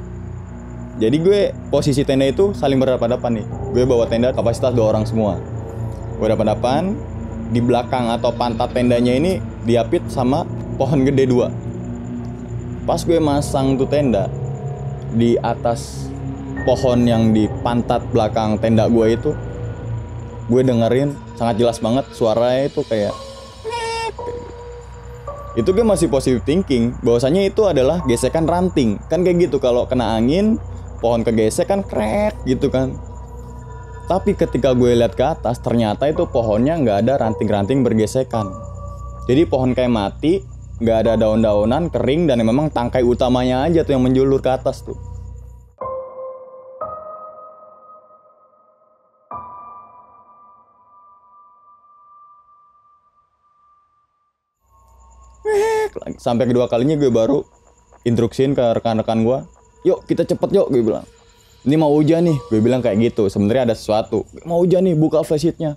jadi 1.00 1.16
gue 1.16 1.40
posisi 1.72 2.04
tenda 2.04 2.28
itu 2.28 2.52
saling 2.52 2.76
berhadapan-hadapan 2.76 3.40
nih 3.40 3.46
gue 3.72 3.84
bawa 3.88 4.04
tenda 4.04 4.36
kapasitas 4.36 4.76
dua 4.76 4.92
orang 4.92 5.08
semua 5.08 5.40
gue 6.18 6.26
hadapan 6.26 6.98
di 7.48 7.62
belakang 7.62 8.10
atau 8.12 8.34
pantat 8.34 8.74
tendanya 8.74 9.14
ini 9.14 9.38
diapit 9.64 10.04
sama 10.10 10.44
pohon 10.76 11.06
gede 11.06 11.30
dua. 11.30 11.48
Pas 12.84 13.00
gue 13.00 13.22
masang 13.22 13.78
tuh 13.78 13.88
tenda 13.88 14.26
di 15.14 15.38
atas 15.40 16.10
pohon 16.66 17.06
yang 17.06 17.32
di 17.32 17.46
pantat 17.62 18.02
belakang 18.12 18.58
tenda 18.60 18.90
gue 18.90 19.06
itu 19.14 19.30
gue 20.48 20.60
dengerin 20.64 21.14
sangat 21.36 21.60
jelas 21.60 21.78
banget 21.78 22.04
suaranya 22.12 22.68
itu 22.68 22.80
kayak 22.84 23.14
itu 25.56 25.68
gue 25.74 25.82
masih 25.82 26.06
positive 26.06 26.44
thinking 26.46 26.94
bahwasanya 27.02 27.46
itu 27.46 27.66
adalah 27.66 27.98
gesekan 28.06 28.46
ranting. 28.46 28.98
Kan 29.10 29.26
kayak 29.26 29.48
gitu 29.48 29.58
kalau 29.58 29.86
kena 29.90 30.14
angin 30.18 30.58
pohon 30.98 31.22
kegesek 31.22 31.70
kan 31.70 31.82
krek 31.82 32.34
gitu 32.46 32.70
kan 32.70 32.94
tapi 34.08 34.32
ketika 34.32 34.72
gue 34.72 34.96
lihat 34.96 35.12
ke 35.12 35.20
atas 35.20 35.60
ternyata 35.60 36.08
itu 36.08 36.24
pohonnya 36.24 36.80
nggak 36.80 36.98
ada 37.04 37.14
ranting-ranting 37.20 37.84
bergesekan. 37.84 38.48
Jadi 39.28 39.44
pohon 39.44 39.76
kayak 39.76 39.92
mati 39.92 40.40
nggak 40.80 40.98
ada 41.04 41.12
daun-daunan 41.20 41.92
kering 41.92 42.24
dan 42.24 42.40
memang 42.40 42.72
tangkai 42.72 43.04
utamanya 43.04 43.68
aja 43.68 43.84
tuh 43.84 43.92
yang 43.92 44.02
menjulur 44.08 44.40
ke 44.40 44.48
atas 44.48 44.80
tuh. 44.80 44.96
Sampai 56.16 56.48
kedua 56.48 56.72
kalinya 56.72 56.96
gue 56.96 57.12
baru 57.12 57.44
instruksiin 58.08 58.56
ke 58.56 58.64
rekan-rekan 58.80 59.20
gue 59.22 59.38
yuk 59.84 60.08
kita 60.08 60.24
cepet 60.24 60.50
yuk 60.56 60.72
gue 60.72 60.82
bilang 60.82 61.04
ini 61.66 61.74
mau 61.74 61.90
hujan 61.90 62.22
nih. 62.28 62.38
Gue 62.46 62.60
bilang 62.62 62.78
kayak 62.78 63.14
gitu. 63.14 63.26
Sebenarnya 63.26 63.72
ada 63.72 63.74
sesuatu. 63.74 64.22
Mau 64.46 64.62
hujan 64.62 64.86
nih 64.86 64.94
buka 64.94 65.26
flashlight-nya 65.26 65.74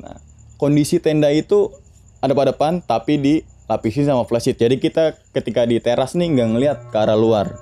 nah 0.00 0.16
kondisi 0.56 0.96
tenda 0.96 1.28
itu 1.28 1.68
ada 2.24 2.32
pada 2.32 2.56
depan 2.56 2.80
tapi 2.80 3.20
dilapisin 3.20 4.08
sama 4.08 4.24
flashlight 4.24 4.56
jadi 4.56 4.76
kita 4.80 5.04
ketika 5.36 5.68
di 5.68 5.76
teras 5.76 6.16
nih 6.16 6.32
nggak 6.36 6.48
ngeliat 6.56 6.78
ke 6.88 6.96
arah 6.96 7.16
luar. 7.16 7.52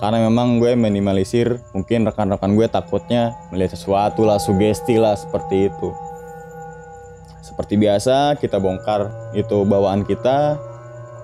Karena 0.00 0.24
memang 0.24 0.56
gue 0.56 0.72
minimalisir 0.80 1.60
mungkin 1.76 2.08
rekan-rekan 2.08 2.56
gue 2.56 2.64
takutnya 2.72 3.36
melihat 3.52 3.76
sesuatu 3.76 4.24
lah 4.24 4.40
sugesti 4.40 4.96
lah 4.96 5.12
seperti 5.12 5.68
itu. 5.68 5.92
Seperti 7.44 7.76
biasa 7.76 8.40
kita 8.40 8.56
bongkar 8.56 9.12
itu 9.36 9.60
bawaan 9.68 10.08
kita. 10.08 10.56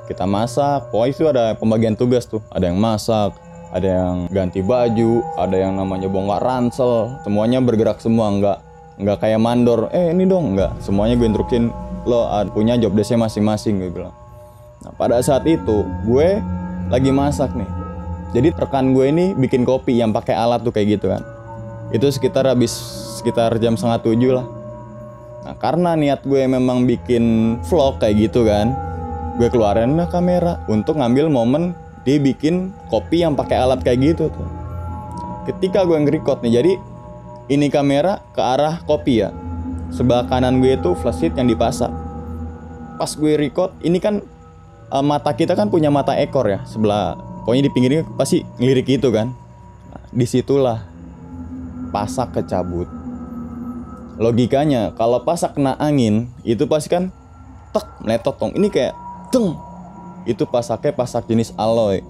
Kita 0.04 0.28
masak. 0.28 0.92
Pokoknya 0.92 1.12
itu 1.16 1.24
ada 1.24 1.44
pembagian 1.56 1.96
tugas 1.96 2.28
tuh. 2.28 2.44
Ada 2.52 2.68
yang 2.68 2.76
masak 2.76 3.45
ada 3.76 3.88
yang 3.88 4.16
ganti 4.32 4.64
baju 4.64 5.20
ada 5.36 5.56
yang 5.60 5.76
namanya 5.76 6.08
bongkar 6.08 6.40
ransel. 6.40 7.20
Semuanya 7.20 7.60
bergerak 7.60 8.00
semua 8.00 8.32
nggak 8.32 8.58
nggak 9.04 9.18
kayak 9.20 9.40
mandor. 9.40 9.92
Eh 9.92 10.16
ini 10.16 10.24
dong 10.24 10.56
nggak. 10.56 10.80
Semuanya 10.80 11.20
gue 11.20 11.28
instruksin 11.28 11.68
lo 12.08 12.24
ad- 12.32 12.56
punya 12.56 12.80
job 12.80 12.96
desknya 12.96 13.28
masing-masing 13.28 13.84
gue 13.84 13.92
bilang. 13.92 14.16
Nah 14.80 14.92
pada 14.96 15.20
saat 15.20 15.44
itu 15.44 15.84
gue 16.08 16.40
lagi 16.88 17.10
masak 17.12 17.52
nih. 17.52 17.68
Jadi 18.32 18.48
rekan 18.56 18.96
gue 18.96 19.12
ini 19.12 19.36
bikin 19.36 19.68
kopi 19.68 20.00
yang 20.00 20.16
pakai 20.16 20.32
alat 20.32 20.64
tuh 20.64 20.72
kayak 20.72 20.96
gitu 20.96 21.12
kan. 21.12 21.20
Itu 21.92 22.08
sekitar 22.08 22.48
habis 22.48 22.72
sekitar 23.20 23.52
jam 23.60 23.76
setengah 23.76 24.00
tujuh 24.00 24.32
lah. 24.32 24.46
Nah 25.44 25.54
karena 25.60 25.92
niat 25.94 26.24
gue 26.24 26.42
memang 26.48 26.88
bikin 26.88 27.56
vlog 27.68 28.00
kayak 28.00 28.32
gitu 28.32 28.48
kan 28.48 28.86
Gue 29.36 29.52
keluarin 29.52 30.00
kamera 30.08 30.64
untuk 30.64 30.96
ngambil 30.96 31.28
momen 31.28 31.76
dia 32.06 32.22
bikin 32.22 32.70
kopi 32.86 33.26
yang 33.26 33.34
pakai 33.34 33.58
alat 33.58 33.82
kayak 33.82 34.14
gitu 34.14 34.30
tuh. 34.30 34.48
Ketika 35.50 35.82
gue 35.82 35.98
nge-record 35.98 36.40
nih 36.46 36.62
jadi 36.62 36.72
ini 37.50 37.66
kamera 37.66 38.22
ke 38.30 38.38
arah 38.38 38.78
kopi 38.86 39.26
ya. 39.26 39.34
Sebelah 39.90 40.26
kanan 40.30 40.62
gue 40.62 40.74
itu 40.74 40.98
flashlight 40.98 41.38
yang 41.38 41.46
dipasang 41.46 41.94
Pas 42.98 43.06
gue 43.14 43.38
record 43.38 43.70
ini 43.86 44.02
kan 44.02 44.18
eh, 44.90 45.04
mata 45.06 45.30
kita 45.30 45.54
kan 45.54 45.70
punya 45.70 45.94
mata 45.94 46.18
ekor 46.18 46.42
ya 46.50 46.66
Sebelah 46.66 47.14
pokoknya 47.46 47.70
di 47.70 47.72
pinggirnya 47.74 48.02
pasti 48.18 48.42
ngelirik 48.58 48.98
gitu 48.98 49.14
kan. 49.14 49.30
Nah, 49.94 50.02
Di 50.10 50.26
situlah 50.26 50.82
pasak 51.94 52.34
kecabut. 52.34 52.90
Logikanya 54.18 54.90
kalau 54.96 55.22
pasak 55.22 55.54
kena 55.54 55.78
angin 55.78 56.26
itu 56.42 56.66
pasti 56.66 56.90
kan 56.90 57.14
tek 57.70 57.86
meletot 58.02 58.34
dong. 58.40 58.52
Ini 58.58 58.66
kayak 58.72 58.94
teng 59.30 59.54
itu 60.26 60.42
pasaknya 60.44 60.92
pasak 60.92 61.30
jenis 61.30 61.54
alloy 61.54 62.02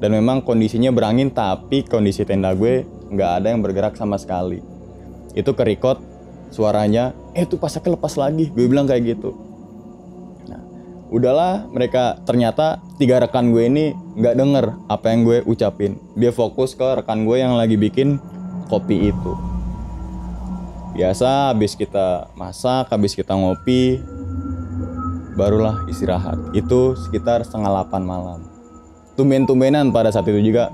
dan 0.00 0.16
memang 0.16 0.40
kondisinya 0.40 0.88
berangin 0.90 1.28
tapi 1.28 1.84
kondisi 1.84 2.24
tenda 2.24 2.56
gue 2.56 2.88
nggak 3.12 3.30
ada 3.40 3.46
yang 3.52 3.60
bergerak 3.60 3.94
sama 4.00 4.16
sekali. 4.16 4.64
Itu 5.36 5.52
kerikot 5.52 6.00
suaranya 6.50 7.12
eh 7.36 7.44
itu 7.46 7.60
pasaknya 7.60 7.94
lepas 7.94 8.16
lagi 8.16 8.48
gue 8.48 8.64
bilang 8.66 8.88
kayak 8.88 9.14
gitu. 9.14 9.36
Nah 10.48 10.64
udahlah 11.12 11.68
mereka 11.68 12.16
ternyata 12.24 12.80
tiga 12.96 13.20
rekan 13.20 13.52
gue 13.52 13.68
ini 13.68 13.92
nggak 14.16 14.34
denger 14.34 14.64
apa 14.88 15.06
yang 15.12 15.20
gue 15.28 15.38
ucapin. 15.44 16.00
Dia 16.16 16.32
fokus 16.32 16.72
ke 16.72 17.04
rekan 17.04 17.28
gue 17.28 17.36
yang 17.36 17.54
lagi 17.60 17.76
bikin 17.76 18.16
kopi 18.72 19.12
itu. 19.12 19.32
Biasa 20.96 21.54
habis 21.54 21.76
kita 21.76 22.32
masak 22.34 22.88
habis 22.90 23.12
kita 23.14 23.36
ngopi 23.36 24.00
barulah 25.34 25.84
istirahat. 25.86 26.38
Itu 26.56 26.94
sekitar 26.96 27.42
setengah 27.44 27.86
8 27.86 28.02
malam. 28.02 28.46
Tumben-tumbenan 29.14 29.92
pada 29.92 30.08
saat 30.08 30.26
itu 30.30 30.40
juga 30.40 30.72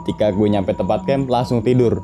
ketika 0.00 0.30
gue 0.30 0.46
nyampe 0.46 0.72
tempat 0.76 1.04
camp 1.04 1.26
langsung 1.26 1.60
tidur. 1.60 1.98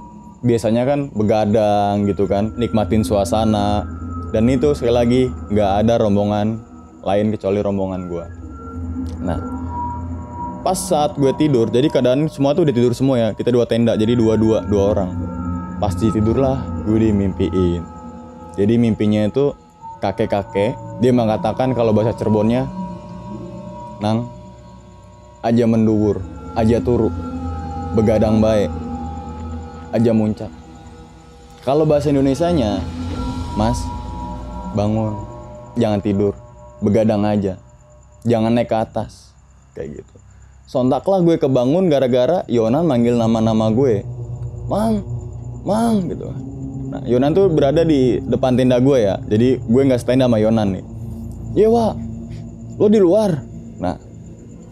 Biasanya 0.44 0.84
kan 0.84 1.10
begadang 1.14 2.04
gitu 2.08 2.26
kan 2.26 2.52
nikmatin 2.58 3.06
suasana. 3.06 3.86
Dan 4.34 4.50
itu 4.50 4.74
sekali 4.74 4.94
lagi 4.94 5.22
nggak 5.30 5.70
ada 5.86 6.02
rombongan 6.02 6.60
lain 7.06 7.30
kecuali 7.30 7.58
rombongan 7.62 8.00
gue. 8.10 8.24
Nah 9.22 9.38
pas 10.66 10.74
saat 10.74 11.14
gue 11.14 11.30
tidur 11.38 11.70
jadi 11.70 11.86
keadaan 11.86 12.26
semua 12.26 12.50
tuh 12.50 12.66
udah 12.66 12.74
tidur 12.74 12.92
semua 12.92 13.16
ya. 13.16 13.28
Kita 13.32 13.54
dua 13.54 13.64
tenda 13.70 13.94
jadi 13.94 14.18
dua 14.18 14.34
dua 14.34 14.66
dua 14.66 14.82
orang 14.92 15.10
pasti 15.78 16.10
tidurlah 16.10 16.84
gue 16.84 16.98
dimimpiin. 16.98 17.82
Jadi 18.56 18.74
mimpinya 18.80 19.28
itu 19.28 19.52
kakek-kakek 20.00 20.76
dia 21.00 21.12
mengatakan 21.12 21.72
kalau 21.72 21.92
bahasa 21.92 22.16
Cirebonnya 22.16 22.68
nang 24.00 24.28
aja 25.40 25.64
menduwur 25.64 26.20
aja 26.56 26.80
turu 26.80 27.08
begadang 27.96 28.40
baik 28.40 28.68
aja 29.94 30.12
muncak. 30.12 30.52
Kalau 31.64 31.88
bahasa 31.88 32.12
Indonesianya 32.12 32.78
mas 33.56 33.80
bangun 34.76 35.16
jangan 35.80 36.00
tidur 36.04 36.36
begadang 36.84 37.24
aja 37.24 37.56
jangan 38.28 38.52
naik 38.52 38.68
ke 38.68 38.76
atas 38.76 39.32
kayak 39.72 40.00
gitu. 40.02 40.16
Sontaklah 40.66 41.22
gue 41.22 41.38
kebangun 41.38 41.86
gara-gara 41.86 42.42
Yonan 42.50 42.84
manggil 42.84 43.14
nama-nama 43.16 43.70
gue 43.70 44.02
mang 44.66 45.00
mang 45.62 46.10
gitu 46.10 46.26
nah 46.96 47.04
Yonan 47.04 47.36
tuh 47.36 47.52
berada 47.52 47.84
di 47.84 48.16
depan 48.24 48.56
tenda 48.56 48.80
gue 48.80 49.04
ya. 49.04 49.20
Jadi 49.28 49.60
gue 49.60 49.82
nggak 49.84 50.00
stand 50.00 50.24
sama 50.24 50.40
Yonan 50.40 50.80
nih. 50.80 50.84
Iya 51.52 51.68
wa 51.68 51.92
lo 52.80 52.88
di 52.88 52.96
luar. 52.96 53.36
Nah 53.76 54.00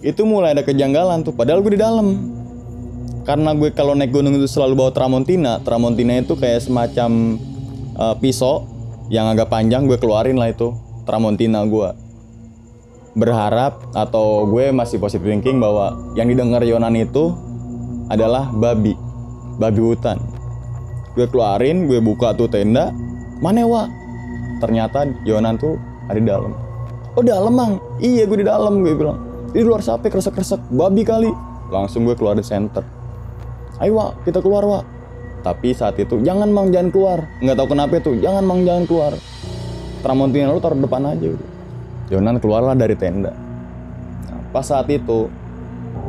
itu 0.00 0.24
mulai 0.24 0.56
ada 0.56 0.64
kejanggalan 0.64 1.20
tuh. 1.20 1.37
Padahal 1.37 1.60
gue 1.60 1.76
di 1.76 1.80
dalam. 1.84 2.32
Karena 3.28 3.52
gue 3.52 3.72
kalau 3.76 3.92
naik 3.92 4.12
gunung 4.12 4.37
itu 4.40 4.48
selalu 4.48 4.72
bawa 4.72 4.90
tramontina. 4.96 5.60
Tramontina 5.60 6.16
itu 6.16 6.32
kayak 6.37 6.64
semacam 6.64 7.37
uh, 8.00 8.16
pisau 8.16 8.64
yang 9.12 9.28
agak 9.28 9.52
panjang. 9.52 9.84
Gue 9.84 10.00
keluarin 10.00 10.40
lah 10.40 10.48
itu 10.48 10.72
tramontina 11.04 11.60
gue. 11.68 11.92
Berharap 13.12 13.92
atau 13.92 14.48
gue 14.48 14.72
masih 14.72 14.96
positive 14.96 15.28
thinking 15.28 15.60
bahwa 15.60 15.92
yang 16.16 16.32
didengar 16.32 16.64
Yonan 16.64 16.96
itu 16.96 17.37
adalah 18.08 18.48
babi. 18.48 18.96
Babi 19.60 19.80
hutan 19.84 20.43
gue 21.14 21.27
keluarin 21.31 21.87
gue 21.87 21.98
buka 22.03 22.35
tuh 22.35 22.50
tenda. 22.50 22.90
Mana 23.42 23.66
wa 23.66 23.90
ternyata 24.62 25.07
Yonan 25.27 25.59
tuh 25.59 25.79
ada 26.11 26.18
di 26.18 26.27
dalam. 26.27 26.53
Oh 27.14 27.22
dalam 27.22 27.55
mang? 27.55 27.72
Iya 28.03 28.27
gue 28.27 28.42
di 28.42 28.46
dalam 28.46 28.83
gue 28.83 28.94
bilang. 28.94 29.18
Di 29.55 29.62
luar 29.62 29.81
sampai 29.81 30.11
kresek 30.11 30.35
kresek 30.35 30.61
babi 30.70 31.07
kali. 31.07 31.31
Langsung 31.70 32.07
gue 32.07 32.14
keluar 32.18 32.35
di 32.35 32.44
center. 32.44 32.83
Ayo 33.83 33.98
wa 33.98 34.14
kita 34.22 34.38
keluar 34.42 34.62
wa 34.66 34.81
tapi 35.44 35.77
saat 35.77 36.00
itu 36.00 36.18
jangan 36.24 36.48
mang 36.50 36.72
jangan 36.72 36.90
keluar. 36.90 37.18
Nggak 37.42 37.57
tahu 37.59 37.68
kenapa 37.74 37.92
itu. 38.00 38.12
Jangan 38.18 38.42
mang 38.42 38.61
jangan 38.64 38.85
keluar. 38.88 39.12
Tramontina 40.00 40.53
lu 40.53 40.61
taruh 40.61 40.77
depan 40.77 41.03
aja 41.05 41.27
gitu. 41.33 41.46
Yonan 42.12 42.37
keluarlah 42.37 42.77
dari 42.77 42.92
tenda. 42.92 43.33
Nah, 44.29 44.40
pas 44.53 44.64
saat 44.64 44.88
itu 44.92 45.33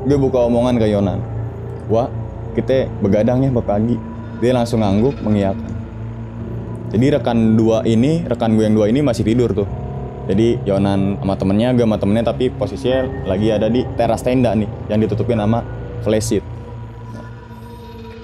gue 0.06 0.18
buka 0.22 0.46
omongan 0.46 0.78
ke 0.78 0.86
Yonan 0.86 1.20
wah 1.89 2.06
kita 2.54 2.86
begadang 3.02 3.41
ya 3.41 3.50
pagi 3.58 3.98
dia 4.43 4.52
langsung 4.52 4.84
ngangguk 4.84 5.19
mengiyakan 5.24 5.76
jadi 6.95 7.19
rekan 7.19 7.60
dua 7.60 7.84
ini 7.84 8.24
rekan 8.24 8.56
gue 8.56 8.63
yang 8.63 8.71
dua 8.71 8.88
ini 8.88 9.04
masih 9.04 9.28
tidur 9.28 9.52
tuh. 9.52 9.67
Jadi 10.32 10.58
Yonan 10.65 11.21
sama 11.21 11.36
temennya 11.38 11.76
gue 11.76 11.84
sama 11.86 12.00
temennya 12.02 12.32
tapi 12.32 12.50
posisinya 12.50 13.30
lagi 13.30 13.52
ada 13.52 13.69
di 13.69 13.86
teras 13.93 14.24
tenda 14.26 14.56
nih 14.58 14.65
yang 14.89 15.04
ditutupin 15.04 15.38
sama 15.38 15.62
flashlight 16.02 16.41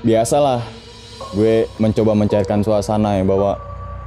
biasalah 0.02 0.66
gue 1.38 1.70
mencoba 1.78 2.18
mencairkan 2.18 2.66
suasana 2.66 3.22
ya 3.22 3.24
bahwa 3.28 3.54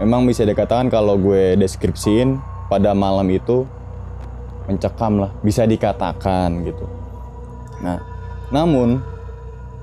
memang 0.02 0.26
bisa 0.26 0.42
dikatakan 0.42 0.90
kalau 0.90 1.14
gue 1.14 1.54
deskripsiin 1.54 2.42
pada 2.66 2.98
malam 2.98 3.30
itu 3.30 3.62
mencekam 4.66 5.22
lah 5.22 5.30
bisa 5.46 5.62
dikatakan 5.62 6.66
gitu. 6.66 6.88
Nah 7.78 8.02
namun 8.50 8.98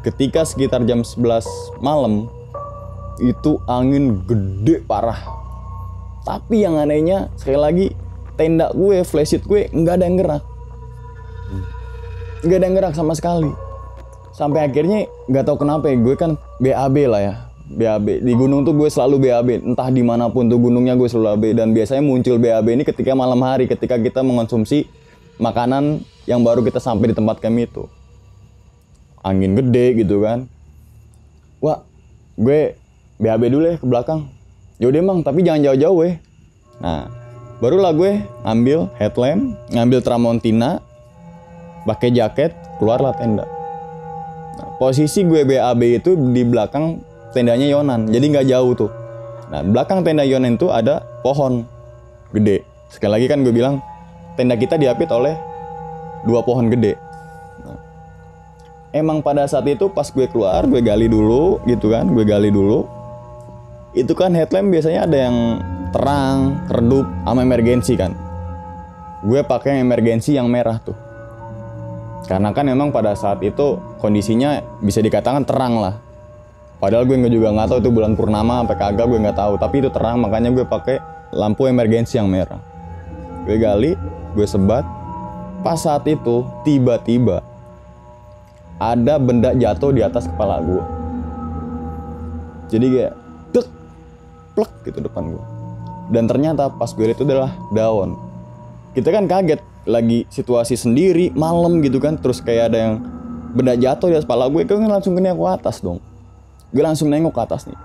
ketika 0.02 0.42
sekitar 0.46 0.82
jam 0.90 1.06
11 1.06 1.46
malam 1.82 2.26
itu 3.22 3.62
angin 3.70 4.26
gede 4.26 4.82
parah. 4.86 5.22
Tapi 6.26 6.66
yang 6.66 6.78
anehnya 6.78 7.30
sekali 7.38 7.58
lagi 7.58 7.88
tenda 8.38 8.74
gue 8.74 9.06
flashlight 9.06 9.46
gue 9.46 9.70
nggak 9.70 9.96
ada 10.02 10.06
yang 10.06 10.18
gerak. 10.18 10.44
Nggak 12.42 12.58
ada 12.58 12.66
yang 12.66 12.76
gerak 12.78 12.94
sama 12.98 13.14
sekali. 13.14 13.54
Sampai 14.34 14.66
akhirnya 14.66 15.06
nggak 15.30 15.44
tahu 15.46 15.58
kenapa 15.62 15.94
ya 15.94 15.98
gue 16.02 16.16
kan 16.18 16.32
BAB 16.58 16.96
lah 17.06 17.22
ya. 17.22 17.36
BAB 17.72 18.26
di 18.26 18.34
gunung 18.36 18.68
tuh 18.68 18.76
gue 18.76 18.90
selalu 18.92 19.30
BAB 19.30 19.50
entah 19.64 19.88
di 19.88 20.04
mana 20.04 20.28
pun 20.28 20.50
tuh 20.50 20.60
gunungnya 20.60 20.98
gue 20.98 21.08
selalu 21.08 21.40
BAB 21.40 21.46
dan 21.56 21.68
biasanya 21.72 22.04
muncul 22.04 22.36
BAB 22.42 22.68
ini 22.74 22.84
ketika 22.84 23.14
malam 23.14 23.40
hari 23.46 23.70
ketika 23.70 23.96
kita 23.96 24.26
mengonsumsi 24.26 24.90
makanan 25.40 26.04
yang 26.28 26.44
baru 26.44 26.66
kita 26.66 26.84
sampai 26.84 27.14
di 27.14 27.16
tempat 27.16 27.40
kami 27.40 27.72
itu 27.72 27.88
angin 29.22 29.58
gede 29.58 30.02
gitu 30.02 30.22
kan. 30.26 30.50
Wah 31.62 31.86
gue 32.38 32.76
BAB 33.22 33.54
dulu 33.54 33.66
ya 33.70 33.76
ke 33.78 33.86
belakang. 33.86 34.30
Yaudah 34.82 34.98
emang 34.98 35.22
tapi 35.22 35.46
jangan 35.46 35.62
jauh-jauh 35.70 36.02
ya 36.10 36.14
nah 36.82 37.06
barulah 37.62 37.94
gue 37.94 38.26
ngambil 38.42 38.90
headlamp 38.98 39.54
ngambil 39.70 40.02
tramontina 40.02 40.82
pakai 41.86 42.10
jaket 42.10 42.52
keluarlah 42.82 43.14
tenda. 43.14 43.46
Nah, 44.58 44.70
posisi 44.82 45.22
gue 45.22 45.46
BAB 45.46 46.02
itu 46.02 46.18
di 46.34 46.42
belakang 46.42 47.06
tendanya 47.38 47.70
Yonan 47.70 48.10
jadi 48.10 48.26
nggak 48.26 48.48
jauh 48.50 48.74
tuh. 48.74 48.92
Nah 49.54 49.62
belakang 49.62 50.02
tenda 50.02 50.26
Yonan 50.26 50.58
itu 50.58 50.74
ada 50.74 51.06
pohon 51.22 51.62
gede. 52.34 52.66
Sekali 52.90 53.22
lagi 53.22 53.26
kan 53.30 53.46
gue 53.46 53.54
bilang 53.54 53.78
tenda 54.34 54.58
kita 54.58 54.82
diapit 54.82 55.14
oleh 55.14 55.38
dua 56.26 56.42
pohon 56.42 56.74
gede 56.74 56.98
emang 58.92 59.24
pada 59.24 59.48
saat 59.48 59.64
itu 59.68 59.88
pas 59.92 60.08
gue 60.12 60.28
keluar 60.28 60.68
gue 60.68 60.84
gali 60.84 61.08
dulu 61.08 61.64
gitu 61.68 61.92
kan 61.92 62.08
gue 62.12 62.24
gali 62.28 62.52
dulu. 62.52 62.88
Itu 63.92 64.16
kan 64.16 64.32
headlamp 64.32 64.72
biasanya 64.72 65.04
ada 65.04 65.18
yang 65.28 65.38
terang 65.92 66.64
redup 66.72 67.04
sama 67.28 67.44
emergensi 67.44 68.00
kan. 68.00 68.16
Gue 69.28 69.44
pakai 69.44 69.84
emergensi 69.84 70.36
yang 70.36 70.48
merah 70.48 70.80
tuh. 70.80 70.96
Karena 72.28 72.56
kan 72.56 72.64
memang 72.64 72.96
pada 72.96 73.12
saat 73.12 73.44
itu 73.44 73.76
kondisinya 74.00 74.64
bisa 74.80 75.04
dikatakan 75.04 75.44
terang 75.44 75.84
lah. 75.84 76.00
Padahal 76.80 77.04
gue 77.04 77.20
juga 77.28 77.52
nggak 77.52 77.68
tahu 77.68 77.80
itu 77.84 77.92
bulan 77.92 78.16
purnama 78.16 78.64
sampai 78.64 78.78
kagak 78.80 79.06
gue 79.12 79.20
nggak 79.20 79.38
tahu. 79.38 79.54
Tapi 79.60 79.76
itu 79.84 79.90
terang 79.92 80.24
makanya 80.24 80.56
gue 80.56 80.64
pakai 80.64 80.98
lampu 81.36 81.68
emergensi 81.68 82.16
yang 82.16 82.32
merah. 82.32 82.64
Gue 83.44 83.60
gali 83.60 83.92
gue 84.32 84.48
sebat. 84.48 84.88
Pas 85.62 85.78
saat 85.78 86.08
itu 86.08 86.48
tiba-tiba 86.66 87.51
ada 88.82 89.22
benda 89.22 89.54
jatuh 89.54 89.94
di 89.94 90.02
atas 90.02 90.26
kepala 90.26 90.58
gue 90.66 90.84
jadi 92.74 92.86
kayak 92.90 93.14
dek 93.54 93.68
plek 94.58 94.72
gitu 94.90 95.06
depan 95.06 95.38
gue 95.38 95.62
dan 96.12 96.28
ternyata 96.28 96.68
pas 96.68 96.92
gue 96.92 97.08
itu 97.08 97.24
adalah 97.24 97.56
daun. 97.72 98.20
Kita 98.92 99.16
kan 99.16 99.32
kaget 99.32 99.64
lagi 99.88 100.28
situasi 100.28 100.76
sendiri 100.76 101.32
malam 101.32 101.80
gitu 101.80 102.04
kan. 102.04 102.20
Terus 102.20 102.44
kayak 102.44 102.76
ada 102.76 102.78
yang 102.78 102.94
benda 103.56 103.80
jatuh 103.80 104.12
di 104.12 104.20
atas 104.20 104.28
kepala 104.28 104.52
gue 104.52 104.68
gue 104.68 104.76
langsung 104.76 105.16
kena 105.16 105.32
ke 105.32 105.48
atas 105.48 105.80
dong. 105.80 106.04
Gue 106.76 106.84
langsung 106.84 107.08
nengok 107.08 107.32
ke 107.32 107.42
atas 107.48 107.64
nih. 107.64 107.80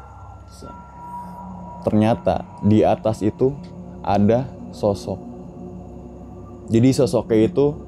Ternyata 1.86 2.42
di 2.66 2.82
atas 2.82 3.22
itu 3.22 3.54
ada 4.02 4.50
sosok. 4.74 5.22
Jadi 6.66 6.90
sosoknya 6.90 7.46
itu 7.46 7.78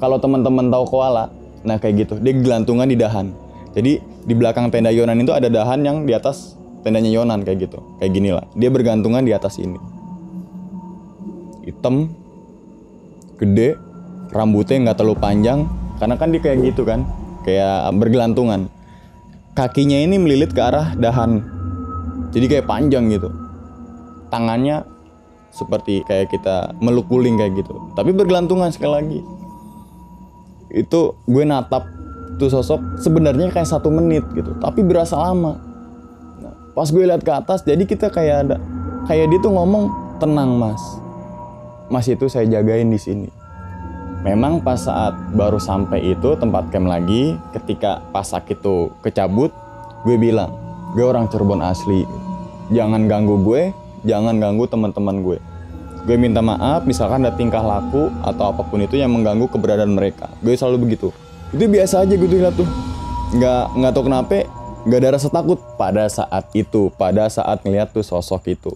kalau 0.00 0.16
teman-teman 0.16 0.72
tahu 0.72 0.84
koala 0.88 1.28
nah 1.66 1.78
kayak 1.78 2.06
gitu. 2.06 2.14
Dia 2.20 2.34
gelantungan 2.34 2.86
di 2.86 2.96
dahan. 2.98 3.32
Jadi 3.74 4.02
di 4.02 4.34
belakang 4.34 4.68
tenda 4.72 4.90
Yonan 4.90 5.18
itu 5.22 5.32
ada 5.32 5.46
dahan 5.46 5.84
yang 5.84 5.96
di 6.04 6.12
atas 6.12 6.58
tendanya 6.82 7.10
Yonan 7.10 7.46
kayak 7.46 7.68
gitu. 7.68 7.78
Kayak 8.02 8.12
gini 8.12 8.30
lah. 8.34 8.44
Dia 8.58 8.70
bergantungan 8.72 9.22
di 9.22 9.32
atas 9.34 9.60
ini. 9.60 9.78
Hitam 11.68 12.10
gede 13.38 13.76
rambutnya 14.34 14.88
nggak 14.88 14.96
terlalu 14.98 15.16
panjang. 15.20 15.68
Karena 15.98 16.14
kan 16.18 16.34
dia 16.34 16.40
kayak 16.42 16.58
gitu 16.74 16.82
kan. 16.86 17.06
Kayak 17.46 17.94
bergelantungan. 17.96 18.70
Kakinya 19.54 19.98
ini 19.98 20.16
melilit 20.18 20.54
ke 20.54 20.60
arah 20.62 20.94
dahan. 20.94 21.42
Jadi 22.30 22.46
kayak 22.46 22.66
panjang 22.66 23.10
gitu. 23.10 23.30
Tangannya 24.28 24.84
seperti 25.48 26.04
kayak 26.04 26.30
kita 26.30 26.76
meluk 26.78 27.08
guling 27.08 27.40
kayak 27.40 27.58
gitu. 27.58 27.74
Tapi 27.96 28.12
bergelantungan 28.14 28.70
sekali 28.70 28.92
lagi 28.92 29.20
itu 30.68 31.16
gue 31.24 31.44
natap 31.44 31.88
tuh 32.38 32.52
sosok 32.52 33.00
sebenarnya 33.00 33.50
kayak 33.50 33.66
satu 33.66 33.90
menit 33.90 34.22
gitu 34.36 34.54
tapi 34.62 34.84
berasa 34.84 35.18
lama. 35.18 35.58
Nah, 36.38 36.54
pas 36.76 36.88
gue 36.88 37.04
lihat 37.04 37.24
ke 37.24 37.32
atas 37.32 37.64
jadi 37.66 37.82
kita 37.82 38.12
kayak 38.12 38.36
ada 38.46 38.56
kayak 39.08 39.32
dia 39.32 39.40
tuh 39.42 39.52
ngomong 39.52 39.90
tenang 40.22 40.56
mas. 40.56 40.80
Mas 41.88 42.04
itu 42.06 42.28
saya 42.28 42.44
jagain 42.44 42.92
di 42.92 43.00
sini. 43.00 43.28
Memang 44.22 44.60
pas 44.60 44.76
saat 44.76 45.14
baru 45.32 45.56
sampai 45.56 46.12
itu 46.12 46.36
tempat 46.36 46.68
camp 46.68 46.90
lagi 46.90 47.38
ketika 47.54 48.02
pasak 48.10 48.50
itu 48.52 48.92
kecabut 49.00 49.54
gue 50.04 50.16
bilang 50.20 50.52
gue 50.92 51.04
orang 51.06 51.26
Cirebon 51.32 51.64
asli. 51.64 52.04
Jangan 52.68 53.08
ganggu 53.08 53.40
gue 53.40 53.72
jangan 54.06 54.38
ganggu 54.38 54.68
teman-teman 54.70 55.26
gue 55.26 55.38
gue 56.06 56.16
minta 56.20 56.38
maaf 56.38 56.86
misalkan 56.86 57.26
ada 57.26 57.34
tingkah 57.34 57.64
laku 57.64 58.12
atau 58.22 58.54
apa 58.54 58.62
pun 58.62 58.78
itu 58.78 59.00
yang 59.00 59.10
mengganggu 59.10 59.50
keberadaan 59.50 59.96
mereka. 59.96 60.30
Gue 60.44 60.54
selalu 60.54 60.86
begitu. 60.86 61.08
Itu 61.50 61.64
biasa 61.66 62.06
aja 62.06 62.14
gue 62.14 62.28
tuh 62.28 62.62
tuh. 62.62 62.68
Nggak 63.34 63.62
nggak 63.74 63.92
tahu 63.96 64.04
kenapa 64.06 64.46
nggak 64.86 65.00
ada 65.02 65.10
rasa 65.18 65.28
takut 65.32 65.58
pada 65.74 66.06
saat 66.06 66.44
itu 66.54 66.92
pada 66.94 67.26
saat 67.26 67.64
ngeliat 67.66 67.90
tuh 67.90 68.06
sosok 68.06 68.42
itu. 68.52 68.72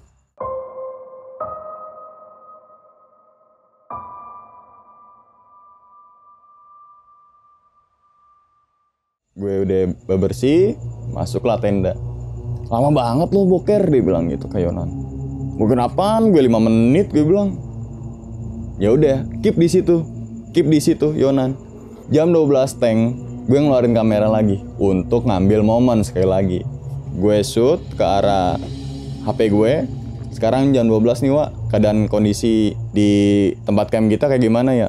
Gue 9.32 9.64
udah 9.64 9.82
bebersih 10.04 10.76
masuklah 11.14 11.56
tenda. 11.62 11.94
Lama 12.68 12.88
banget 12.88 13.28
lo 13.36 13.44
boker 13.44 13.84
dia 13.88 14.00
bilang 14.00 14.32
gitu 14.32 14.48
ke 14.48 14.64
Yonan 14.64 15.12
mungkin 15.56 15.78
apaan? 15.80 16.32
Gue 16.32 16.44
lima 16.44 16.60
menit 16.60 17.12
gue 17.12 17.24
bilang. 17.24 17.56
Ya 18.80 18.92
udah 18.92 19.24
keep 19.44 19.56
di 19.56 19.68
situ. 19.68 20.04
Keep 20.52 20.66
di 20.68 20.80
situ 20.82 21.14
Yonan. 21.14 21.56
Jam 22.12 22.32
12 22.32 22.80
tank. 22.80 23.00
Gue 23.46 23.58
ngeluarin 23.58 23.94
kamera 23.94 24.30
lagi 24.30 24.62
untuk 24.78 25.26
ngambil 25.26 25.66
momen 25.66 26.06
sekali 26.06 26.28
lagi. 26.28 26.60
Gue 27.18 27.42
shoot 27.42 27.82
ke 27.98 28.04
arah 28.04 28.56
HP 29.26 29.52
gue 29.52 29.72
sekarang 30.32 30.72
jam 30.74 30.88
12 30.88 31.22
nih 31.28 31.32
Wak. 31.32 31.50
Keadaan 31.70 32.10
kondisi 32.10 32.74
di 32.90 33.10
tempat 33.62 33.92
camp 33.92 34.10
kita 34.10 34.26
kayak 34.26 34.42
gimana 34.42 34.74
ya? 34.74 34.88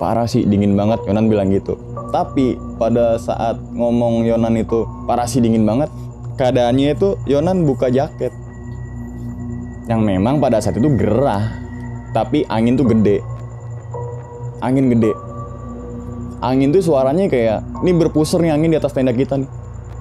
Parah 0.00 0.26
sih 0.26 0.42
dingin 0.42 0.74
banget. 0.74 1.02
Yonan 1.06 1.30
bilang 1.30 1.52
gitu. 1.54 1.78
Tapi 2.10 2.58
pada 2.76 3.16
saat 3.16 3.56
ngomong 3.72 4.26
Yonan 4.26 4.58
itu 4.58 4.84
parah 5.06 5.24
sih 5.24 5.40
dingin 5.40 5.64
banget 5.64 5.88
keadaannya 6.36 6.96
itu 6.96 7.14
Yonan 7.28 7.62
buka 7.62 7.92
jaket 7.92 8.34
yang 9.90 10.02
memang 10.06 10.38
pada 10.38 10.62
saat 10.62 10.78
itu 10.78 10.90
gerah 10.94 11.58
tapi 12.12 12.44
angin 12.46 12.78
tuh 12.78 12.86
gede. 12.86 13.24
Angin 14.62 14.92
gede. 14.92 15.12
Angin 16.44 16.70
tuh 16.70 16.84
suaranya 16.84 17.26
kayak 17.26 17.82
ini 17.82 17.90
berpusar 17.96 18.44
nih 18.44 18.52
angin 18.54 18.70
di 18.70 18.78
atas 18.78 18.94
tenda 18.94 19.10
kita 19.10 19.40
nih. 19.40 19.50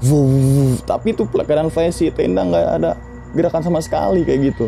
Wuh, 0.01 0.81
tapi 0.85 1.13
tuh 1.13 1.29
keadaan 1.29 1.69
fancy 1.69 2.09
tenda 2.09 2.41
nggak 2.41 2.65
ada 2.81 2.97
gerakan 3.33 3.63
sama 3.63 3.79
sekali 3.81 4.27
kayak 4.27 4.53
gitu. 4.53 4.65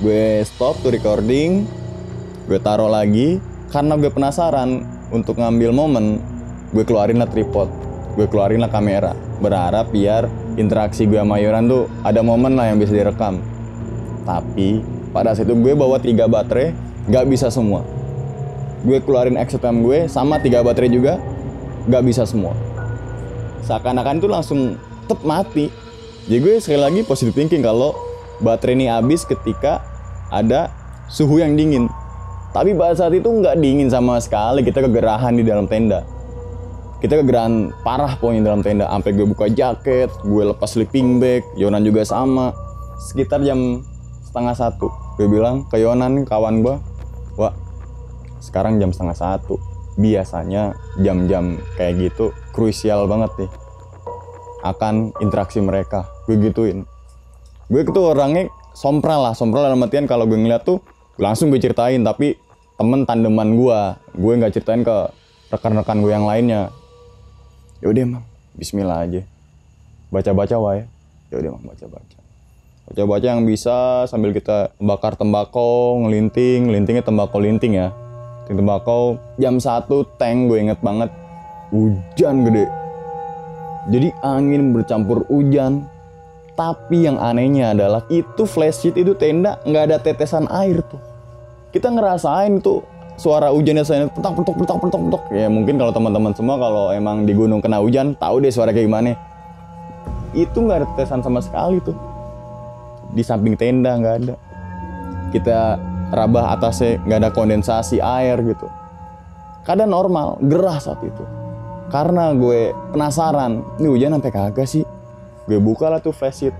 Gue 0.00 0.44
stop 0.46 0.80
tuh 0.80 0.94
recording 0.94 1.66
gue 2.44 2.60
taruh 2.60 2.92
lagi 2.92 3.40
karena 3.72 3.96
gue 3.96 4.12
penasaran 4.12 4.84
untuk 5.08 5.40
ngambil 5.40 5.72
momen 5.72 6.20
gue 6.76 6.84
keluarin 6.84 7.16
lah 7.16 7.30
tripod 7.30 7.72
gue 8.14 8.26
keluarin 8.28 8.60
lah 8.60 8.70
kamera. 8.70 9.16
Berharap 9.40 9.90
biar 9.90 10.28
interaksi 10.60 11.08
gue 11.08 11.18
sama 11.18 11.40
Yoran 11.40 11.66
tuh 11.66 11.90
ada 12.04 12.20
momen 12.22 12.54
lah 12.54 12.70
yang 12.70 12.78
bisa 12.78 12.94
direkam 12.94 13.53
tapi 14.24 14.82
pada 15.12 15.36
saat 15.36 15.46
itu 15.46 15.54
gue 15.54 15.72
bawa 15.76 16.00
tiga 16.00 16.26
baterai 16.26 16.74
nggak 17.06 17.24
bisa 17.28 17.52
semua. 17.52 17.84
Gue 18.84 19.00
keluarin 19.00 19.40
XTM 19.40 19.84
gue 19.84 19.98
sama 20.08 20.40
tiga 20.40 20.60
baterai 20.60 20.90
juga 20.92 21.20
nggak 21.88 22.02
bisa 22.04 22.24
semua. 22.24 22.56
Seakan-akan 23.64 24.20
itu 24.20 24.28
langsung 24.28 24.60
tep 25.08 25.20
mati. 25.24 25.68
Jadi 26.28 26.40
gue 26.40 26.54
sekali 26.60 26.80
lagi 26.80 27.00
positive 27.04 27.36
thinking 27.36 27.60
kalau 27.64 27.92
baterai 28.40 28.76
ini 28.76 28.86
habis 28.88 29.24
ketika 29.24 29.84
ada 30.32 30.72
suhu 31.08 31.40
yang 31.40 31.56
dingin. 31.56 31.88
Tapi 32.52 32.72
pada 32.72 32.96
saat 32.96 33.12
itu 33.12 33.28
nggak 33.28 33.60
dingin 33.60 33.88
sama 33.92 34.20
sekali. 34.20 34.64
Kita 34.64 34.84
kegerahan 34.84 35.36
di 35.36 35.44
dalam 35.44 35.68
tenda. 35.68 36.04
Kita 37.00 37.20
kegerahan 37.20 37.72
parah 37.84 38.16
pokoknya 38.16 38.48
dalam 38.48 38.64
tenda. 38.64 38.88
Sampai 38.88 39.12
gue 39.12 39.26
buka 39.28 39.48
jaket 39.52 40.08
gue 40.24 40.42
lepas 40.48 40.68
sleeping 40.72 41.20
bag 41.20 41.44
Yonan 41.60 41.84
juga 41.84 42.04
sama. 42.08 42.56
Sekitar 42.96 43.44
jam 43.44 43.84
setengah 44.34 44.58
satu. 44.58 44.90
Gue 45.14 45.30
bilang 45.30 45.62
ke 45.70 45.78
Yonan 45.78 46.26
kawan 46.26 46.66
gue 46.66 46.74
wah 47.38 47.54
sekarang 48.42 48.82
jam 48.82 48.90
setengah 48.90 49.14
satu. 49.14 49.62
Biasanya 49.94 50.74
jam-jam 50.98 51.62
kayak 51.78 52.10
gitu 52.10 52.34
krusial 52.50 53.06
banget 53.06 53.30
nih. 53.38 53.50
Akan 54.66 55.14
interaksi 55.22 55.62
mereka. 55.62 56.10
Gue 56.26 56.34
gituin. 56.42 56.82
Gue 57.70 57.86
itu 57.86 58.00
orangnya 58.02 58.50
sompral 58.74 59.22
lah 59.22 59.38
sompral 59.38 59.70
dalam 59.70 59.78
artian 59.86 60.10
kalau 60.10 60.26
gue 60.26 60.34
ngeliat 60.34 60.66
tuh 60.66 60.82
langsung 61.14 61.54
gue 61.54 61.62
ceritain 61.62 62.02
tapi 62.02 62.34
temen 62.74 63.06
tandeman 63.06 63.54
gue 63.54 63.78
gue 64.18 64.32
nggak 64.34 64.50
ceritain 64.50 64.82
ke 64.82 65.14
rekan-rekan 65.54 66.02
gue 66.02 66.10
yang 66.10 66.26
lainnya. 66.26 66.74
Ya 67.78 67.86
udah 67.86 68.02
emang 68.02 68.24
Bismillah 68.58 69.06
aja. 69.06 69.22
Baca-baca 70.10 70.58
wae 70.58 70.82
ya. 71.30 71.38
Udah 71.38 71.54
emang 71.54 71.70
baca-baca 71.70 72.23
baca-baca 72.84 73.24
yang 73.24 73.48
bisa 73.48 74.04
sambil 74.04 74.36
kita 74.36 74.72
bakar 74.76 75.16
tembakau 75.16 75.96
ngelinting. 76.04 76.68
Lintingnya 76.68 77.04
tembakau 77.04 77.40
linting 77.40 77.76
ya. 77.76 77.88
Tembakau. 78.48 79.16
Jam 79.40 79.56
satu 79.56 80.04
tank 80.20 80.52
gue 80.52 80.58
inget 80.60 80.80
banget. 80.84 81.08
Hujan 81.72 82.44
gede. 82.44 82.68
Jadi 83.88 84.08
angin 84.20 84.76
bercampur 84.76 85.24
hujan. 85.32 85.88
Tapi 86.54 87.02
yang 87.02 87.18
anehnya 87.18 87.74
adalah 87.74 88.06
itu 88.06 88.46
flash 88.46 88.86
sheet 88.86 88.94
itu 88.94 89.10
tenda 89.18 89.58
nggak 89.66 89.84
ada 89.90 89.96
tetesan 89.98 90.46
air 90.46 90.86
tuh. 90.86 91.02
Kita 91.74 91.90
ngerasain 91.90 92.62
tuh 92.62 92.86
suara 93.18 93.50
hujannya 93.50 93.82
saya 93.82 94.06
petak 94.06 94.38
petok 94.38 94.62
petak 94.62 94.78
petok 94.78 95.02
petok. 95.10 95.22
Ya 95.34 95.50
mungkin 95.50 95.82
kalau 95.82 95.90
teman-teman 95.90 96.30
semua 96.30 96.54
kalau 96.54 96.94
emang 96.94 97.26
di 97.26 97.34
gunung 97.34 97.58
kena 97.58 97.82
hujan 97.82 98.14
tahu 98.14 98.38
deh 98.38 98.54
suara 98.54 98.70
kayak 98.70 98.86
gimana. 98.86 99.18
Itu 100.30 100.62
nggak 100.62 100.78
ada 100.78 100.86
tetesan 100.94 101.26
sama 101.26 101.42
sekali 101.42 101.82
tuh 101.82 102.13
di 103.14 103.22
samping 103.22 103.54
tenda 103.54 103.94
nggak 103.94 104.14
ada. 104.26 104.34
Kita 105.30 105.78
rabah 106.10 106.58
atasnya 106.58 106.98
nggak 107.06 107.18
ada 107.22 107.30
kondensasi 107.30 108.02
air 108.02 108.42
gitu. 108.42 108.66
Keadaan 109.64 109.94
normal 109.94 110.36
gerah 110.44 110.76
saat 110.82 111.00
itu. 111.00 111.24
Karena 111.88 112.34
gue 112.34 112.74
penasaran 112.90 113.62
ini 113.78 113.86
hujan 113.88 114.18
sampai 114.18 114.34
kagak 114.34 114.68
sih? 114.68 114.84
Gue 115.46 115.62
buka 115.62 115.88
lah 115.88 116.02
tuh 116.02 116.12
flash 116.12 116.44
sheet. 116.44 116.54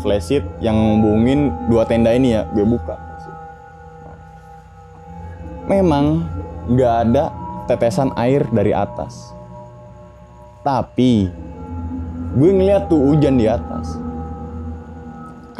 Flash 0.00 0.32
sheet 0.32 0.44
yang 0.64 0.74
ngubungin 0.74 1.52
dua 1.68 1.84
tenda 1.84 2.10
ini 2.10 2.34
ya 2.34 2.48
gue 2.50 2.64
buka. 2.64 2.96
Memang 5.68 6.26
nggak 6.72 6.94
ada 7.06 7.30
tetesan 7.70 8.10
air 8.18 8.42
dari 8.50 8.74
atas. 8.74 9.30
Tapi 10.66 11.30
gue 12.32 12.50
ngeliat 12.50 12.88
tuh 12.88 13.12
hujan 13.12 13.36
di 13.36 13.46
atas 13.46 14.01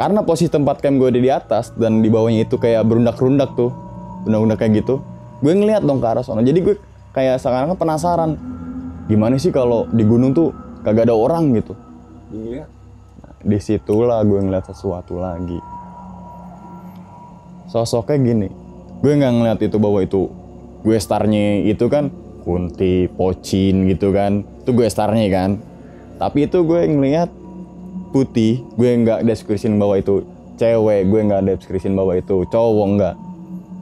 karena 0.03 0.19
posisi 0.19 0.51
tempat 0.51 0.83
camp 0.83 0.99
gue 0.99 1.15
ada 1.15 1.21
di 1.23 1.31
atas 1.31 1.71
dan 1.79 2.03
di 2.03 2.11
bawahnya 2.11 2.43
itu 2.43 2.59
kayak 2.59 2.83
berundak-rundak 2.83 3.55
tuh 3.55 3.71
benda-benda 4.27 4.59
kayak 4.59 4.83
gitu 4.83 4.99
gue 5.39 5.53
ngeliat 5.55 5.79
dong 5.79 6.03
ke 6.03 6.07
arah 6.11 6.23
sana. 6.27 6.43
Jadi 6.43 6.59
gue 6.59 6.75
kayak 7.15 7.39
sekarang 7.39 7.71
penasaran 7.79 8.35
gimana 9.07 9.39
sih 9.39 9.55
kalau 9.55 9.87
di 9.95 10.03
gunung 10.03 10.35
tuh 10.35 10.51
kagak 10.83 11.07
ada 11.07 11.15
orang 11.15 11.55
gitu? 11.55 11.71
Iya. 12.35 12.67
di 13.43 13.59
situlah 13.59 14.19
gue 14.27 14.39
ngeliat 14.43 14.67
sesuatu 14.67 15.23
lagi. 15.23 15.59
Sosoknya 17.71 18.19
gini 18.19 18.47
gue 18.99 19.11
nggak 19.15 19.33
ngeliat 19.39 19.59
itu 19.63 19.79
bahwa 19.79 20.03
itu 20.03 20.27
gue 20.83 20.99
starnya 20.99 21.63
itu 21.63 21.87
kan 21.87 22.11
kunti 22.43 23.07
pocin 23.07 23.87
gitu 23.87 24.11
kan 24.11 24.43
itu 24.43 24.71
gue 24.75 24.87
starnya 24.91 25.31
kan. 25.31 25.63
Tapi 26.19 26.51
itu 26.51 26.59
gue 26.67 26.91
ngeliat 26.91 27.31
putih 28.13 28.61
gue 28.77 28.89
nggak 29.01 29.25
deskripsiin 29.25 29.73
bahwa 29.81 29.97
itu. 29.97 30.21
Cewek 30.61 31.09
gue 31.09 31.21
nggak 31.25 31.41
deskripsiin 31.49 31.97
bahwa 31.97 32.13
itu. 32.13 32.45
Cowok 32.45 32.87
nggak. 32.95 33.15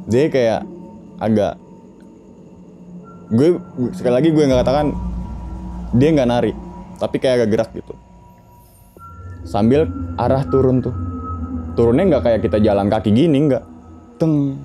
Dia 0.08 0.26
kayak 0.32 0.62
agak 1.20 1.54
gue 3.32 3.60
sekali 3.94 4.14
lagi 4.16 4.30
gue 4.34 4.44
nggak 4.44 4.60
katakan 4.66 4.88
dia 5.96 6.10
nggak 6.12 6.28
nari 6.28 6.52
tapi 6.98 7.16
kayak 7.20 7.44
agak 7.44 7.50
gerak 7.52 7.70
gitu. 7.76 7.94
Sambil 9.44 9.92
arah 10.16 10.48
turun 10.48 10.80
tuh. 10.80 10.96
Turunnya 11.76 12.08
nggak 12.08 12.24
kayak 12.24 12.40
kita 12.48 12.58
jalan 12.64 12.88
kaki 12.88 13.12
gini 13.12 13.52
nggak. 13.52 13.64
Teng. 14.16 14.56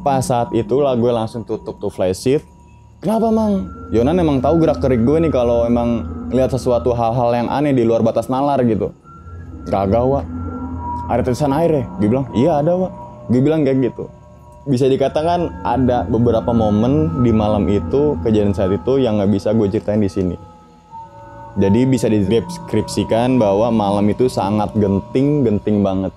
Pas 0.00 0.24
saat 0.24 0.54
itulah 0.56 0.96
gue 0.96 1.12
langsung 1.12 1.42
tutup 1.42 1.76
tuh 1.82 1.90
flysheet 1.90 2.56
kenapa 3.06 3.30
mang? 3.30 3.70
Yonan 3.94 4.18
emang 4.18 4.38
tahu 4.42 4.58
gerak 4.62 4.82
gerik 4.82 5.06
gue 5.06 5.18
nih 5.22 5.32
kalau 5.32 5.62
emang 5.62 6.02
lihat 6.30 6.50
sesuatu 6.50 6.90
hal-hal 6.94 7.30
yang 7.34 7.48
aneh 7.50 7.74
di 7.74 7.82
luar 7.86 8.02
batas 8.02 8.26
nalar 8.26 8.62
gitu. 8.66 8.90
Gak 9.66 9.90
wa 9.90 10.22
ada 11.06 11.22
tulisan 11.22 11.54
air 11.54 11.70
ya? 11.70 11.84
Gue 11.98 12.08
bilang 12.10 12.26
iya 12.34 12.52
ada 12.62 12.72
wa 12.74 12.88
gue 13.30 13.40
bilang 13.42 13.62
kayak 13.62 13.92
gitu. 13.92 14.10
Bisa 14.66 14.90
dikatakan 14.90 15.62
ada 15.62 16.02
beberapa 16.10 16.50
momen 16.50 17.22
di 17.22 17.30
malam 17.30 17.70
itu 17.70 18.18
kejadian 18.26 18.50
saat 18.50 18.74
itu 18.74 18.98
yang 18.98 19.22
nggak 19.22 19.30
bisa 19.30 19.54
gue 19.54 19.66
ceritain 19.70 20.02
di 20.02 20.10
sini. 20.10 20.36
Jadi 21.56 21.88
bisa 21.88 22.10
dideskripsikan 22.10 23.38
bahwa 23.38 23.70
malam 23.72 24.04
itu 24.10 24.26
sangat 24.26 24.74
genting 24.76 25.46
genting 25.46 25.80
banget 25.80 26.12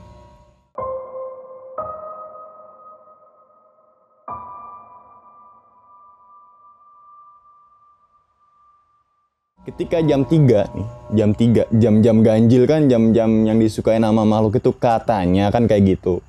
ketika 9.67 9.99
jam 9.99 10.23
3 10.23 10.71
nih, 10.71 10.87
jam 11.15 11.29
3, 11.35 11.67
jam-jam 11.75 12.17
ganjil 12.23 12.63
kan 12.63 12.87
jam-jam 12.87 13.29
yang 13.43 13.57
disukai 13.59 13.99
nama 13.99 14.23
makhluk 14.23 14.59
itu 14.63 14.71
katanya 14.71 15.51
kan 15.51 15.67
kayak 15.67 15.97
gitu. 15.97 16.23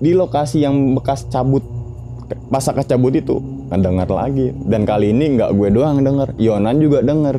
Di 0.00 0.16
lokasi 0.16 0.64
yang 0.64 0.96
bekas 0.96 1.28
cabut 1.28 1.62
pasak 2.48 2.82
cabut 2.88 3.14
itu 3.14 3.38
nggak 3.68 3.80
dengar 3.84 4.08
lagi. 4.10 4.50
Dan 4.66 4.82
kali 4.88 5.12
ini 5.12 5.38
nggak 5.38 5.50
gue 5.54 5.68
doang 5.70 6.02
denger 6.02 6.28
Yonan 6.40 6.76
juga 6.82 6.98
denger. 7.04 7.36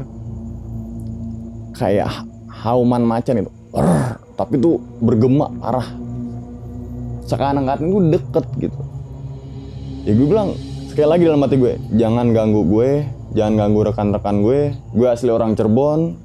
Kayak 1.76 2.30
hauman 2.62 3.02
macan 3.02 3.42
itu 3.42 3.52
Rrr, 3.74 4.20
tapi 4.38 4.62
itu 4.62 4.78
bergema 5.02 5.50
parah. 5.58 5.90
Sekarang-kadang 7.26 7.88
itu 7.90 8.00
deket 8.14 8.46
gitu. 8.60 8.80
Ya 10.06 10.12
gue 10.14 10.28
bilang 10.28 10.54
sekali 10.92 11.08
lagi 11.08 11.24
dalam 11.26 11.42
hati 11.42 11.56
gue 11.58 11.74
jangan 11.96 12.36
ganggu 12.36 12.62
gue 12.68 13.21
jangan 13.36 13.54
ganggu 13.58 13.82
rekan-rekan 13.92 14.36
gue. 14.44 14.76
Gue 14.96 15.08
asli 15.08 15.32
orang 15.32 15.56
Cirebon. 15.56 16.16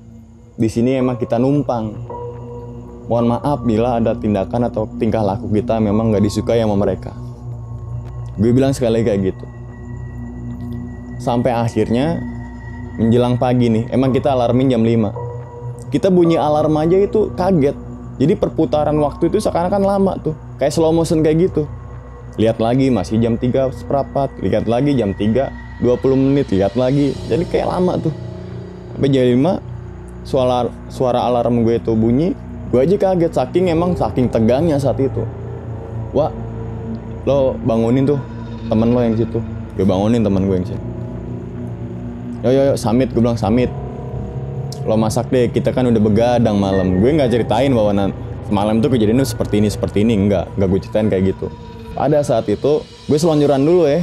Di 0.57 0.69
sini 0.71 0.97
emang 0.97 1.21
kita 1.21 1.37
numpang. 1.37 1.93
Mohon 3.07 3.27
maaf 3.39 3.63
bila 3.63 4.03
ada 4.03 4.19
tindakan 4.19 4.67
atau 4.67 4.91
tingkah 4.99 5.23
laku 5.23 5.47
kita 5.55 5.79
memang 5.79 6.11
nggak 6.11 6.25
disukai 6.27 6.59
sama 6.59 6.75
mereka. 6.75 7.15
Gue 8.37 8.51
bilang 8.51 8.75
sekali 8.75 9.07
kayak 9.07 9.21
gitu. 9.35 9.47
Sampai 11.23 11.55
akhirnya 11.55 12.19
menjelang 12.97 13.37
pagi 13.37 13.69
nih 13.69 13.85
emang 13.93 14.11
kita 14.11 14.33
alarmin 14.33 14.73
jam 14.73 14.81
5 14.81 15.27
kita 15.87 16.11
bunyi 16.11 16.35
alarm 16.35 16.75
aja 16.77 16.99
itu 16.99 17.31
kaget. 17.39 17.77
Jadi 18.17 18.33
perputaran 18.37 18.97
waktu 18.97 19.29
itu 19.29 19.39
sekarang 19.39 19.71
kan 19.71 19.83
lama 19.85 20.19
tuh. 20.19 20.35
Kayak 20.59 20.73
slow 20.75 20.91
motion 20.91 21.21
kayak 21.21 21.49
gitu. 21.49 21.69
Lihat 22.41 22.61
lagi 22.61 22.93
masih 22.93 23.21
jam 23.23 23.41
3 23.41 23.73
seperempat 23.73 24.29
lihat 24.45 24.69
lagi 24.69 24.93
jam 24.93 25.17
3 25.17 25.66
20 25.81 26.17
menit 26.17 26.49
lihat 26.53 26.73
lagi. 26.75 27.13
Jadi 27.29 27.45
kayak 27.49 27.69
lama 27.69 28.01
tuh. 28.01 28.15
Sampai 28.97 29.09
jam 29.13 29.29
5 29.29 29.61
suara 30.27 30.67
suara 30.89 31.21
alarm 31.29 31.63
gue 31.63 31.77
itu 31.77 31.93
bunyi. 31.93 32.33
Gue 32.73 32.83
aja 32.83 32.97
kaget 32.99 33.33
saking 33.33 33.71
emang 33.71 33.95
saking 33.95 34.33
tegangnya 34.33 34.81
saat 34.81 34.99
itu. 34.99 35.23
Wah 36.17 36.33
lo 37.29 37.59
bangunin 37.63 38.09
tuh 38.09 38.19
temen 38.73 38.91
lo 38.91 39.01
yang 39.05 39.15
situ. 39.15 39.39
Gue 39.77 39.85
bangunin 39.85 40.25
temen 40.25 40.43
gue 40.49 40.57
yang 40.57 40.67
situ. 40.67 40.85
Yo 42.43 42.51
yo 42.53 42.63
yo 42.73 42.75
samit 42.75 43.13
gue 43.13 43.21
bilang 43.21 43.39
samit 43.39 43.69
lo 44.87 44.95
masak 44.95 45.29
deh 45.35 45.51
kita 45.51 45.77
kan 45.77 45.87
udah 45.87 46.01
begadang 46.01 46.57
malam. 46.57 46.99
Gue 47.05 47.13
nggak 47.15 47.31
ceritain 47.31 47.71
bahwa 47.71 47.93
nan- 47.93 48.17
semalam 48.47 48.79
tuh 48.79 48.95
kejadian 48.95 49.21
tuh 49.21 49.29
seperti 49.29 49.61
ini 49.61 49.69
seperti 49.69 49.99
ini. 50.03 50.15
Enggak 50.17 50.49
nggak 50.57 50.69
gue 50.73 50.81
ceritain 50.89 51.07
kayak 51.13 51.37
gitu. 51.37 51.47
Pada 51.93 52.25
saat 52.25 52.49
itu 52.49 52.81
gue 52.83 53.19
selonjoran 53.19 53.63
dulu 53.63 53.85
ya 53.87 54.03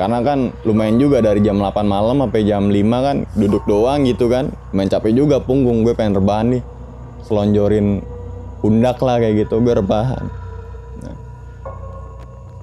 karena 0.00 0.24
kan 0.24 0.48
lumayan 0.64 0.96
juga 0.96 1.20
dari 1.20 1.44
jam 1.44 1.60
8 1.60 1.84
malam 1.84 2.24
sampai 2.24 2.48
jam 2.48 2.72
5 2.72 2.80
kan 3.04 3.16
duduk 3.36 3.68
doang 3.68 4.08
gitu 4.08 4.32
kan. 4.32 4.48
Main 4.72 4.88
capek 4.88 5.12
juga 5.12 5.44
punggung 5.44 5.84
gue 5.84 5.92
pengen 5.92 6.16
rebahan 6.16 6.56
nih. 6.56 6.62
Selonjorin 7.28 8.00
pundak 8.64 8.96
lah 9.04 9.20
kayak 9.20 9.44
gitu 9.44 9.60
gue 9.60 9.76
rebahan. 9.76 10.24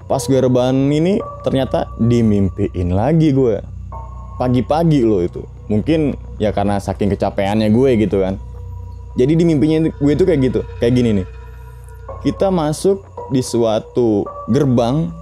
Pas 0.10 0.24
gue 0.26 0.40
rebahan 0.42 0.74
ini 0.74 1.22
ternyata 1.46 1.86
dimimpiin 2.02 2.90
lagi 2.98 3.30
gue. 3.30 3.62
Pagi-pagi 4.42 5.06
loh 5.06 5.22
itu. 5.22 5.46
Mungkin 5.70 6.18
ya 6.42 6.50
karena 6.50 6.82
saking 6.82 7.14
kecapeannya 7.14 7.70
gue 7.70 8.02
gitu 8.02 8.26
kan. 8.26 8.42
Jadi 9.14 9.38
di 9.38 9.44
mimpinya 9.46 9.94
gue 9.94 10.12
itu 10.16 10.26
kayak 10.26 10.42
gitu 10.42 10.66
kayak 10.82 10.94
gini 10.96 11.22
nih. 11.22 11.28
Kita 12.26 12.50
masuk 12.50 13.06
di 13.30 13.46
suatu 13.46 14.26
gerbang. 14.50 15.14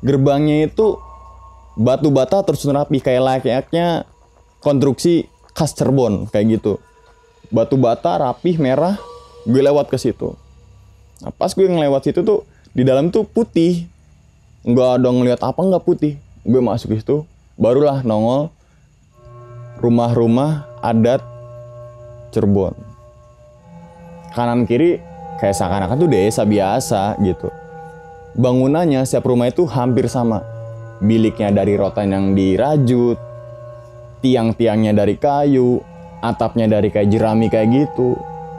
Gerbangnya 0.00 0.64
itu 0.64 1.09
batu 1.78 2.08
bata 2.10 2.42
terus 2.42 2.66
rapi 2.66 2.98
kayak 2.98 3.22
layaknya 3.22 4.04
konstruksi 4.62 5.26
khas 5.54 5.74
Cirebon 5.74 6.28
kayak 6.30 6.60
gitu. 6.60 6.78
Batu 7.50 7.74
bata 7.74 8.18
rapih 8.20 8.58
merah 8.62 8.98
gue 9.44 9.62
lewat 9.62 9.90
ke 9.90 9.98
situ. 9.98 10.34
Nah, 11.20 11.32
pas 11.34 11.50
gue 11.52 11.66
ngelewat 11.66 12.06
situ 12.06 12.22
tuh 12.22 12.46
di 12.70 12.86
dalam 12.86 13.10
tuh 13.10 13.26
putih. 13.26 13.86
Nggak 14.60 14.88
ada 15.00 15.08
ngeliat 15.08 15.40
apa 15.40 15.60
nggak 15.60 15.84
putih. 15.84 16.20
Gue 16.44 16.60
masuk 16.60 16.94
ke 16.94 17.02
situ 17.02 17.24
barulah 17.60 18.00
nongol 18.00 18.48
rumah-rumah 19.80 20.68
adat 20.80 21.24
Cirebon. 22.30 22.76
Kanan 24.30 24.62
kiri 24.62 25.02
kayak 25.42 25.56
seakan-akan 25.56 25.98
tuh 25.98 26.10
desa 26.12 26.46
biasa 26.46 27.18
gitu. 27.24 27.50
Bangunannya 28.38 29.02
setiap 29.02 29.26
rumah 29.26 29.50
itu 29.50 29.66
hampir 29.66 30.06
sama 30.06 30.59
biliknya 31.00 31.50
dari 31.50 31.74
rotan 31.80 32.12
yang 32.12 32.26
dirajut 32.36 33.16
tiang-tiangnya 34.20 34.92
dari 34.92 35.16
kayu 35.16 35.80
atapnya 36.20 36.68
dari 36.68 36.92
kayak 36.92 37.08
jerami 37.08 37.48
kayak 37.48 37.68
gitu. 37.72 38.16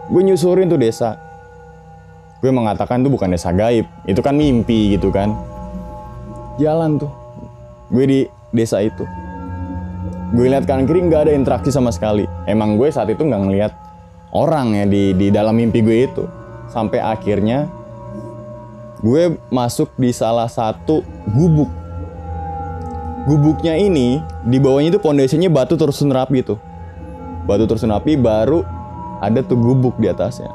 Gue 0.09 0.21
nyusurin 0.25 0.67
tuh 0.67 0.81
desa. 0.81 1.15
Gue 2.41 2.49
mengatakan 2.49 3.05
itu 3.05 3.09
bukan 3.13 3.29
desa 3.37 3.53
gaib 3.53 3.85
itu 4.09 4.19
kan 4.19 4.33
mimpi 4.33 4.97
gitu 4.97 5.13
kan. 5.13 5.37
Jalan 6.57 6.97
tuh 6.97 7.13
gue 7.93 8.05
di 8.09 8.19
desa 8.49 8.81
itu. 8.81 9.05
Gue 10.33 10.49
lihat 10.49 10.65
kanan 10.65 10.89
kiri 10.89 11.05
nggak 11.05 11.29
ada 11.29 11.33
interaksi 11.37 11.69
sama 11.69 11.93
sekali. 11.93 12.25
Emang 12.49 12.75
gue 12.81 12.89
saat 12.89 13.13
itu 13.13 13.21
nggak 13.21 13.41
ngeliat 13.45 13.73
orang 14.33 14.73
ya 14.73 14.85
di 14.89 15.13
di 15.13 15.27
dalam 15.29 15.53
mimpi 15.53 15.85
gue 15.85 15.97
itu. 16.09 16.25
Sampai 16.73 17.03
akhirnya 17.03 17.69
gue 19.05 19.37
masuk 19.53 19.93
di 19.99 20.09
salah 20.09 20.49
satu 20.49 21.05
gubuk 21.29 21.80
gubuknya 23.25 23.77
ini 23.77 24.17
di 24.45 24.57
bawahnya 24.57 24.97
itu 24.97 25.01
pondasinya 25.01 25.49
batu 25.51 25.77
terus 25.77 26.01
rapi 26.01 26.41
tuh. 26.41 26.57
Batu 27.45 27.65
terus 27.69 27.85
rapi 27.85 28.17
baru 28.17 28.65
ada 29.21 29.45
tuh 29.45 29.57
gubuk 29.57 29.97
di 30.01 30.09
atasnya. 30.09 30.49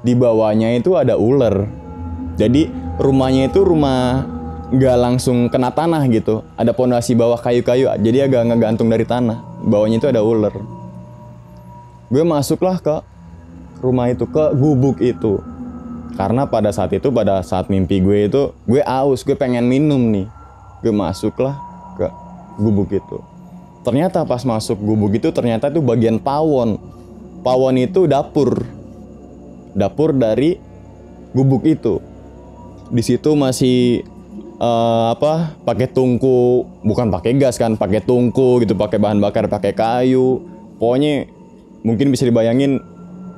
Di 0.00 0.16
bawahnya 0.16 0.72
itu 0.76 0.96
ada 0.96 1.20
ular. 1.20 1.68
Jadi 2.40 2.72
rumahnya 2.96 3.52
itu 3.52 3.60
rumah 3.60 4.24
nggak 4.72 4.96
langsung 4.96 5.52
kena 5.52 5.68
tanah 5.68 6.08
gitu. 6.08 6.40
Ada 6.56 6.72
pondasi 6.72 7.12
bawah 7.12 7.36
kayu-kayu 7.36 7.92
jadi 8.00 8.28
agak 8.28 8.48
ngegantung 8.48 8.88
dari 8.88 9.04
tanah. 9.04 9.44
Bawahnya 9.62 10.00
itu 10.00 10.08
ada 10.08 10.24
ular. 10.24 10.52
Gue 12.08 12.24
masuklah 12.24 12.80
ke 12.80 13.04
rumah 13.84 14.08
itu 14.08 14.24
ke 14.24 14.44
gubuk 14.56 15.00
itu. 15.04 15.40
Karena 16.12 16.44
pada 16.44 16.68
saat 16.72 16.92
itu 16.92 17.08
pada 17.08 17.40
saat 17.40 17.72
mimpi 17.72 18.00
gue 18.04 18.28
itu 18.28 18.52
gue 18.68 18.84
aus 18.84 19.24
gue 19.24 19.36
pengen 19.36 19.64
minum 19.64 20.00
nih. 20.12 20.28
Gue 20.84 20.92
masuklah 20.92 21.71
ke 21.96 22.06
gubuk 22.60 22.92
itu. 22.92 23.18
Ternyata 23.82 24.22
pas 24.22 24.42
masuk 24.46 24.78
gubuk 24.78 25.18
itu 25.18 25.34
ternyata 25.34 25.66
itu 25.66 25.82
bagian 25.82 26.22
pawon. 26.22 26.78
Pawon 27.42 27.74
itu 27.80 28.06
dapur. 28.06 28.62
Dapur 29.74 30.14
dari 30.14 30.54
gubuk 31.34 31.66
itu. 31.66 31.98
Di 32.92 33.02
situ 33.02 33.34
masih 33.34 34.06
eh, 34.62 35.06
apa 35.10 35.58
pakai 35.66 35.90
tungku. 35.90 36.62
Bukan 36.86 37.10
pakai 37.10 37.34
gas 37.40 37.58
kan 37.58 37.74
pakai 37.74 38.04
tungku 38.04 38.62
gitu 38.62 38.78
pakai 38.78 39.02
bahan 39.02 39.18
bakar 39.18 39.50
pakai 39.50 39.74
kayu. 39.74 40.46
Pokoknya 40.78 41.26
mungkin 41.82 42.14
bisa 42.14 42.22
dibayangin 42.22 42.78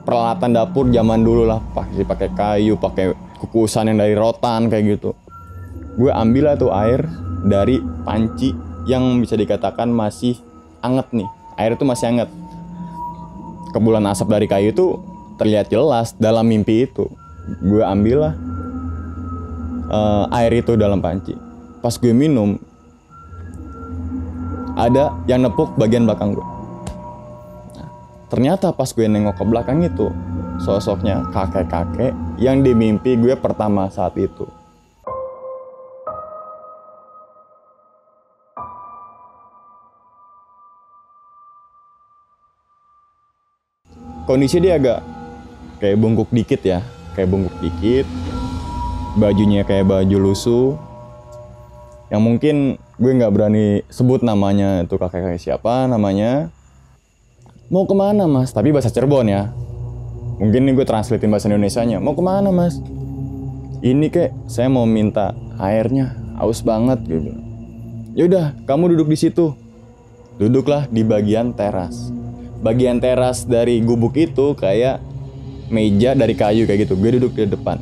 peralatan 0.04 0.52
dapur 0.52 0.92
zaman 0.92 1.24
dulu 1.24 1.48
lah. 1.48 1.64
Pakai 1.72 2.04
pakai 2.04 2.28
kayu 2.36 2.76
pakai 2.76 3.16
kukusan 3.40 3.88
yang 3.88 3.96
dari 3.96 4.12
rotan 4.12 4.68
kayak 4.68 5.00
gitu. 5.00 5.16
Gue 5.96 6.12
ambil 6.12 6.52
lah 6.52 6.56
tuh 6.60 6.74
air 6.74 7.06
dari 7.44 7.78
panci 8.02 8.50
yang 8.88 9.20
bisa 9.20 9.36
dikatakan 9.36 9.92
masih 9.92 10.40
anget 10.80 11.06
nih. 11.12 11.28
Air 11.60 11.76
itu 11.76 11.84
masih 11.86 12.06
anget. 12.10 12.30
Kebulan 13.70 14.08
asap 14.10 14.32
dari 14.32 14.46
kayu 14.48 14.72
itu 14.72 14.98
terlihat 15.36 15.68
jelas 15.68 16.16
dalam 16.16 16.48
mimpi 16.48 16.88
itu. 16.88 17.06
Gue 17.60 17.84
ambil 17.84 18.16
lah 18.30 18.34
eh, 19.92 20.38
air 20.40 20.64
itu 20.64 20.74
dalam 20.74 20.98
panci. 20.98 21.36
Pas 21.84 21.94
gue 22.00 22.16
minum 22.16 22.56
ada 24.74 25.14
yang 25.30 25.46
nepuk 25.46 25.74
bagian 25.78 26.04
belakang 26.04 26.34
gue 26.34 26.46
Nah, 27.78 27.88
ternyata 28.30 28.74
pas 28.74 28.90
gue 28.90 29.06
nengok 29.06 29.38
ke 29.38 29.44
belakang 29.46 29.86
itu 29.86 30.10
sosoknya 30.62 31.26
kakek-kakek 31.30 32.14
yang 32.38 32.62
di 32.62 32.74
mimpi 32.74 33.14
gue 33.18 33.34
pertama 33.38 33.86
saat 33.90 34.14
itu 34.18 34.46
kondisi 44.24 44.60
dia 44.60 44.80
agak 44.80 45.00
kayak 45.80 45.96
bungkuk 46.00 46.28
dikit 46.32 46.60
ya 46.64 46.80
kayak 47.14 47.30
bungkuk 47.30 47.54
dikit. 47.62 48.06
Bajunya 49.14 49.62
kayak 49.62 49.86
baju 49.86 50.16
lusuh. 50.18 50.74
Yang 52.10 52.22
mungkin 52.22 52.56
gue 52.98 53.12
nggak 53.14 53.32
berani 53.32 53.66
sebut 53.88 54.26
namanya 54.26 54.82
itu 54.82 54.98
kakek 54.98 55.22
kakek 55.22 55.40
siapa 55.40 55.86
namanya. 55.86 56.50
Mau 57.70 57.88
ke 57.88 57.94
mana 57.96 58.26
mas? 58.28 58.50
Tapi 58.52 58.74
bahasa 58.74 58.90
Cirebon 58.90 59.30
ya. 59.30 59.54
Mungkin 60.42 60.66
ini 60.66 60.74
gue 60.74 60.82
translatein 60.82 61.30
bahasa 61.30 61.46
Indonesia 61.46 61.80
nya 61.86 62.02
mau 62.02 62.12
ke 62.18 62.22
mana 62.22 62.50
mas? 62.50 62.82
Ini 63.80 64.10
kek 64.10 64.34
saya 64.50 64.66
mau 64.66 64.84
minta 64.84 65.32
airnya. 65.62 66.18
Haus 66.34 66.66
banget 66.66 66.98
bilang 67.06 67.38
yaudah 68.18 68.58
kamu 68.66 68.98
duduk 68.98 69.14
di 69.14 69.18
situ. 69.18 69.54
Duduklah 70.34 70.90
di 70.90 71.06
bagian 71.06 71.54
teras 71.54 72.10
bagian 72.64 72.96
teras 72.96 73.44
dari 73.44 73.84
gubuk 73.84 74.16
itu 74.16 74.56
kayak 74.56 75.04
meja 75.68 76.16
dari 76.16 76.32
kayu 76.32 76.64
kayak 76.64 76.88
gitu. 76.88 76.96
Gue 76.96 77.20
duduk 77.20 77.36
di 77.36 77.44
depan 77.44 77.76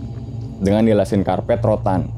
dengan 0.59 0.83
dilasin 0.83 1.23
karpet 1.23 1.63
rotan. 1.63 2.11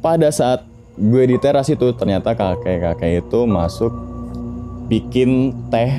Pada 0.00 0.32
saat 0.32 0.64
gue 0.96 1.24
di 1.28 1.36
teras 1.36 1.68
itu 1.68 1.92
ternyata 1.92 2.32
kakek-kakek 2.32 3.20
itu 3.20 3.40
masuk 3.44 3.92
bikin 4.88 5.52
teh. 5.68 5.92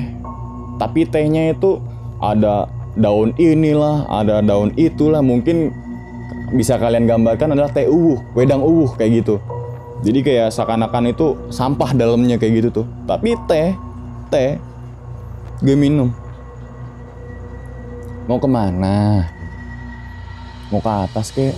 Tapi 0.82 1.06
tehnya 1.06 1.54
itu 1.54 1.78
ada 2.18 2.66
daun 2.98 3.30
inilah 3.38 4.10
ada 4.10 4.42
daun 4.42 4.74
itulah. 4.74 5.22
Mungkin 5.22 5.70
bisa 6.58 6.74
kalian 6.74 7.06
gambarkan 7.06 7.54
adalah 7.54 7.70
teh 7.70 7.86
uwuh 7.86 8.18
wedang 8.34 8.66
uwuh 8.66 8.98
kayak 8.98 9.22
gitu. 9.22 9.38
Jadi 10.02 10.18
kayak 10.26 10.50
seakan-akan 10.50 11.14
itu 11.14 11.38
sampah 11.54 11.94
dalamnya 11.94 12.34
kayak 12.34 12.66
gitu 12.66 12.82
tuh. 12.82 12.86
Tapi 13.06 13.38
teh 13.46 13.70
teh 14.26 14.58
gue 15.62 15.78
minum. 15.78 16.10
Mau 18.26 18.42
ke 18.42 18.50
mana? 18.50 19.30
Mau 20.74 20.82
ke 20.82 20.90
atas 20.90 21.30
kek? 21.30 21.54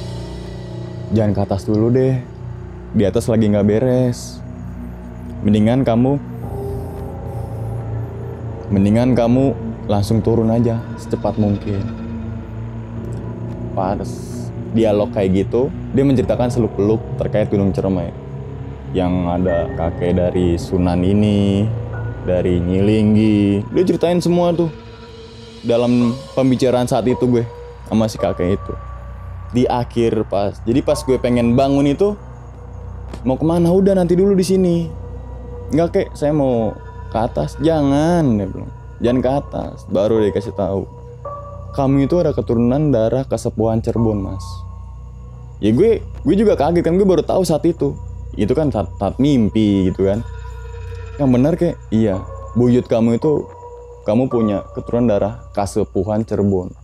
Jangan 1.16 1.32
ke 1.32 1.40
atas 1.40 1.64
dulu 1.64 1.88
deh. 1.88 2.20
Di 2.92 3.08
atas 3.08 3.32
lagi 3.32 3.48
nggak 3.48 3.64
beres. 3.64 4.44
Mendingan 5.40 5.88
kamu 5.88 6.20
mendingan 8.68 9.16
kamu 9.16 9.56
langsung 9.88 10.20
turun 10.20 10.52
aja 10.52 10.84
secepat 11.00 11.40
mungkin. 11.40 11.80
Pas 13.72 14.04
dialog 14.76 15.16
kayak 15.16 15.48
gitu 15.48 15.72
dia 15.96 16.04
menceritakan 16.04 16.52
seluk 16.52 16.76
beluk 16.76 17.00
terkait 17.16 17.48
Gunung 17.48 17.72
Ciremai 17.72 18.12
yang 18.92 19.32
ada 19.32 19.64
kakek 19.80 20.12
dari 20.18 20.60
Sunan 20.60 21.00
ini 21.00 21.64
dari 22.24 22.58
Nyilinggi. 22.58 23.62
Dia 23.70 23.84
ceritain 23.84 24.18
semua 24.18 24.50
tuh. 24.56 24.72
Dalam 25.64 26.12
pembicaraan 26.36 26.84
saat 26.84 27.08
itu 27.08 27.24
gue 27.24 27.44
sama 27.88 28.08
si 28.08 28.20
kakek 28.20 28.60
itu. 28.60 28.72
Di 29.54 29.64
akhir 29.70 30.26
pas 30.28 30.58
jadi 30.66 30.84
pas 30.84 30.98
gue 31.00 31.16
pengen 31.16 31.56
bangun 31.56 31.88
itu 31.88 32.18
mau 33.24 33.40
ke 33.40 33.44
mana? 33.46 33.72
Udah 33.72 33.96
nanti 33.96 34.12
dulu 34.12 34.36
di 34.36 34.44
sini. 34.44 34.76
Nggak 35.72 35.88
kek 35.92 36.08
saya 36.12 36.36
mau 36.36 36.76
ke 37.08 37.16
atas. 37.16 37.56
Jangan 37.64 38.24
dia 38.36 38.48
bilang. 38.48 38.72
Jangan 39.00 39.20
ke 39.20 39.30
atas. 39.30 39.76
Baru 39.88 40.20
dia 40.20 40.32
kasih 40.32 40.52
tahu. 40.52 40.84
Kamu 41.72 42.04
itu 42.04 42.16
ada 42.20 42.36
keturunan 42.36 42.92
darah 42.92 43.24
kesepuhan 43.24 43.80
Cirebon 43.80 44.20
mas. 44.20 44.44
Ya 45.64 45.72
gue 45.72 46.04
gue 46.04 46.34
juga 46.36 46.60
kaget 46.60 46.84
kan. 46.84 47.00
Gue 47.00 47.08
baru 47.08 47.24
tahu 47.24 47.40
saat 47.40 47.64
itu. 47.64 47.96
Itu 48.36 48.52
kan 48.52 48.68
saat, 48.68 48.90
saat 49.00 49.16
mimpi 49.16 49.88
gitu 49.88 50.10
kan 50.10 50.26
yang 51.14 51.30
benar 51.30 51.54
kayak 51.54 51.78
iya 51.94 52.18
buyut 52.58 52.86
kamu 52.90 53.22
itu 53.22 53.46
kamu 54.04 54.28
punya 54.28 54.66
keturunan 54.76 55.08
darah 55.08 55.34
kasepuhan 55.56 56.26
Cirebon. 56.28 56.74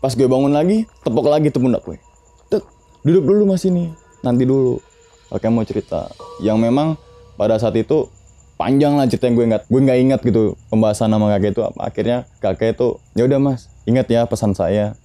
Pas 0.00 0.12
gue 0.12 0.24
bangun 0.24 0.52
lagi 0.52 0.88
tepok 1.04 1.28
lagi 1.28 1.52
tuh 1.52 1.60
pundak 1.60 1.84
gue. 1.84 2.00
Tek, 2.48 2.64
duduk 3.04 3.24
dulu 3.24 3.42
mas 3.52 3.64
ini 3.68 3.92
nanti 4.24 4.48
dulu. 4.48 4.80
Kakek 5.28 5.50
mau 5.50 5.66
cerita. 5.66 6.08
Yang 6.40 6.58
memang 6.70 6.88
pada 7.34 7.58
saat 7.58 7.74
itu 7.76 8.08
panjang 8.56 8.96
lah 8.96 9.04
cerita 9.08 9.28
yang 9.28 9.36
gue 9.36 9.46
ingat. 9.50 9.62
Gue 9.68 9.80
nggak 9.84 9.98
ingat 10.00 10.20
gitu 10.24 10.56
pembahasan 10.72 11.12
nama 11.12 11.36
kakek 11.36 11.52
itu. 11.52 11.62
Akhirnya 11.76 12.18
kakek 12.40 12.76
itu 12.76 12.88
ya 13.12 13.28
udah 13.28 13.40
mas 13.40 13.68
ingat 13.84 14.08
ya 14.08 14.24
pesan 14.24 14.56
saya. 14.56 14.96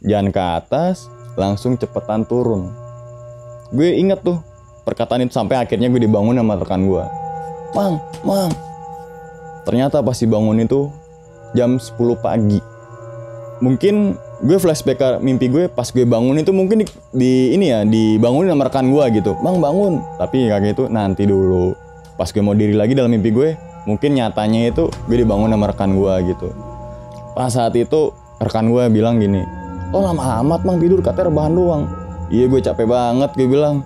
Jangan 0.00 0.32
ke 0.32 0.40
atas 0.40 1.12
langsung 1.36 1.76
cepetan 1.76 2.24
turun. 2.24 2.72
Gue 3.72 4.00
inget 4.00 4.24
tuh 4.24 4.40
perkataan 4.82 5.26
itu 5.26 5.34
sampai 5.34 5.58
akhirnya 5.58 5.88
gue 5.90 6.02
dibangun 6.02 6.38
sama 6.38 6.58
rekan 6.58 6.86
gue. 6.86 7.04
Mang 7.72 8.02
mang. 8.26 8.50
Ternyata 9.62 10.02
pas 10.02 10.18
dibangun 10.18 10.62
itu 10.62 10.90
jam 11.54 11.78
10 11.78 11.96
pagi. 12.18 12.60
Mungkin 13.62 14.18
gue 14.42 14.58
flashback 14.58 14.98
ke 14.98 15.08
mimpi 15.22 15.46
gue 15.46 15.70
pas 15.70 15.86
gue 15.86 16.02
bangun 16.02 16.34
itu 16.34 16.50
mungkin 16.50 16.82
di, 16.82 16.86
di 17.14 17.32
ini 17.54 17.70
ya 17.70 17.86
dibangunin 17.86 18.50
sama 18.52 18.66
rekan 18.66 18.90
gue 18.90 19.04
gitu. 19.22 19.38
Bang 19.38 19.62
bangun. 19.62 20.02
Tapi 20.18 20.50
kakek 20.50 20.74
itu 20.74 20.84
nanti 20.90 21.24
dulu. 21.24 21.74
Pas 22.18 22.28
gue 22.28 22.42
mau 22.42 22.54
diri 22.54 22.74
lagi 22.74 22.98
dalam 22.98 23.10
mimpi 23.14 23.30
gue 23.30 23.54
mungkin 23.86 24.14
nyatanya 24.14 24.70
itu 24.70 24.90
gue 25.10 25.16
dibangun 25.16 25.50
sama 25.50 25.70
rekan 25.70 25.94
gue 25.94 26.14
gitu. 26.34 26.48
Pas 27.38 27.48
saat 27.48 27.72
itu 27.78 28.10
rekan 28.42 28.68
gue 28.68 28.82
bilang 28.90 29.22
gini 29.22 29.62
oh 29.92 30.02
lama 30.02 30.40
amat 30.42 30.60
mang 30.64 30.80
tidur? 30.80 30.98
Katanya 31.04 31.28
rebahan 31.30 31.52
doang. 31.54 31.82
Iya 32.32 32.48
gue 32.48 32.60
capek 32.64 32.86
banget 32.88 33.30
gue 33.36 33.46
bilang 33.46 33.84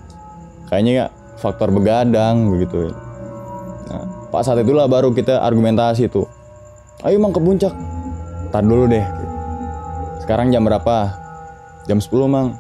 kayaknya 0.69 0.93
ya 0.93 1.07
faktor 1.37 1.71
begadang 1.71 2.49
begitu 2.51 2.91
nah 3.87 4.17
pas 4.31 4.45
saat 4.45 4.61
itulah 4.61 4.85
baru 4.85 5.17
kita 5.17 5.41
argumentasi 5.41 6.13
tuh. 6.13 6.29
Ayo 7.05 7.17
mang 7.17 7.33
ke 7.33 7.41
puncak. 7.41 7.73
Tar 8.53 8.65
dulu 8.65 8.85
deh. 8.85 9.05
Sekarang 10.21 10.49
jam 10.49 10.65
berapa? 10.65 11.13
Jam 11.87 12.01
10 12.01 12.29
mang. 12.29 12.57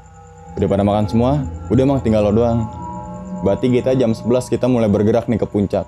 Udah 0.57 0.69
pada 0.73 0.85
makan 0.85 1.05
semua? 1.09 1.45
Udah 1.69 1.85
mang 1.85 2.01
tinggal 2.01 2.25
lo 2.29 2.33
doang. 2.33 2.65
Berarti 3.45 3.69
kita 3.69 3.93
jam 3.93 4.17
11 4.17 4.53
kita 4.53 4.69
mulai 4.69 4.89
bergerak 4.89 5.29
nih 5.29 5.41
ke 5.41 5.47
puncak. 5.49 5.85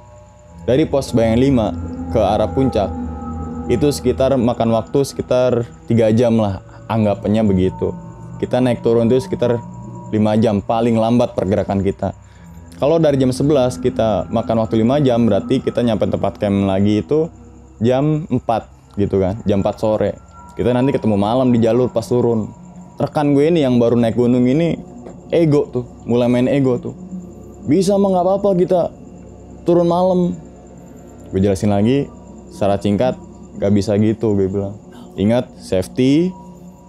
Dari 0.68 0.84
pos 0.84 1.16
bayang 1.16 1.40
5 1.40 2.12
ke 2.12 2.20
arah 2.20 2.52
puncak 2.52 2.92
Itu 3.72 3.88
sekitar 3.88 4.36
makan 4.36 4.68
waktu 4.76 5.00
sekitar 5.00 5.64
3 5.88 6.12
jam 6.12 6.36
lah 6.36 6.60
Anggapannya 6.92 7.40
begitu. 7.48 7.96
Kita 8.36 8.60
naik 8.60 8.84
turun 8.84 9.08
itu 9.08 9.24
sekitar 9.24 9.56
5 10.10 10.42
jam 10.42 10.60
Paling 10.64 10.96
lambat 10.96 11.36
pergerakan 11.36 11.84
kita. 11.84 12.16
Kalau 12.78 13.02
dari 13.02 13.18
jam 13.18 13.34
11 13.34 13.82
kita 13.82 14.30
makan 14.30 14.62
waktu 14.62 14.86
5 14.86 15.06
jam 15.06 15.20
Berarti 15.26 15.58
kita 15.58 15.82
nyampe 15.82 16.06
tempat 16.06 16.38
camp 16.38 16.68
lagi 16.68 17.02
itu 17.02 17.26
jam 17.82 18.26
4 18.30 18.98
gitu 18.98 19.16
kan 19.18 19.38
Jam 19.44 19.60
4 19.60 19.82
sore. 19.82 20.12
Kita 20.58 20.74
nanti 20.74 20.90
ketemu 20.90 21.14
malam 21.14 21.54
di 21.54 21.62
jalur 21.62 21.86
pas 21.90 22.02
turun. 22.02 22.50
Rekan 22.98 23.30
gue 23.30 23.46
ini 23.46 23.62
yang 23.62 23.78
baru 23.78 23.94
naik 23.94 24.18
gunung 24.18 24.42
ini 24.42 24.74
ego 25.30 25.70
tuh 25.70 25.86
mulai 26.02 26.26
main 26.26 26.50
ego 26.50 26.82
tuh. 26.82 26.98
Bisa 27.70 27.94
mah 27.94 28.10
nggak 28.10 28.24
apa-apa 28.26 28.50
kita 28.58 28.80
turun 29.62 29.86
malam. 29.86 30.34
Gue 31.30 31.38
jelasin 31.38 31.70
lagi 31.70 32.10
secara 32.50 32.74
singkat 32.80 33.14
gak 33.62 33.70
bisa 33.70 33.94
gitu 34.02 34.34
gue 34.34 34.50
bilang. 34.50 34.74
Ingat 35.14 35.62
safety 35.62 36.34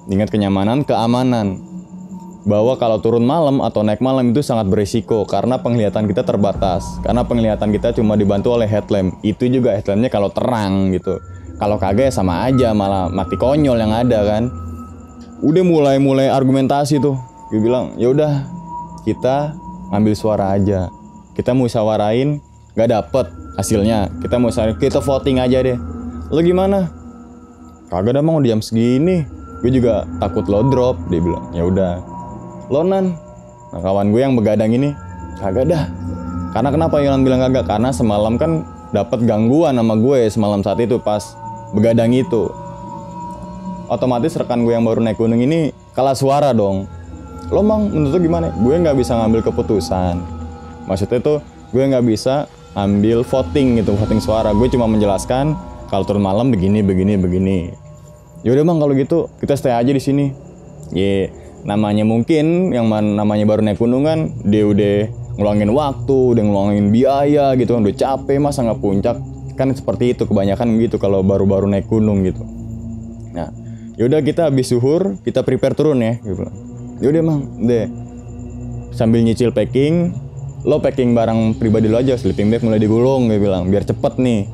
ingat 0.10 0.34
kenyamanan 0.34 0.82
keamanan 0.82 1.69
bahwa 2.50 2.74
kalau 2.82 2.97
turun 2.97 3.22
malam 3.22 3.62
atau 3.62 3.86
naik 3.86 4.02
malam 4.02 4.34
itu 4.34 4.41
sangat 4.41 4.66
berisiko 4.66 5.22
karena 5.30 5.62
penglihatan 5.62 6.10
kita 6.10 6.26
terbatas. 6.26 6.82
Karena 7.06 7.22
penglihatan 7.22 7.70
kita 7.70 7.93
cuma 7.93 8.18
dibantu 8.18 8.58
oleh 8.58 8.66
headlamp. 8.66 9.22
Itu 9.22 9.45
juga 9.45 9.78
headlampnya 9.78 10.10
kalau 10.10 10.34
terang 10.34 10.89
gitu. 10.97 11.22
Kalau 11.62 11.78
kagak 11.78 12.10
ya 12.10 12.14
sama 12.16 12.50
aja 12.50 12.74
malah 12.74 13.06
mati 13.14 13.38
konyol 13.38 13.78
yang 13.78 13.93
ada 13.93 14.26
kan. 14.26 14.50
Udah 15.45 15.62
mulai-mulai 15.62 16.26
argumentasi 16.26 16.97
tuh. 16.97 17.22
Gue 17.54 17.62
bilang 17.62 17.93
ya 18.02 18.10
udah 18.10 18.50
kita 19.06 19.54
ngambil 19.93 20.14
suara 20.18 20.58
aja. 20.58 20.89
Kita 21.38 21.54
musyawarain 21.54 22.41
nggak 22.74 22.89
dapet 22.89 23.30
hasilnya. 23.62 24.10
Kita 24.26 24.41
mau 24.41 24.50
kita 24.50 25.00
voting 25.06 25.38
aja 25.38 25.62
deh. 25.62 25.78
Lo 26.34 26.41
gimana? 26.41 26.89
Kagak 27.93 28.18
ada 28.18 28.26
mau 28.26 28.41
diam 28.41 28.58
segini. 28.58 29.22
Gue 29.62 29.70
juga 29.70 30.10
takut 30.18 30.50
lo 30.50 30.66
drop. 30.66 30.97
Dia 31.14 31.22
bilang 31.22 31.45
ya 31.54 31.68
udah 31.68 32.19
lo 32.70 32.86
nan 32.86 33.18
nah 33.70 33.82
kawan 33.82 34.10
gue 34.10 34.22
yang 34.22 34.34
begadang 34.34 34.74
ini 34.74 34.94
kagak 35.40 35.72
dah. 35.72 35.84
Karena 36.50 36.70
kenapa 36.74 37.00
Yonan 37.00 37.22
bilang 37.24 37.42
kagak? 37.46 37.66
Karena 37.70 37.90
semalam 37.94 38.36
kan 38.36 38.66
dapat 38.90 39.24
gangguan 39.24 39.78
sama 39.78 39.96
gue 39.96 40.20
semalam 40.28 40.60
saat 40.66 40.82
itu 40.82 40.98
pas 41.00 41.38
begadang 41.72 42.12
itu. 42.12 42.50
Otomatis 43.90 44.38
rekan 44.38 44.66
gue 44.66 44.74
yang 44.74 44.86
baru 44.86 45.02
naik 45.02 45.18
gunung 45.18 45.42
ini 45.42 45.74
kalah 45.94 46.14
suara 46.14 46.54
dong. 46.54 46.86
Lo 47.50 47.66
mang 47.66 47.90
menurut 47.90 48.22
gimana? 48.22 48.54
Gue 48.54 48.78
nggak 48.78 48.98
bisa 48.98 49.18
ngambil 49.18 49.42
keputusan. 49.50 50.22
Maksudnya 50.86 51.22
tuh 51.22 51.38
gue 51.74 51.84
nggak 51.86 52.06
bisa 52.06 52.46
ambil 52.78 53.26
voting 53.26 53.82
gitu 53.82 53.98
voting 53.98 54.22
suara. 54.22 54.54
Gue 54.54 54.70
cuma 54.70 54.86
menjelaskan 54.86 55.58
kalau 55.90 56.06
turun 56.06 56.22
malam 56.22 56.54
begini 56.54 56.86
begini 56.86 57.18
begini. 57.18 57.60
Yaudah 58.46 58.64
bang 58.66 58.78
kalau 58.78 58.94
gitu 58.94 59.18
kita 59.42 59.54
stay 59.58 59.74
aja 59.74 59.90
di 59.90 60.02
sini. 60.02 60.26
Ye 60.94 61.30
namanya 61.68 62.07
mungkin 62.07 62.72
yang 62.72 62.88
man- 62.88 63.20
namanya 63.20 63.43
baru 63.43 63.62
naik 63.66 63.80
gunung 63.80 64.07
kan 64.07 64.32
dia 64.47 64.64
udah 64.64 64.95
ngeluangin 65.36 65.72
waktu 65.72 66.18
udah 66.36 66.43
ngeluangin 66.43 66.88
biaya 66.91 67.55
gitu 67.55 67.76
kan 67.76 67.82
udah 67.84 67.95
capek 67.95 68.38
masa 68.39 68.64
nggak 68.64 68.80
puncak? 68.80 69.18
Kan 69.60 69.76
seperti 69.76 70.16
itu 70.16 70.24
kebanyakan 70.24 70.80
gitu 70.80 70.95
kalau 70.95 71.20
baru-baru 71.20 71.68
naik 71.68 71.91
gunung 71.91 72.24
gitu. 72.24 72.43
Nah 73.36 73.51
yaudah 73.99 74.24
kita 74.24 74.47
habis 74.47 74.72
suhur 74.72 75.20
kita 75.28 75.43
prepare 75.43 75.76
turun 75.76 75.99
ya 75.99 76.16
gitu 76.24 76.47
yaudah 77.03 77.22
mang 77.24 77.41
deh. 77.64 77.88
Sambil 78.95 79.24
nyicil 79.24 79.51
packing 79.51 80.16
lo 80.68 80.84
packing 80.84 81.16
barang 81.16 81.55
pribadi 81.55 81.88
lo 81.88 81.99
aja 81.99 82.20
sleeping 82.20 82.51
bag 82.51 82.64
mulai 82.64 82.80
digulung 82.80 83.32
gue 83.32 83.39
bilang 83.39 83.68
biar 83.68 83.84
cepet 83.84 84.20
nih. 84.20 84.47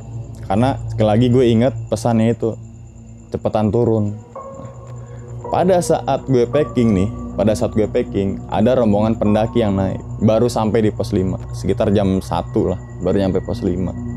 Karena 0.46 0.78
sekali 0.94 1.10
lagi 1.10 1.28
gue 1.34 1.46
inget 1.50 1.74
pesannya 1.90 2.38
itu 2.38 2.54
cepetan 3.34 3.74
turun 3.74 4.14
pada 5.52 5.78
saat 5.82 6.26
gue 6.26 6.46
packing 6.50 6.90
nih 6.94 7.10
pada 7.36 7.52
saat 7.52 7.76
gue 7.76 7.86
packing 7.86 8.40
ada 8.50 8.80
rombongan 8.80 9.18
pendaki 9.20 9.62
yang 9.62 9.76
naik 9.76 10.00
baru 10.24 10.48
sampai 10.48 10.86
di 10.86 10.92
pos 10.94 11.12
5 11.12 11.58
sekitar 11.58 11.92
jam 11.92 12.22
1 12.22 12.26
lah 12.66 12.80
baru 13.04 13.16
nyampe 13.26 13.44
pos 13.44 13.62
5 13.62 14.16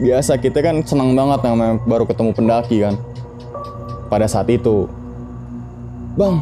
biasa 0.00 0.40
kita 0.40 0.64
kan 0.64 0.80
senang 0.80 1.12
banget 1.12 1.44
namanya 1.44 1.76
baru 1.84 2.08
ketemu 2.08 2.32
pendaki 2.32 2.80
kan. 2.80 2.96
Pada 4.08 4.26
saat 4.26 4.48
itu 4.48 4.88
bang 6.16 6.40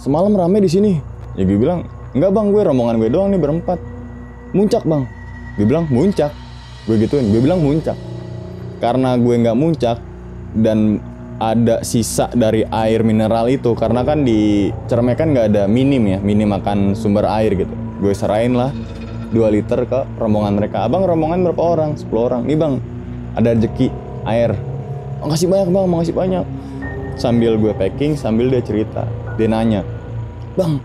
semalam 0.00 0.32
rame 0.32 0.64
di 0.64 0.70
sini. 0.72 0.92
Ya 1.36 1.44
gue 1.44 1.60
bilang 1.60 1.86
enggak 2.16 2.32
bang 2.32 2.46
gue 2.50 2.62
rombongan 2.64 2.96
gue 2.98 3.10
doang 3.12 3.28
nih 3.30 3.38
berempat. 3.38 3.78
Muncak 4.56 4.82
bang. 4.88 5.04
Gue 5.60 5.66
bilang 5.68 5.86
muncak. 5.92 6.32
Gue 6.88 6.96
gituin 6.96 7.28
gue 7.30 7.40
bilang 7.44 7.60
muncak. 7.60 7.94
Karena 8.80 9.14
gue 9.20 9.34
nggak 9.36 9.56
muncak 9.60 10.00
dan 10.56 11.04
ada 11.40 11.80
sisa 11.80 12.28
dari 12.36 12.62
air 12.68 13.00
mineral 13.00 13.48
itu. 13.48 13.72
Karena 13.72 14.04
kan 14.04 14.22
di 14.22 14.68
Cerme 14.86 15.16
kan 15.16 15.32
nggak 15.32 15.56
ada 15.56 15.64
minim 15.64 16.04
ya 16.04 16.20
minim 16.20 16.52
akan 16.52 16.92
sumber 16.92 17.24
air 17.26 17.56
gitu. 17.56 17.72
Gue 17.98 18.12
serain 18.12 18.52
lah 18.52 18.70
2 19.32 19.40
liter 19.56 19.88
ke 19.88 20.00
rombongan 20.20 20.60
mereka. 20.60 20.84
Abang 20.84 21.08
rombongan 21.08 21.48
berapa 21.48 21.62
orang? 21.64 21.90
10 21.96 22.12
orang. 22.12 22.42
Nih 22.44 22.60
bang 22.60 22.76
ada 23.34 23.56
rezeki 23.56 23.88
air. 24.28 24.52
Makasih 25.24 25.48
banyak 25.48 25.68
bang 25.72 25.86
makasih 25.88 26.14
banyak. 26.14 26.44
Sambil 27.16 27.56
gue 27.56 27.72
packing 27.72 28.16
sambil 28.16 28.52
dia 28.52 28.60
cerita 28.64 29.04
dia 29.36 29.48
nanya 29.48 29.84
bang 30.56 30.76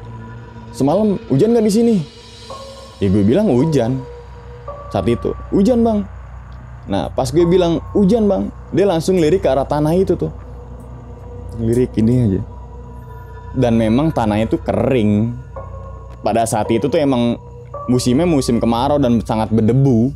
semalam 0.72 1.20
hujan 1.28 1.52
nggak 1.52 1.68
di 1.68 1.74
sini? 1.74 1.96
Ya 3.04 3.12
gue 3.12 3.24
bilang 3.28 3.52
hujan. 3.52 4.00
Saat 4.92 5.12
itu 5.12 5.36
hujan 5.52 5.84
bang. 5.84 6.08
Nah 6.88 7.12
pas 7.12 7.28
gue 7.28 7.44
bilang 7.44 7.84
hujan 7.92 8.28
bang 8.28 8.48
dia 8.72 8.88
langsung 8.88 9.20
lirik 9.20 9.44
ke 9.44 9.50
arah 9.52 9.68
tanah 9.68 9.96
itu 9.96 10.16
tuh 10.16 10.45
lirik 11.60 11.96
ini 12.00 12.14
aja. 12.26 12.42
Dan 13.56 13.80
memang 13.80 14.12
tanahnya 14.12 14.52
itu 14.52 14.60
kering. 14.60 15.32
Pada 16.26 16.44
saat 16.44 16.68
itu 16.74 16.90
tuh 16.92 17.00
emang 17.00 17.40
musimnya 17.88 18.28
musim 18.28 18.60
kemarau 18.60 19.00
dan 19.00 19.22
sangat 19.24 19.54
berdebu. 19.54 20.12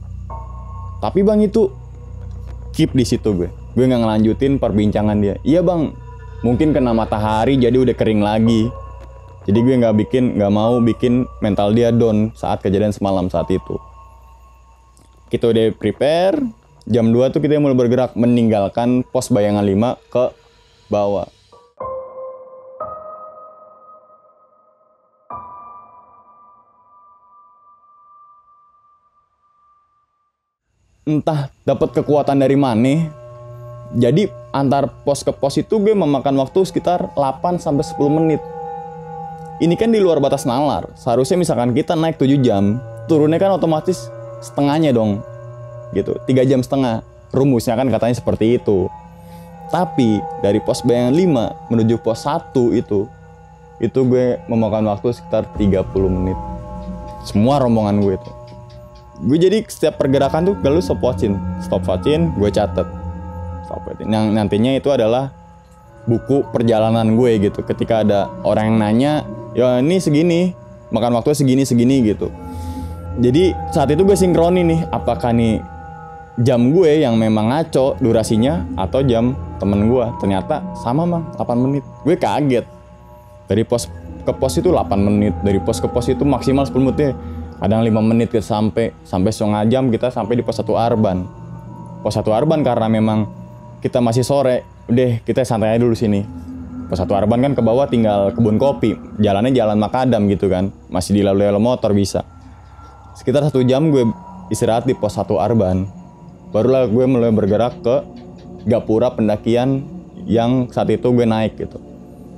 Tapi 1.00 1.24
bang 1.24 1.46
itu 1.48 1.72
keep 2.76 2.92
di 2.92 3.08
situ 3.08 3.32
gue. 3.32 3.50
Gue 3.78 3.86
nggak 3.88 4.02
ngelanjutin 4.04 4.60
perbincangan 4.60 5.18
dia. 5.24 5.36
Iya 5.46 5.64
bang. 5.64 5.96
Mungkin 6.44 6.72
kena 6.72 6.92
matahari 6.92 7.60
jadi 7.60 7.76
udah 7.76 7.96
kering 7.96 8.24
lagi. 8.24 8.68
Jadi 9.48 9.60
gue 9.64 9.76
nggak 9.80 9.96
bikin 10.06 10.36
nggak 10.36 10.52
mau 10.52 10.78
bikin 10.84 11.24
mental 11.40 11.72
dia 11.72 11.90
down 11.96 12.36
saat 12.36 12.60
kejadian 12.60 12.92
semalam 12.92 13.32
saat 13.32 13.48
itu. 13.48 13.80
Kita 15.32 15.54
udah 15.54 15.72
prepare. 15.78 16.42
Jam 16.90 17.14
2 17.14 17.30
tuh 17.30 17.38
kita 17.38 17.62
mulai 17.62 17.78
bergerak 17.78 18.18
meninggalkan 18.18 19.06
pos 19.06 19.30
bayangan 19.30 19.62
5 19.62 20.10
ke 20.10 20.24
bawah 20.90 21.30
entah 31.10 31.50
dapat 31.66 31.90
kekuatan 31.98 32.38
dari 32.38 32.54
mana. 32.54 33.10
Jadi 33.98 34.30
antar 34.54 34.86
pos 35.02 35.26
ke 35.26 35.34
pos 35.34 35.58
itu 35.58 35.82
gue 35.82 35.98
memakan 35.98 36.38
waktu 36.38 36.62
sekitar 36.62 37.10
8 37.18 37.58
sampai 37.58 37.82
10 37.82 38.18
menit. 38.22 38.42
Ini 39.58 39.74
kan 39.74 39.90
di 39.90 39.98
luar 39.98 40.22
batas 40.22 40.46
nalar. 40.46 40.94
Seharusnya 40.94 41.42
misalkan 41.42 41.74
kita 41.74 41.98
naik 41.98 42.22
7 42.22 42.38
jam 42.46 42.78
turunnya 43.10 43.42
kan 43.42 43.58
otomatis 43.58 44.14
setengahnya 44.46 44.94
dong. 44.94 45.26
Gitu 45.98 46.14
tiga 46.30 46.46
jam 46.46 46.62
setengah. 46.62 47.02
Rumusnya 47.34 47.74
kan 47.78 47.90
katanya 47.90 48.18
seperti 48.18 48.58
itu 48.62 48.90
tapi 49.70 50.17
dari 50.41 50.57
pos 50.61 50.82
bayangan 50.82 51.13
5 51.13 51.70
menuju 51.74 51.95
pos 52.01 52.26
1 52.26 52.53
itu 52.74 53.05
itu 53.80 53.99
gue 54.03 54.41
memakan 54.51 54.91
waktu 54.91 55.15
sekitar 55.15 55.47
30 55.55 55.88
menit. 56.11 56.36
Semua 57.24 57.63
rombongan 57.63 58.03
gue 58.03 58.13
itu. 58.20 58.32
Gue 59.24 59.38
jadi 59.39 59.63
setiap 59.67 59.99
pergerakan 59.99 60.51
tuh 60.51 60.55
gue 60.59 60.82
stop 60.84 60.99
watching 60.99 61.39
stop 61.63 61.84
watching 61.88 62.34
gue 62.36 62.49
catet. 62.51 62.88
Stop 63.70 63.88
watching. 63.88 64.11
Yang 64.11 64.26
nantinya 64.36 64.72
itu 64.76 64.89
adalah 64.91 65.32
buku 66.09 66.43
perjalanan 66.51 67.15
gue 67.15 67.49
gitu. 67.49 67.63
Ketika 67.63 68.03
ada 68.03 68.28
orang 68.43 68.76
yang 68.76 68.78
nanya 68.82 69.13
ya 69.53 69.80
ini 69.80 70.01
segini 70.01 70.51
makan 70.91 71.15
waktu 71.15 71.38
segini 71.38 71.63
segini 71.63 72.03
gitu. 72.03 72.28
Jadi 73.20 73.51
saat 73.72 73.91
itu 73.91 74.01
gue 74.03 74.15
sinkronin 74.15 74.65
nih 74.76 74.82
apakah 74.91 75.32
nih 75.36 75.59
jam 76.40 76.72
gue 76.72 77.04
yang 77.04 77.20
memang 77.20 77.52
ngaco 77.52 78.00
durasinya 78.00 78.64
atau 78.80 79.04
jam 79.04 79.36
temen 79.60 79.92
gue 79.92 80.06
ternyata 80.24 80.64
sama 80.80 81.04
mang 81.04 81.24
8 81.36 81.60
menit. 81.60 81.84
Gue 82.08 82.16
kaget. 82.16 82.64
Dari 83.52 83.68
pos 83.68 83.92
ke 84.24 84.32
pos 84.32 84.56
itu 84.56 84.72
8 84.72 84.88
menit. 84.96 85.36
Dari 85.44 85.60
pos 85.60 85.84
ke 85.84 85.88
pos 85.92 86.08
itu 86.08 86.24
maksimal 86.24 86.64
10 86.64 86.80
menit 86.80 87.00
ya. 87.00 87.14
kadang 87.60 87.84
5 87.84 87.92
menit 88.00 88.32
kita 88.32 88.40
sampai 88.40 88.96
sampai 89.04 89.36
setengah 89.36 89.68
jam 89.68 89.92
kita 89.92 90.08
sampai 90.08 90.40
di 90.40 90.44
pos 90.48 90.56
1 90.64 90.64
Arban. 90.80 91.28
Pos 92.00 92.16
1 92.16 92.24
Arban 92.32 92.64
karena 92.64 92.88
memang 92.88 93.28
kita 93.84 94.00
masih 94.00 94.24
sore. 94.24 94.64
Udah 94.88 95.20
kita 95.28 95.44
santai 95.44 95.76
aja 95.76 95.84
dulu 95.84 95.92
sini. 95.92 96.24
Pos 96.88 97.04
1 97.04 97.12
Arban 97.12 97.44
kan 97.44 97.52
ke 97.52 97.60
bawah 97.60 97.92
tinggal 97.92 98.32
kebun 98.32 98.56
kopi. 98.56 98.96
Jalannya 99.20 99.52
jalan 99.52 99.76
makadam 99.76 100.32
gitu 100.32 100.48
kan. 100.48 100.72
Masih 100.88 101.20
dilalui 101.20 101.52
oleh 101.52 101.60
motor 101.60 101.92
bisa. 101.92 102.24
Sekitar 103.20 103.44
satu 103.44 103.60
jam 103.68 103.92
gue 103.92 104.08
istirahat 104.48 104.88
di 104.88 104.96
pos 104.96 105.20
1 105.20 105.28
Arban 105.36 105.99
barulah 106.50 106.89
gue 106.89 107.06
mulai 107.06 107.30
bergerak 107.30 107.82
ke 107.86 107.95
gapura 108.66 109.14
pendakian 109.14 109.86
yang 110.26 110.70
saat 110.70 110.89
itu 110.89 111.10
gue 111.14 111.26
naik 111.26 111.58
gitu. 111.58 111.78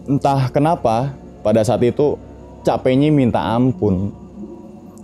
Entah 0.07 0.51
kenapa 0.51 1.15
pada 1.43 1.63
saat 1.63 1.81
itu 1.83 2.19
capeknya 2.63 3.09
minta 3.09 3.39
ampun. 3.41 4.11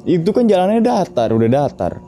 Itu 0.08 0.32
kan 0.32 0.48
jalannya 0.48 0.84
datar 0.84 1.32
udah 1.32 1.50
datar. 1.50 2.00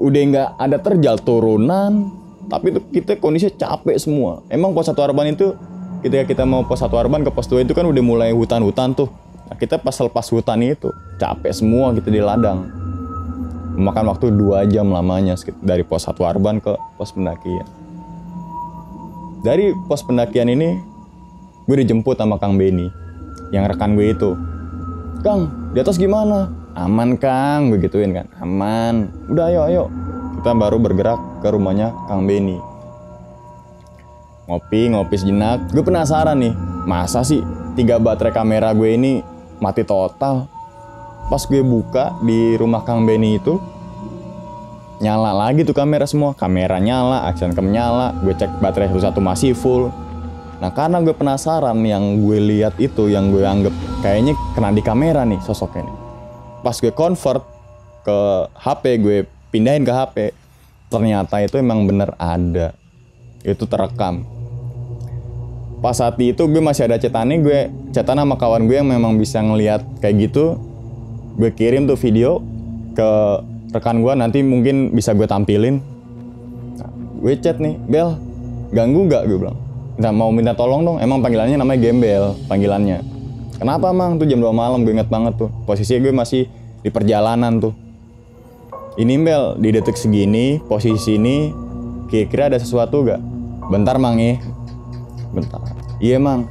Udah 0.00 0.20
nggak 0.26 0.50
ada 0.58 0.76
terjal 0.82 1.16
turunan 1.22 2.10
tapi 2.48 2.74
itu 2.76 2.80
kita 2.92 3.16
kondisi 3.16 3.48
capek 3.52 3.96
semua. 3.96 4.44
Emang 4.52 4.76
pos 4.76 4.88
satu 4.88 5.00
arban 5.00 5.32
itu 5.32 5.56
ketika 6.04 6.28
kita 6.28 6.44
mau 6.44 6.64
pos 6.66 6.84
satu 6.84 7.00
arban 7.00 7.24
ke 7.24 7.32
pos 7.32 7.48
2 7.48 7.64
itu 7.64 7.72
kan 7.72 7.88
udah 7.88 8.02
mulai 8.04 8.30
hutan-hutan 8.36 8.92
tuh. 8.92 9.08
Nah, 9.48 9.56
kita 9.56 9.80
pas 9.80 9.96
lepas 9.96 10.26
hutan 10.32 10.60
itu 10.60 10.88
capek 11.20 11.52
semua 11.52 11.92
gitu 11.96 12.08
di 12.08 12.20
ladang 12.20 12.83
memakan 13.74 14.14
waktu 14.14 14.30
dua 14.34 14.64
jam 14.70 14.90
lamanya 14.90 15.34
dari 15.62 15.82
pos 15.82 16.06
satu 16.06 16.22
arban 16.24 16.62
ke 16.62 16.74
pos 16.98 17.10
pendakian. 17.10 17.66
Dari 19.44 19.76
pos 19.90 20.00
pendakian 20.06 20.48
ini 20.48 20.78
gue 21.68 21.76
dijemput 21.84 22.16
sama 22.16 22.40
Kang 22.40 22.56
Beni 22.56 22.88
yang 23.52 23.68
rekan 23.68 23.98
gue 23.98 24.14
itu. 24.14 24.32
Kang 25.20 25.70
di 25.74 25.78
atas 25.82 26.00
gimana? 26.00 26.48
Aman 26.74 27.18
Kang 27.20 27.68
begituin 27.74 28.16
kan. 28.16 28.26
Aman. 28.40 29.12
Udah 29.28 29.52
ayo 29.52 29.60
ayo. 29.68 29.84
Kita 30.40 30.56
baru 30.56 30.80
bergerak 30.80 31.20
ke 31.44 31.48
rumahnya 31.52 31.92
Kang 32.08 32.24
Beni 32.24 32.74
ngopi 34.48 34.92
ngopi 34.92 35.16
sejenak. 35.16 35.72
Gue 35.72 35.84
penasaran 35.84 36.36
nih 36.36 36.54
masa 36.84 37.24
sih 37.24 37.40
tiga 37.74 37.96
baterai 37.96 38.32
kamera 38.32 38.76
gue 38.76 38.94
ini 38.94 39.12
mati 39.58 39.82
total 39.82 40.46
pas 41.28 41.42
gue 41.44 41.64
buka 41.64 42.12
di 42.20 42.54
rumah 42.60 42.84
Kang 42.84 43.08
Benny 43.08 43.40
itu 43.40 43.56
nyala 45.02 45.32
lagi 45.34 45.64
tuh 45.66 45.74
kamera 45.74 46.04
semua. 46.06 46.36
Kamera 46.36 46.78
nyala 46.78 47.26
action 47.28 47.52
cam 47.52 47.68
nyala 47.68 48.14
gue 48.22 48.34
cek 48.36 48.60
baterai 48.60 48.92
satu-satu 48.92 49.20
masih 49.20 49.52
full. 49.56 49.90
Nah 50.60 50.70
karena 50.70 51.02
gue 51.02 51.12
penasaran 51.16 51.76
yang 51.84 52.22
gue 52.22 52.38
lihat 52.38 52.78
itu 52.78 53.10
yang 53.10 53.28
gue 53.34 53.42
anggap 53.42 53.74
kayaknya 54.00 54.32
kena 54.54 54.70
di 54.70 54.82
kamera 54.84 55.26
nih 55.26 55.40
sosoknya 55.42 55.88
nih. 55.88 55.96
Pas 56.64 56.76
gue 56.76 56.92
convert 56.94 57.44
ke 58.04 58.18
HP 58.60 58.84
gue 59.00 59.18
pindahin 59.52 59.84
ke 59.84 59.92
HP 59.92 60.16
ternyata 60.92 61.40
itu 61.42 61.58
emang 61.58 61.84
bener 61.88 62.12
ada. 62.20 62.76
Itu 63.44 63.68
terekam. 63.68 64.24
Pas 65.84 66.00
saat 66.00 66.16
itu 66.16 66.48
gue 66.48 66.62
masih 66.64 66.88
ada 66.88 66.96
cetatannya 66.96 67.44
gue 67.44 67.60
cetan 67.92 68.16
sama 68.16 68.40
kawan 68.40 68.64
gue 68.64 68.80
yang 68.80 68.88
memang 68.88 69.20
bisa 69.20 69.44
ngelihat 69.44 69.84
kayak 70.00 70.32
gitu 70.32 70.56
gue 71.34 71.50
kirim 71.50 71.90
tuh 71.90 71.98
video 71.98 72.38
ke 72.94 73.08
rekan 73.74 74.00
gue 74.06 74.12
nanti 74.14 74.38
mungkin 74.46 74.94
bisa 74.94 75.10
gue 75.18 75.26
tampilin. 75.26 75.82
Nah, 76.78 76.90
gue 77.22 77.34
chat 77.42 77.58
nih 77.58 77.74
Bel 77.90 78.14
ganggu 78.70 79.10
nggak? 79.10 79.22
Gue 79.26 79.38
bilang. 79.42 79.58
Nah 79.98 80.10
mau 80.10 80.30
minta 80.30 80.54
tolong 80.54 80.86
dong. 80.86 80.98
Emang 81.02 81.22
panggilannya 81.22 81.58
namanya 81.58 81.80
Gembel 81.82 82.38
panggilannya. 82.46 82.98
Kenapa 83.58 83.94
mang? 83.94 84.18
Tuh 84.18 84.26
jam 84.26 84.42
2 84.42 84.50
malam 84.50 84.82
gue 84.82 84.94
inget 84.94 85.10
banget 85.10 85.34
tuh. 85.38 85.50
Posisinya 85.66 86.00
gue 86.06 86.12
masih 86.14 86.42
di 86.82 86.90
perjalanan 86.90 87.58
tuh. 87.58 87.74
Ini 88.94 89.14
Bel 89.26 89.58
di 89.58 89.68
detik 89.74 89.98
segini 89.98 90.62
posisi 90.62 91.18
ini 91.18 91.50
kira-kira 92.06 92.46
ada 92.46 92.58
sesuatu 92.62 93.02
gak 93.02 93.18
bentar 93.74 93.98
mang 93.98 94.22
ya. 94.22 94.38
Bentar. 95.34 95.58
Iya 95.98 96.22
mang. 96.22 96.46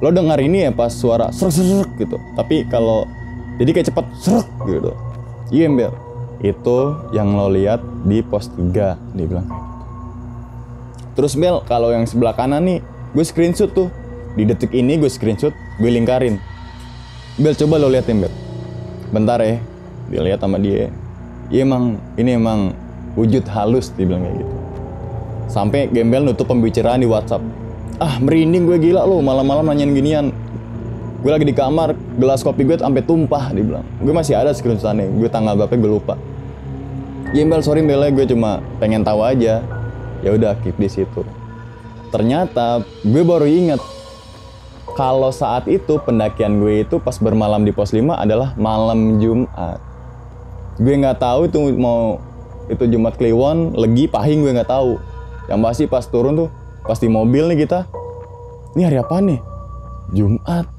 Lo 0.00 0.08
dengar 0.12 0.40
ini 0.40 0.68
ya 0.68 0.72
pas 0.72 0.92
suara 0.92 1.28
serak 1.32 1.52
serak 1.52 1.90
gitu. 2.00 2.16
Tapi 2.36 2.64
kalau 2.68 3.04
jadi 3.56 3.70
kayak 3.72 3.86
cepet 3.88 4.06
serak 4.20 4.48
gitu. 4.68 4.92
Iya 5.52 5.66
Bel 5.72 5.92
itu 6.44 6.78
yang 7.16 7.32
lo 7.32 7.48
lihat 7.48 7.80
di 8.04 8.20
pos 8.20 8.52
3 8.52 8.72
dia 9.16 9.24
bilang 9.24 9.48
kayak 9.48 9.56
gitu. 9.56 9.74
terus 11.16 11.32
Bel 11.32 11.64
kalau 11.64 11.88
yang 11.88 12.04
sebelah 12.04 12.36
kanan 12.36 12.64
nih 12.68 12.78
gue 13.16 13.24
screenshot 13.24 13.72
tuh. 13.72 13.88
Di 14.36 14.44
detik 14.44 14.68
ini 14.76 15.00
gue 15.00 15.08
screenshot 15.08 15.56
gue 15.80 15.90
lingkarin. 15.90 16.36
Bel 17.40 17.56
coba 17.56 17.80
lo 17.80 17.88
liatin 17.88 18.20
Bel 18.20 18.32
bentar 19.08 19.40
ya 19.40 19.56
dia 20.12 20.20
lihat 20.20 20.44
sama 20.44 20.60
dia. 20.60 20.92
Iya 21.48 21.64
emang 21.64 21.96
ini 22.20 22.36
emang 22.36 22.76
wujud 23.16 23.48
halus 23.48 23.88
dia 23.96 24.04
bilang 24.04 24.28
kayak 24.28 24.36
gitu. 24.44 24.54
Sampai 25.46 25.88
gembel 25.88 26.26
nutup 26.26 26.50
pembicaraan 26.50 27.00
di 27.00 27.08
WhatsApp. 27.08 27.40
Ah 27.96 28.20
merinding 28.20 28.68
gue 28.68 28.76
gila 28.76 29.08
lo 29.08 29.24
malam-malam 29.24 29.72
nanyain 29.72 29.96
ginian 29.96 30.26
gue 31.22 31.30
lagi 31.32 31.46
di 31.48 31.56
kamar 31.56 31.96
gelas 32.20 32.44
kopi 32.44 32.62
gue 32.66 32.76
sampai 32.76 33.02
tumpah 33.02 33.50
dia 33.52 33.64
bilang. 33.64 33.86
Gue 34.00 34.12
masih 34.12 34.36
ada 34.36 34.52
screenshotannya 34.52 35.16
gue 35.16 35.28
tanggal 35.32 35.56
berapa 35.56 35.74
gue 35.74 35.90
lupa. 35.90 36.14
Ya 37.34 37.42
sorry 37.60 37.82
Bel 37.82 38.06
gue 38.14 38.26
cuma 38.28 38.62
pengen 38.78 39.02
tahu 39.02 39.24
aja. 39.24 39.64
Ya 40.24 40.30
udah 40.32 40.56
keep 40.64 40.78
di 40.78 40.88
situ. 40.88 41.26
Ternyata 42.14 42.86
gue 43.04 43.22
baru 43.26 43.44
inget 43.44 43.82
kalau 44.96 45.28
saat 45.28 45.68
itu 45.68 46.00
pendakian 46.00 46.56
gue 46.62 46.86
itu 46.86 46.96
pas 46.96 47.18
bermalam 47.20 47.60
di 47.66 47.74
pos 47.74 47.92
5 47.92 48.16
adalah 48.16 48.56
malam 48.56 49.20
Jumat. 49.20 49.82
Gue 50.80 50.94
nggak 50.96 51.20
tahu 51.20 51.50
itu 51.50 51.58
mau 51.76 52.20
itu 52.66 52.84
Jumat 52.88 53.18
Kliwon 53.20 53.76
legi 53.76 54.08
pahing 54.08 54.46
gue 54.46 54.52
nggak 54.56 54.70
tahu. 54.70 54.96
Yang 55.50 55.60
pasti 55.64 55.84
pas 55.90 56.04
turun 56.06 56.46
tuh 56.46 56.48
pas 56.86 56.96
di 56.96 57.08
mobil 57.10 57.50
nih 57.52 57.66
kita. 57.66 57.84
Ini 58.76 58.82
hari 58.86 58.98
apa 59.00 59.16
nih? 59.20 59.40
Jumat 60.14 60.75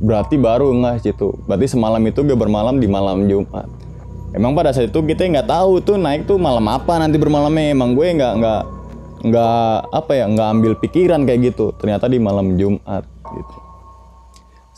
berarti 0.00 0.40
baru 0.40 0.72
nggak 0.72 1.04
situ 1.04 1.36
berarti 1.44 1.76
semalam 1.76 2.00
itu 2.08 2.24
gue 2.24 2.36
bermalam 2.36 2.80
di 2.80 2.88
malam 2.88 3.28
Jumat. 3.28 3.68
Emang 4.30 4.54
pada 4.54 4.70
saat 4.70 4.94
itu 4.94 5.00
kita 5.02 5.26
nggak 5.26 5.50
tahu 5.50 5.82
tuh 5.82 5.98
naik 5.98 6.24
tuh 6.24 6.38
malam 6.38 6.62
apa 6.70 7.02
nanti 7.02 7.18
bermalamnya. 7.18 7.74
Emang 7.74 7.98
gue 7.98 8.06
nggak 8.14 8.32
nggak 8.38 8.62
nggak 9.20 9.74
apa 9.90 10.12
ya 10.16 10.24
nggak 10.30 10.48
ambil 10.54 10.72
pikiran 10.78 11.20
kayak 11.26 11.52
gitu. 11.52 11.74
Ternyata 11.76 12.06
di 12.06 12.22
malam 12.22 12.54
Jumat 12.54 13.04
gitu. 13.26 13.56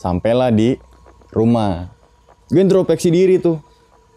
Sampailah 0.01 0.49
di 0.49 0.75
rumah. 1.31 1.93
Gue 2.49 2.65
introspeksi 2.65 3.13
diri 3.13 3.37
tuh. 3.37 3.61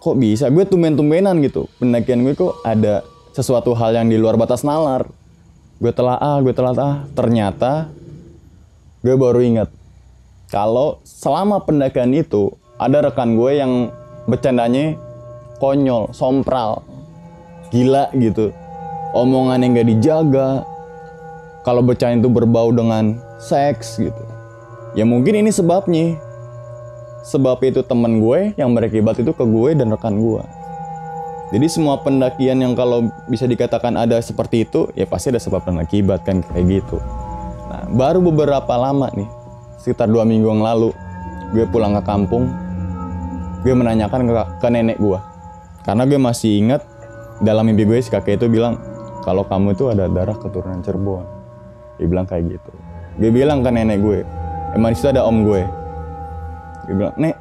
Kok 0.00 0.16
bisa? 0.16 0.48
Gue 0.48 0.64
tumben-tumbenan 0.64 1.36
gitu. 1.44 1.68
Pendakian 1.76 2.24
gue 2.24 2.32
kok 2.32 2.56
ada 2.64 3.04
sesuatu 3.36 3.76
hal 3.76 3.92
yang 3.92 4.08
di 4.08 4.16
luar 4.16 4.40
batas 4.40 4.64
nalar. 4.64 5.04
Gue 5.76 5.92
telah 5.92 6.16
ah 6.16 6.40
gue 6.40 6.56
telah 6.56 6.72
ah 6.80 6.96
ternyata 7.12 7.92
gue 9.04 9.12
baru 9.12 9.44
ingat 9.44 9.68
kalau 10.46 11.02
selama 11.02 11.58
pendakian 11.58 12.14
itu 12.14 12.54
ada 12.78 13.02
rekan 13.02 13.34
gue 13.34 13.58
yang 13.58 13.90
bercandanya 14.30 14.94
konyol 15.58 16.10
sompral 16.14 16.86
gila 17.74 18.10
gitu. 18.14 18.54
Omongan 19.16 19.64
yang 19.64 19.70
gak 19.74 19.88
dijaga. 19.90 20.48
Kalau 21.66 21.82
bercanda 21.82 22.22
itu 22.22 22.30
berbau 22.30 22.70
dengan 22.70 23.18
seks 23.42 23.98
gitu. 23.98 24.22
Ya 24.94 25.02
mungkin 25.02 25.34
ini 25.34 25.50
sebabnya. 25.50 26.14
Sebab 27.26 27.58
itu 27.66 27.82
temen 27.82 28.22
gue 28.22 28.54
yang 28.54 28.70
berakibat 28.70 29.18
itu 29.18 29.34
ke 29.34 29.42
gue 29.42 29.74
dan 29.74 29.90
rekan 29.90 30.14
gue. 30.14 30.42
Jadi 31.50 31.66
semua 31.66 31.98
pendakian 31.98 32.62
yang 32.62 32.78
kalau 32.78 33.10
bisa 33.26 33.50
dikatakan 33.50 33.98
ada 33.98 34.18
seperti 34.22 34.62
itu 34.62 34.86
ya 34.94 35.10
pasti 35.10 35.34
ada 35.34 35.42
sebab 35.42 35.66
dan 35.66 35.82
akibat 35.82 36.22
kan 36.22 36.38
kayak 36.38 36.82
gitu. 36.82 37.02
Nah 37.66 37.82
baru 37.98 38.22
beberapa 38.22 38.74
lama 38.78 39.10
nih 39.10 39.26
sekitar 39.80 40.10
dua 40.10 40.26
minggu 40.26 40.48
yang 40.48 40.62
lalu 40.64 40.90
gue 41.54 41.64
pulang 41.70 41.94
ke 41.98 42.02
kampung 42.02 42.50
gue 43.62 43.74
menanyakan 43.74 44.20
ke, 44.26 44.32
ke 44.62 44.68
nenek 44.70 44.98
gue 44.98 45.18
karena 45.86 46.02
gue 46.02 46.18
masih 46.18 46.50
ingat 46.66 46.82
dalam 47.40 47.68
mimpi 47.68 47.84
gue 47.84 48.02
si 48.02 48.10
kakek 48.10 48.42
itu 48.42 48.50
bilang 48.50 48.80
kalau 49.26 49.42
kamu 49.42 49.74
itu 49.74 49.90
ada 49.90 50.06
darah 50.06 50.38
keturunan 50.38 50.82
Cirebon. 50.86 51.26
Dia 51.98 52.06
bilang 52.06 52.26
kayak 52.30 52.46
gitu. 52.46 52.72
Gue 53.18 53.30
bilang 53.34 53.62
ke 53.66 53.70
nenek 53.74 53.98
gue 53.98 54.22
emang 54.74 54.94
di 54.94 54.96
situ 54.98 55.10
ada 55.10 55.26
om 55.26 55.42
gue? 55.42 55.62
Dia 56.86 56.94
bilang 56.94 57.14
nek 57.18 57.34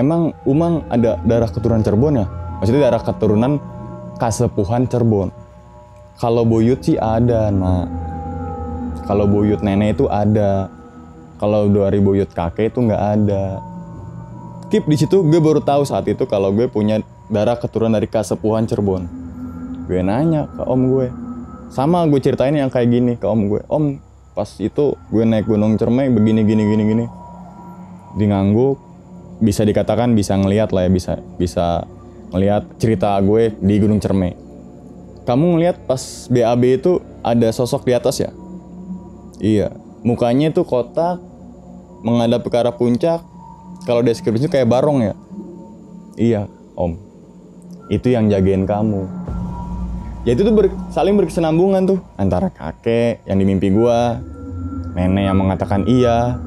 emang 0.00 0.32
umang 0.48 0.84
ada 0.92 1.20
darah 1.24 1.48
keturunan 1.52 1.84
Cirebon 1.84 2.20
ya? 2.20 2.26
Maksudnya 2.60 2.92
darah 2.92 3.02
keturunan 3.04 3.52
kasepuhan 4.16 4.88
Cirebon. 4.88 5.28
Kalau 6.16 6.48
buyut 6.48 6.80
sih 6.80 6.96
ada 6.96 7.52
nak. 7.52 7.92
Kalau 9.04 9.28
buyut 9.28 9.60
nenek 9.60 10.00
itu 10.00 10.08
ada 10.08 10.72
kalau 11.36 11.68
dari 11.68 12.00
buyut 12.00 12.32
kakek 12.32 12.72
itu 12.72 12.78
nggak 12.80 13.02
ada. 13.20 13.60
Kip 14.72 14.88
di 14.88 14.96
situ 14.98 15.22
gue 15.22 15.40
baru 15.40 15.62
tahu 15.62 15.86
saat 15.86 16.08
itu 16.08 16.24
kalau 16.26 16.50
gue 16.50 16.66
punya 16.66 17.04
darah 17.28 17.60
keturunan 17.60 17.94
dari 17.94 18.08
kasepuhan 18.08 18.64
Cirebon. 18.66 19.06
Gue 19.86 20.00
nanya 20.02 20.48
ke 20.50 20.62
om 20.66 20.80
gue. 20.90 21.08
Sama 21.70 22.08
gue 22.08 22.18
ceritain 22.18 22.56
yang 22.56 22.72
kayak 22.72 22.88
gini 22.90 23.12
ke 23.14 23.26
om 23.28 23.46
gue. 23.46 23.62
Om 23.68 24.00
pas 24.32 24.48
itu 24.58 24.96
gue 25.12 25.24
naik 25.24 25.46
gunung 25.46 25.76
Cermai 25.76 26.10
begini 26.10 26.42
gini 26.42 26.62
gini 26.66 26.82
gini. 26.88 27.04
Di 28.16 28.26
bisa 29.36 29.68
dikatakan 29.68 30.16
bisa 30.16 30.32
ngelihat 30.40 30.72
lah 30.72 30.88
ya 30.88 30.90
bisa 30.90 31.20
bisa 31.36 31.84
ngelihat 32.32 32.64
cerita 32.80 33.20
gue 33.20 33.52
di 33.60 33.74
gunung 33.76 34.00
Cermai. 34.00 34.32
Kamu 35.28 35.58
ngelihat 35.58 35.84
pas 35.84 36.00
BAB 36.32 36.62
itu 36.80 37.04
ada 37.20 37.52
sosok 37.52 37.84
di 37.84 37.92
atas 37.92 38.22
ya? 38.22 38.30
Iya 39.36 39.85
mukanya 40.06 40.54
itu 40.54 40.62
kotak 40.62 41.18
menghadap 42.06 42.46
ke 42.46 42.54
arah 42.54 42.70
puncak. 42.70 43.26
Kalau 43.82 44.06
deskripsinya 44.06 44.46
kayak 44.46 44.70
barong 44.70 44.98
ya? 45.02 45.14
Iya 46.14 46.42
om. 46.78 46.94
Itu 47.90 48.14
yang 48.14 48.30
jagain 48.30 48.62
kamu. 48.62 49.02
Ya 50.26 50.34
itu 50.34 50.42
tuh 50.46 50.54
ber- 50.54 50.74
saling 50.94 51.18
berkesinambungan 51.18 51.86
tuh. 51.86 51.98
Antara 52.18 52.50
kakek 52.50 53.26
yang 53.26 53.38
di 53.42 53.46
mimpi 53.46 53.70
gua 53.74 54.22
nenek 54.94 55.26
yang 55.26 55.38
mengatakan 55.38 55.82
iya. 55.90 56.38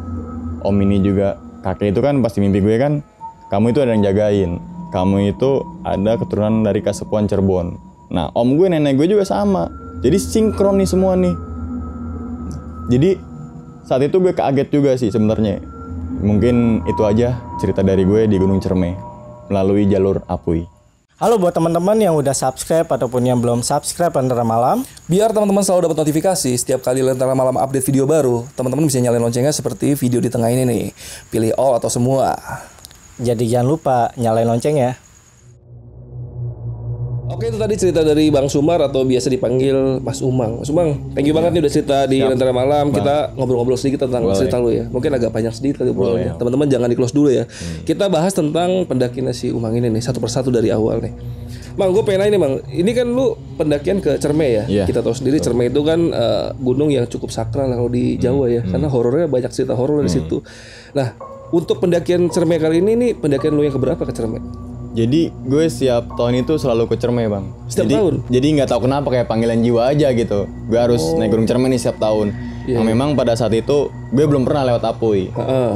Om 0.59 0.75
ini 0.83 0.99
juga 0.99 1.39
kakek 1.63 1.95
itu 1.95 1.99
kan 2.03 2.19
pasti 2.19 2.43
mimpi 2.43 2.59
gue 2.59 2.75
kan 2.75 2.99
kamu 3.47 3.71
itu 3.71 3.79
ada 3.79 3.95
yang 3.95 4.03
jagain. 4.03 4.51
Kamu 4.91 5.31
itu 5.31 5.63
ada 5.87 6.19
keturunan 6.19 6.67
dari 6.67 6.83
kasepuan 6.83 7.31
Cirebon. 7.31 7.79
Nah 8.11 8.27
om 8.35 8.59
gue 8.59 8.67
nenek 8.67 8.99
gue 8.99 9.07
juga 9.07 9.23
sama. 9.23 9.71
Jadi 10.03 10.17
sinkron 10.19 10.75
nih 10.83 10.89
semua 10.89 11.15
nih. 11.15 11.35
Jadi 12.91 13.28
saat 13.89 14.05
itu 14.05 14.21
gue 14.21 14.37
kaget 14.37 14.69
juga 14.69 14.93
sih 14.93 15.09
sebenarnya 15.09 15.65
mungkin 16.21 16.85
itu 16.85 17.01
aja 17.09 17.41
cerita 17.57 17.81
dari 17.81 18.05
gue 18.05 18.29
di 18.29 18.37
Gunung 18.37 18.61
Cermai 18.61 18.93
melalui 19.49 19.89
jalur 19.89 20.21
Apui 20.29 20.69
Halo 21.19 21.35
buat 21.35 21.51
teman-teman 21.51 21.99
yang 21.99 22.15
udah 22.15 22.31
subscribe 22.31 22.87
ataupun 22.87 23.19
yang 23.27 23.43
belum 23.43 23.59
subscribe 23.59 24.15
Lentera 24.15 24.47
Malam. 24.47 24.87
Biar 25.03 25.35
teman-teman 25.35 25.67
selalu 25.67 25.91
dapat 25.91 26.07
notifikasi 26.07 26.47
setiap 26.55 26.79
kali 26.79 27.03
Lentera 27.03 27.35
Malam 27.35 27.59
update 27.59 27.91
video 27.91 28.07
baru, 28.07 28.47
teman-teman 28.55 28.87
bisa 28.87 29.03
nyalain 29.03 29.19
loncengnya 29.19 29.51
seperti 29.51 29.99
video 29.99 30.23
di 30.23 30.31
tengah 30.31 30.47
ini 30.47 30.63
nih. 30.63 30.95
Pilih 31.27 31.51
all 31.59 31.75
atau 31.75 31.91
semua. 31.91 32.39
Jadi 33.19 33.51
jangan 33.51 33.67
lupa 33.67 34.15
nyalain 34.15 34.47
lonceng 34.47 34.79
ya. 34.79 34.95
Oke 37.29 37.53
itu 37.53 37.61
tadi 37.61 37.77
cerita 37.77 38.01
dari 38.01 38.33
Bang 38.33 38.49
Sumar 38.49 38.81
atau 38.81 39.05
biasa 39.05 39.29
dipanggil 39.29 40.01
Mas 40.01 40.17
Umang. 40.25 40.65
Mas 40.65 40.69
Umang, 40.73 41.13
thank 41.13 41.29
you 41.29 41.35
banget 41.37 41.53
nih 41.53 41.61
udah 41.61 41.73
cerita 41.73 41.97
di 42.09 42.25
Lentera 42.25 42.49
Malam. 42.49 42.89
Kita 42.89 43.37
ngobrol-ngobrol 43.37 43.77
sedikit 43.77 44.09
tentang 44.09 44.25
cerita 44.33 44.57
lu 44.57 44.73
ya. 44.73 44.89
Mungkin 44.89 45.13
agak 45.13 45.29
panjang 45.29 45.53
sedikit 45.53 45.85
kali 45.85 45.93
obrolannya. 45.93 46.41
Teman-teman 46.41 46.65
jangan 46.65 46.89
di 46.89 46.97
close 46.97 47.13
dulu 47.13 47.29
ya. 47.29 47.45
Kita 47.85 48.09
bahas 48.09 48.33
tentang 48.33 48.89
pendakian 48.89 49.29
si 49.29 49.53
Umang 49.53 49.77
ini 49.77 49.93
nih 49.93 50.01
satu 50.01 50.17
persatu 50.17 50.49
dari 50.49 50.73
awal 50.73 51.05
nih. 51.05 51.13
Bang, 51.77 51.95
gue 51.95 52.03
pengen 52.03 52.27
nanya 52.27 52.31
nih 52.35 52.41
bang, 52.43 52.53
ini 52.75 52.91
kan 52.91 53.07
lu 53.07 53.39
pendakian 53.55 54.03
ke 54.03 54.19
Cerme 54.19 54.49
ya. 54.51 54.63
Iya. 54.67 54.83
Kita 54.83 54.99
tahu 54.99 55.15
sendiri 55.15 55.39
Cerme 55.39 55.71
itu 55.71 55.79
kan 55.85 56.11
eh, 56.11 56.51
gunung 56.59 56.91
yang 56.91 57.07
cukup 57.07 57.31
sakral 57.31 57.71
kalau 57.71 57.87
di 57.87 58.19
Jawa 58.19 58.51
ya, 58.51 58.67
karena 58.67 58.91
horornya 58.91 59.31
banyak 59.31 59.47
cerita 59.53 59.79
horor 59.79 60.03
dari 60.03 60.11
situ. 60.11 60.43
Nah, 60.91 61.15
untuk 61.55 61.79
pendakian 61.79 62.27
Cerme 62.27 62.59
kali 62.59 62.83
ini 62.83 62.99
nih 62.99 63.11
pendakian 63.15 63.55
lu 63.55 63.63
yang 63.63 63.71
keberapa 63.71 64.03
ke 64.03 64.11
Cerme? 64.11 64.68
Jadi 64.89 65.29
gue 65.29 65.63
setiap 65.69 66.17
tahun 66.17 66.41
itu 66.41 66.57
selalu 66.57 66.89
ke 66.89 66.95
Cerme 66.97 67.29
bang. 67.29 67.45
Setiap 67.69 67.85
jadi, 67.85 67.95
tahun? 68.01 68.15
Jadi 68.25 68.47
nggak 68.57 68.69
tahu 68.73 68.81
kenapa 68.89 69.07
kayak 69.13 69.27
panggilan 69.29 69.61
jiwa 69.61 69.81
aja 69.93 70.07
gitu. 70.17 70.49
Gue 70.65 70.79
harus 70.79 71.03
naik 71.15 71.29
gunung 71.29 71.45
Cerme 71.45 71.69
nih 71.69 71.77
setiap 71.77 72.01
tahun. 72.01 72.33
Nah, 72.69 72.85
memang 72.85 73.17
pada 73.17 73.33
saat 73.33 73.53
itu 73.53 73.89
gue 73.89 74.25
belum 74.25 74.45
pernah 74.45 74.65
lewat 74.65 74.83
Apuy. 74.85 75.29
Heeh. 75.29 75.71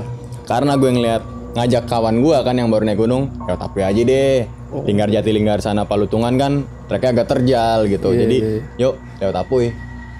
Karena 0.45 0.77
gue 0.77 0.89
ngeliat 0.89 1.23
ngajak 1.53 1.85
kawan 1.85 2.25
gue 2.25 2.37
kan 2.41 2.57
yang 2.57 2.73
baru 2.73 2.89
naik 2.89 2.99
gunung, 3.01 3.29
lewat 3.45 3.61
Apuy 3.61 3.85
aja 3.85 4.01
deh. 4.01 4.49
Linggar 4.73 5.05
Jati 5.13 5.29
Linggar 5.29 5.61
sana 5.61 5.85
Palutungan 5.85 6.33
kan 6.33 6.65
treknya 6.89 7.21
agak 7.21 7.27
terjal 7.29 7.85
gitu. 7.85 8.09
Jadi 8.17 8.65
yuk 8.81 8.97
lewat 9.21 9.45
Apuy. 9.45 9.69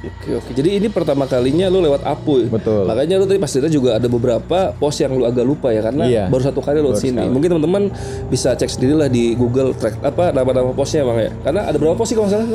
Oke 0.04 0.36
oke. 0.36 0.51
Jadi 0.51 0.84
ini 0.84 0.88
pertama 0.91 1.24
kalinya 1.24 1.72
lu 1.72 1.80
lewat 1.80 2.04
Apuy. 2.04 2.51
Betul. 2.51 2.84
Makanya 2.84 3.16
lu 3.16 3.26
tadi 3.26 3.39
pas 3.39 3.47
cerita 3.47 3.72
juga 3.72 3.95
ada 3.95 4.08
beberapa 4.12 4.76
pos 4.76 4.99
yang 4.99 5.16
lu 5.16 5.24
agak 5.24 5.47
lupa 5.47 5.72
ya 5.72 5.80
karena 5.80 6.04
Iya. 6.04 6.24
baru 6.28 6.43
satu 6.43 6.60
kali 6.60 6.84
lewat 6.84 6.99
sini. 6.99 7.24
Mungkin 7.32 7.56
teman-teman 7.56 7.84
bisa 8.28 8.51
cek 8.51 8.68
sendiri 8.68 8.99
lah 8.99 9.08
di 9.08 9.32
Google 9.34 9.72
track 9.72 10.04
apa 10.04 10.36
nama-nama 10.36 10.76
posnya 10.76 11.08
bang 11.08 11.20
ya. 11.24 11.32
Karena 11.47 11.62
ada 11.72 11.78
berapa 11.80 11.95
pos 11.95 12.12
sih 12.12 12.20
kalau 12.20 12.28
salah? 12.28 12.47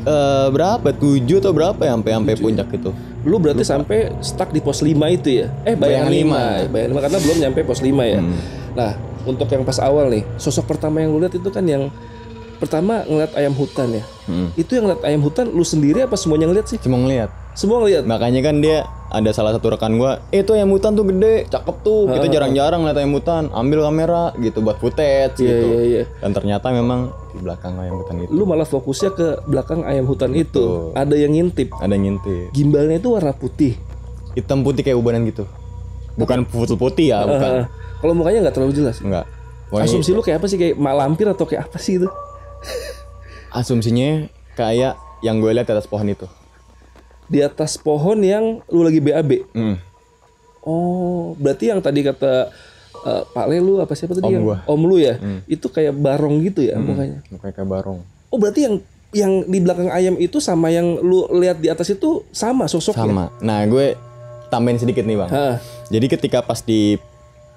Eh 0.00 0.46
berapa? 0.54 0.88
Tujuh 0.96 1.42
atau 1.42 1.52
berapa 1.52 1.82
ya 1.82 1.92
sampai 1.98 2.12
sampai 2.14 2.34
puncak 2.38 2.68
itu? 2.72 2.90
Lu 3.20 3.36
berarti 3.36 3.64
sampai 3.66 3.98
stuck 4.24 4.48
di 4.48 4.62
pos 4.64 4.80
5 4.80 4.96
itu 5.12 5.44
ya? 5.44 5.46
Eh 5.66 5.76
bayangan 5.76 6.08
Bayangan 6.08 6.64
5. 6.64 6.72
Bayangan 6.72 6.90
5 6.96 7.04
karena 7.04 7.18
belum 7.20 7.36
nyampe 7.42 7.60
pos 7.68 7.80
5 7.84 8.04
ya. 8.06 8.20
Nah, 8.72 8.90
untuk 9.28 9.44
yang 9.52 9.66
pas 9.66 9.76
awal 9.82 10.08
nih, 10.08 10.24
sosok 10.40 10.72
pertama 10.72 11.04
yang 11.04 11.12
lu 11.12 11.20
lihat 11.20 11.36
itu 11.36 11.50
kan 11.52 11.66
yang 11.68 11.92
pertama 12.60 13.02
ngeliat 13.08 13.32
ayam 13.34 13.56
hutan 13.56 13.88
ya. 13.96 14.04
Itu 14.54 14.76
yang 14.76 14.86
ngeliat 14.86 15.02
ayam 15.08 15.24
hutan 15.24 15.48
lu 15.48 15.64
sendiri 15.64 16.04
apa 16.04 16.14
semuanya 16.14 16.46
ngeliat 16.52 16.68
sih? 16.68 16.78
Cuma 16.78 17.00
ngeliat. 17.00 17.32
Semua 17.56 17.82
ngeliat. 17.82 18.06
Makanya 18.06 18.40
kan 18.46 18.62
dia 18.62 18.86
ada 19.10 19.30
salah 19.34 19.50
satu 19.50 19.74
rekan 19.74 19.98
gua, 19.98 20.22
eh 20.30 20.46
itu 20.46 20.54
ayam 20.54 20.70
hutan 20.70 20.94
tuh 20.94 21.02
gede, 21.02 21.50
cakep 21.50 21.76
tuh. 21.82 22.06
Kita 22.14 22.30
jarang-jarang 22.30 22.86
lihat 22.86 22.96
ayam 23.02 23.10
hutan, 23.10 23.50
ambil 23.50 23.82
kamera 23.90 24.30
gitu 24.38 24.62
buat 24.62 24.78
footage 24.78 25.42
gitu. 25.42 25.66
iya, 25.66 25.80
iya. 25.82 26.02
Dan 26.22 26.30
ternyata 26.30 26.70
memang 26.70 27.10
di 27.34 27.42
belakang 27.42 27.74
ayam 27.82 27.98
hutan 27.98 28.22
itu 28.22 28.30
Lu 28.30 28.46
malah 28.46 28.68
fokusnya 28.68 29.10
ke 29.18 29.26
belakang 29.50 29.82
ayam 29.82 30.06
hutan 30.06 30.30
itu. 30.38 30.94
Ada 30.94 31.18
yang 31.18 31.34
ngintip. 31.34 31.74
ada 31.82 31.90
yang 31.90 32.06
ngintip. 32.06 32.54
Gimbalnya 32.54 33.02
itu 33.02 33.08
warna 33.10 33.34
putih. 33.34 33.74
Hitam 34.38 34.62
putih 34.62 34.86
kayak 34.86 34.94
ubanan 34.94 35.26
gitu. 35.26 35.42
Bukan 36.14 36.46
putih 36.46 36.78
putih 36.78 37.10
ya, 37.10 37.26
bukan. 37.26 37.66
Kalau 37.98 38.14
mukanya 38.14 38.46
nggak 38.46 38.54
terlalu 38.54 38.78
jelas. 38.78 39.02
Enggak. 39.02 39.26
Asumsi 39.74 40.14
lu 40.14 40.22
kayak 40.22 40.42
apa 40.42 40.46
sih 40.46 40.58
kayak 40.58 40.78
mak 40.78 40.94
lampir 40.94 41.26
atau 41.26 41.46
kayak 41.46 41.66
apa 41.66 41.78
sih 41.82 41.98
itu? 41.98 42.06
Asumsinya 43.50 44.30
kayak 44.54 44.94
yang 45.20 45.42
gue 45.42 45.50
lihat 45.52 45.68
di 45.68 45.74
atas 45.74 45.88
pohon 45.90 46.08
itu. 46.08 46.26
Di 47.30 47.40
atas 47.44 47.78
pohon 47.78 48.18
yang 48.24 48.64
lu 48.70 48.82
lagi 48.82 48.98
BAB. 48.98 49.30
Hmm. 49.54 49.76
Oh, 50.60 51.32
berarti 51.40 51.72
yang 51.72 51.80
tadi 51.80 52.04
kata 52.04 52.52
eh, 53.06 53.22
Pak 53.32 53.46
Le 53.48 53.58
lu 53.62 53.80
apa 53.80 53.96
siapa 53.96 54.12
tadi 54.12 54.28
Om 54.28 54.34
yang 54.34 54.44
gua. 54.44 54.58
Om 54.66 54.82
lu 54.84 54.96
ya? 55.00 55.16
Itu 55.48 55.72
kayak 55.72 55.96
barong 55.96 56.42
gitu 56.44 56.66
ya 56.66 56.76
mukanya. 56.76 57.24
Mukanya 57.32 57.54
kayak 57.54 57.70
barong. 57.70 57.98
Oh, 58.30 58.38
berarti 58.38 58.66
yang 58.68 58.74
yang 59.10 59.32
di 59.50 59.58
belakang 59.58 59.90
ayam 59.90 60.14
itu 60.22 60.38
sama 60.38 60.70
yang 60.70 60.86
lu 61.02 61.26
lihat 61.34 61.58
di 61.58 61.66
atas 61.66 61.90
itu 61.90 62.22
sama 62.30 62.70
sosoknya. 62.70 63.10
Sama. 63.10 63.26
Nah, 63.42 63.66
gue 63.66 63.98
tambahin 64.54 64.78
sedikit 64.78 65.02
nih, 65.02 65.18
Bang. 65.18 65.30
Hah. 65.30 65.58
Jadi 65.90 66.06
ketika 66.06 66.46
pas 66.46 66.62
di 66.62 66.94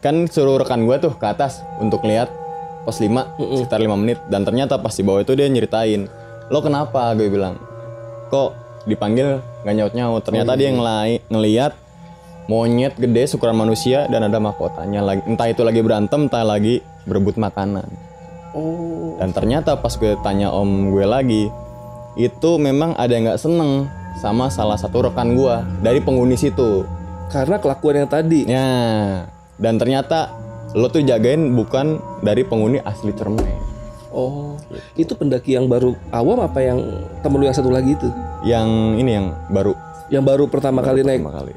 kan 0.01 0.25
suruh 0.27 0.59
rekan 0.59 0.83
gue 0.83 0.97
tuh 0.99 1.13
ke 1.15 1.25
atas 1.29 1.61
untuk 1.77 2.03
lihat 2.03 2.27
pos 2.83 2.99
5 2.99 3.39
sekitar 3.63 3.79
5 3.79 3.99
menit. 3.99 4.19
Dan 4.27 4.43
ternyata 4.47 4.79
pas 4.79 4.93
di 4.93 5.03
bawah 5.03 5.23
itu 5.23 5.33
dia 5.33 5.47
nyeritain 5.47 6.07
lo 6.51 6.59
kenapa? 6.59 7.15
Gue 7.15 7.31
bilang 7.31 7.57
kok 8.27 8.55
dipanggil 8.83 9.39
nggak 9.63 9.75
nyaut 9.79 9.93
nyaut 9.95 10.21
ternyata 10.27 10.59
dia 10.59 10.67
ngelai 10.75 11.23
ngeliat 11.31 11.71
monyet 12.51 12.99
gede 12.99 13.23
ukuran 13.31 13.55
manusia 13.55 14.05
dan 14.11 14.27
ada 14.27 14.37
mahkotanya 14.37 14.99
lagi. 14.99 15.23
Entah 15.23 15.47
itu 15.47 15.63
lagi 15.63 15.79
berantem 15.79 16.27
entah 16.27 16.43
lagi 16.43 16.83
berebut 17.07 17.39
makanan. 17.39 17.87
Oh. 18.53 19.17
dan 19.17 19.33
ternyata 19.33 19.73
pas 19.73 19.97
gue 19.97 20.13
tanya 20.21 20.53
om 20.53 20.93
gue 20.93 21.01
lagi 21.09 21.49
itu 22.13 22.61
memang 22.61 22.93
ada 23.01 23.09
yang 23.09 23.25
nggak 23.25 23.41
seneng 23.41 23.89
sama 24.21 24.53
salah 24.53 24.77
satu 24.77 25.09
rekan 25.09 25.33
gue 25.33 25.55
dari 25.81 25.97
penghuni 25.97 26.37
situ. 26.37 26.85
Karena 27.33 27.57
kelakuan 27.57 28.05
yang 28.05 28.09
tadi. 28.09 28.45
Ya, 28.45 29.25
dan 29.57 29.81
ternyata 29.81 30.29
lo 30.73 30.89
tuh 30.89 31.05
jagain 31.05 31.53
bukan 31.53 32.01
dari 32.25 32.41
penghuni 32.41 32.81
asli 32.81 33.13
Cerme. 33.13 33.45
Oh. 34.13 34.57
Itu 34.93 35.17
pendaki 35.17 35.57
yang 35.57 35.65
baru 35.65 35.97
awam 36.09 36.41
apa 36.41 36.61
yang 36.61 36.77
temen 37.25 37.41
lu 37.41 37.45
yang 37.49 37.57
satu 37.57 37.73
lagi 37.73 37.97
itu? 37.97 38.09
Yang 38.45 38.67
ini 39.01 39.11
yang 39.17 39.27
baru 39.49 39.73
Yang 40.11 40.23
baru 40.29 40.43
pertama 40.45 40.85
kali 40.85 41.01
naik 41.01 41.25
pertama 41.25 41.41
kali. 41.41 41.53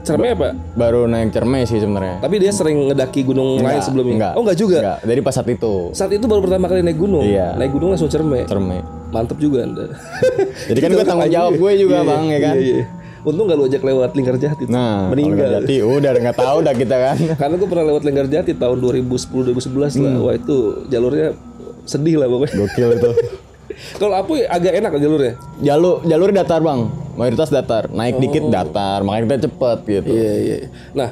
Cerme 0.00 0.32
apa? 0.32 0.56
Baru 0.74 1.06
naik 1.06 1.30
Cerme 1.30 1.62
sih 1.68 1.78
sebenarnya. 1.78 2.18
Tapi 2.18 2.34
dia 2.42 2.50
sering 2.50 2.90
ngedaki 2.90 3.22
gunung 3.22 3.60
lain 3.60 3.78
Enggak, 3.78 3.84
sebelumnya. 3.86 4.14
enggak. 4.16 4.32
Oh 4.34 4.42
enggak 4.42 4.58
juga. 4.58 4.78
Enggak, 4.82 4.98
dari 5.06 5.20
pas 5.22 5.34
saat 5.36 5.48
itu 5.50 5.74
Saat 5.94 6.10
itu 6.10 6.24
baru 6.26 6.40
pertama 6.42 6.66
kali 6.66 6.80
naik 6.82 6.98
gunung. 6.98 7.22
Iya. 7.22 7.54
Naik 7.54 7.70
gunung 7.74 7.94
langsung 7.94 8.10
cerme. 8.10 8.42
Cerme. 8.48 8.82
Mantep 9.14 9.38
juga 9.38 9.66
anda. 9.66 9.86
Jadi 10.70 10.78
kan 10.82 10.90
gue 10.94 11.04
tanggung 11.06 11.30
jawab 11.30 11.52
gue 11.54 11.72
juga 11.78 12.02
bang 12.02 12.24
ya 12.26 12.38
kan. 12.42 12.54
Iya, 12.58 12.74
iya. 12.82 12.84
Untung 13.20 13.44
gak 13.44 13.58
lu 13.60 13.68
ajak 13.68 13.82
lewat 13.84 14.10
Lingkar 14.16 14.36
Jati. 14.40 14.64
Nah, 14.64 15.12
meninggal. 15.12 15.60
Jadi 15.60 15.84
udah 15.84 16.10
nggak 16.16 16.38
tahu 16.40 16.58
dah 16.64 16.74
kita 16.74 16.96
kan. 16.96 17.16
Karena 17.40 17.54
gue 17.60 17.68
pernah 17.68 17.84
lewat 17.92 18.02
Lingkar 18.08 18.26
Jati 18.32 18.52
tahun 18.56 18.80
2010 18.80 19.52
2011 19.52 19.76
lah. 19.76 20.12
Hmm. 20.16 20.24
Wah 20.24 20.34
itu 20.36 20.56
jalurnya 20.88 21.36
sedih 21.84 22.16
lah 22.16 22.26
pokoknya. 22.32 22.54
Gokil 22.56 22.90
itu. 22.96 23.10
Kalau 24.00 24.14
Apuy 24.16 24.44
agak 24.44 24.72
enak 24.76 24.90
jalurnya. 24.96 25.34
Jalur 25.60 26.02
jalur 26.04 26.28
datar 26.32 26.60
bang, 26.60 26.80
mayoritas 27.16 27.48
datar. 27.52 27.88
Naik 27.92 28.18
dikit 28.18 28.48
datar, 28.48 29.04
makanya 29.04 29.24
kita 29.24 29.38
cepet 29.48 29.78
gitu. 29.88 30.10
Oh. 30.10 30.16
Iya 30.16 30.32
iya. 30.36 30.56
Nah, 30.92 31.08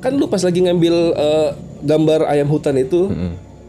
kan 0.00 0.12
lu 0.16 0.24
pas 0.30 0.40
lagi 0.40 0.60
ngambil 0.64 0.94
eh, 1.12 1.48
gambar 1.82 2.30
ayam 2.30 2.48
hutan 2.48 2.78
itu, 2.78 3.10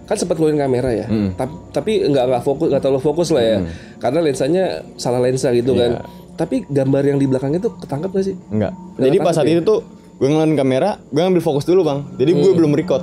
kan 0.05 0.15
sempat 0.15 0.39
ngeluarin 0.39 0.61
kamera 0.63 0.89
ya. 0.95 1.07
Tapi 1.35 1.53
tapi 1.75 1.91
nggak 2.07 2.23
nggak 2.29 2.43
fokus 2.45 2.67
nggak 2.71 2.83
terlalu 2.83 3.01
fokus 3.03 3.29
lah 3.35 3.43
ya. 3.43 3.57
Karena 3.99 4.19
lensanya 4.23 4.63
salah 4.95 5.19
lensa 5.19 5.51
gitu 5.51 5.73
kan. 5.75 6.05
Tapi 6.37 6.69
gambar 6.69 7.03
yang 7.03 7.17
di 7.17 7.25
belakang 7.25 7.51
itu 7.57 7.73
ketangkep 7.81 8.09
gak 8.13 8.25
sih? 8.29 8.35
Enggak. 8.53 8.77
Jadi 9.01 9.17
pas 9.17 9.33
saat 9.33 9.49
itu 9.49 9.65
tuh 9.65 9.81
gue 10.21 10.29
ngelain 10.29 10.53
kamera, 10.53 11.01
gue 11.09 11.21
ngambil 11.21 11.41
fokus 11.41 11.65
dulu 11.65 11.81
bang. 11.81 12.05
Jadi 12.15 12.31
gue 12.37 12.51
belum 12.53 12.77
record. 12.77 13.01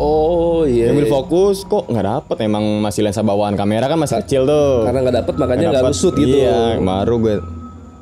Oh 0.00 0.66
iya. 0.66 0.90
Ngambil 0.90 1.06
fokus 1.06 1.62
kok 1.62 1.86
nggak 1.86 2.02
dapet 2.02 2.36
emang 2.42 2.82
masih 2.82 3.06
lensa 3.06 3.22
bawaan 3.22 3.54
kamera 3.54 3.86
kan 3.86 4.00
masih 4.00 4.24
kecil 4.24 4.42
tuh. 4.48 4.88
Karena 4.88 5.00
nggak 5.06 5.16
dapet 5.22 5.34
makanya 5.38 5.66
nggak 5.70 5.84
lusut 5.92 6.14
gitu. 6.18 6.36
Iya, 6.40 6.80
baru 6.82 7.14
gue 7.20 7.34